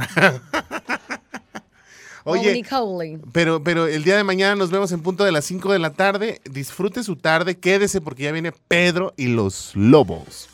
Oye, 2.23 2.53
Nicole. 2.53 3.19
pero, 3.31 3.63
pero 3.63 3.87
el 3.87 4.03
día 4.03 4.17
de 4.17 4.23
mañana 4.23 4.55
nos 4.55 4.71
vemos 4.71 4.91
en 4.91 5.03
punto 5.03 5.23
de 5.23 5.31
las 5.31 5.45
5 5.45 5.71
de 5.71 5.79
la 5.79 5.91
tarde. 5.91 6.41
Disfrute 6.45 7.03
su 7.03 7.17
tarde, 7.17 7.59
quédese 7.59 8.01
porque 8.01 8.23
ya 8.23 8.31
viene 8.31 8.51
Pedro 8.51 9.13
y 9.15 9.27
los 9.27 9.75
lobos. 9.75 10.49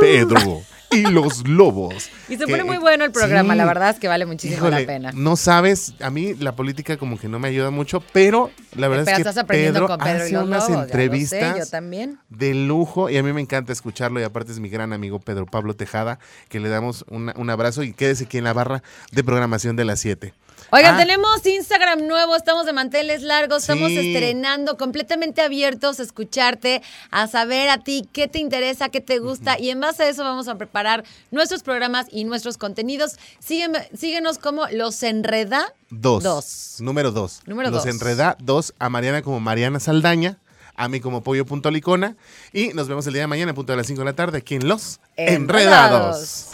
Pedro 0.00 0.62
y 0.92 1.02
los 1.02 1.46
lobos. 1.46 2.10
Y 2.28 2.36
se 2.36 2.46
pone 2.46 2.62
muy 2.64 2.76
bueno 2.78 3.04
el 3.04 3.10
programa, 3.10 3.54
sí. 3.54 3.58
la 3.58 3.64
verdad 3.64 3.90
es 3.90 3.98
que 3.98 4.06
vale 4.06 4.24
muchísimo 4.24 4.56
Híjole, 4.58 4.80
la 4.82 4.86
pena. 4.86 5.10
no 5.14 5.34
sabes, 5.36 5.94
a 6.00 6.10
mí 6.10 6.34
la 6.34 6.54
política 6.54 6.96
como 6.96 7.18
que 7.18 7.28
no 7.28 7.38
me 7.40 7.48
ayuda 7.48 7.70
mucho, 7.70 8.00
pero 8.12 8.50
la 8.76 8.86
verdad 8.86 9.04
Pero 9.06 9.16
es 9.16 9.22
que 9.24 9.28
estás 9.30 9.42
aprendiendo 9.42 9.80
Pedro 9.80 9.88
con 9.88 9.98
Pedro 9.98 10.18
y 10.18 10.20
hace 10.22 10.32
los 10.34 10.44
unas 10.44 10.58
Lobos, 10.62 10.68
ya 10.68 10.76
lo 10.76 10.80
sé, 10.80 10.84
entrevistas 10.92 11.58
yo 11.58 11.66
también. 11.66 12.18
de 12.28 12.54
lujo 12.54 13.10
y 13.10 13.16
a 13.18 13.22
mí 13.24 13.32
me 13.32 13.40
encanta 13.40 13.72
escucharlo 13.72 14.20
y 14.20 14.22
aparte 14.22 14.52
es 14.52 14.60
mi 14.60 14.68
gran 14.68 14.92
amigo 14.92 15.18
Pedro 15.18 15.46
Pablo 15.46 15.74
Tejada, 15.74 16.18
que 16.48 16.60
le 16.60 16.68
damos 16.68 17.04
una- 17.08 17.34
un 17.36 17.50
abrazo 17.50 17.82
y 17.82 17.92
quédese 17.92 18.24
aquí 18.24 18.38
en 18.38 18.44
la 18.44 18.52
barra 18.52 18.82
de 19.10 19.24
programación 19.24 19.74
de 19.76 19.84
las 19.84 19.98
7. 20.00 20.34
Oigan, 20.72 20.94
ah. 20.94 20.98
tenemos 20.98 21.44
Instagram 21.44 22.06
nuevo, 22.06 22.36
estamos 22.36 22.64
de 22.64 22.72
manteles 22.72 23.22
largos, 23.22 23.64
sí. 23.64 23.72
estamos 23.72 23.90
estrenando 23.90 24.76
completamente 24.76 25.42
abiertos 25.42 25.98
a 25.98 26.04
escucharte, 26.04 26.80
a 27.10 27.26
saber 27.26 27.68
a 27.70 27.78
ti 27.78 28.08
qué 28.12 28.28
te 28.28 28.38
interesa, 28.38 28.88
qué 28.88 29.00
te 29.00 29.18
gusta 29.18 29.58
y 29.58 29.70
en 29.70 29.80
base 29.80 30.04
a 30.04 30.08
eso 30.08 30.22
vamos 30.22 30.46
a 30.46 30.56
preparar 30.56 31.04
nuestros 31.32 31.62
programas 31.62 32.06
y 32.10 32.24
nuestros 32.24 32.56
contenidos. 32.56 33.16
Sígueme, 33.40 33.88
síguenos 33.96 34.38
como 34.38 34.66
Los 34.68 35.02
Enreda 35.02 35.74
dos. 35.90 36.76
Número 36.78 37.10
dos. 37.10 37.40
Número 37.46 37.70
Los 37.70 37.84
dos. 37.84 37.92
Enreda 37.92 38.36
dos 38.38 38.72
a 38.78 38.88
Mariana 38.88 39.22
como 39.22 39.40
Mariana 39.40 39.80
Saldaña 39.80 40.38
a 40.76 40.88
mí 40.88 41.00
como 41.00 41.22
pollo.licona. 41.22 42.16
Y 42.52 42.68
nos 42.68 42.88
vemos 42.88 43.06
el 43.06 43.12
día 43.12 43.22
de 43.22 43.26
mañana, 43.26 43.52
a 43.52 43.54
punto 43.54 43.72
de 43.72 43.76
las 43.76 43.86
5 43.86 44.00
de 44.00 44.04
la 44.04 44.14
tarde, 44.14 44.38
aquí 44.38 44.54
en 44.54 44.66
Los 44.66 44.98
Enredados. 45.16 46.48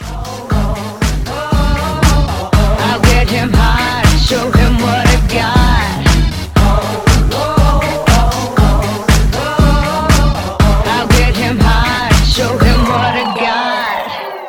Enredados. 3.21 4.06
show 4.27 4.51
him 4.51 4.73
what 4.79 5.07
I 5.07 5.27
got. 5.31 6.06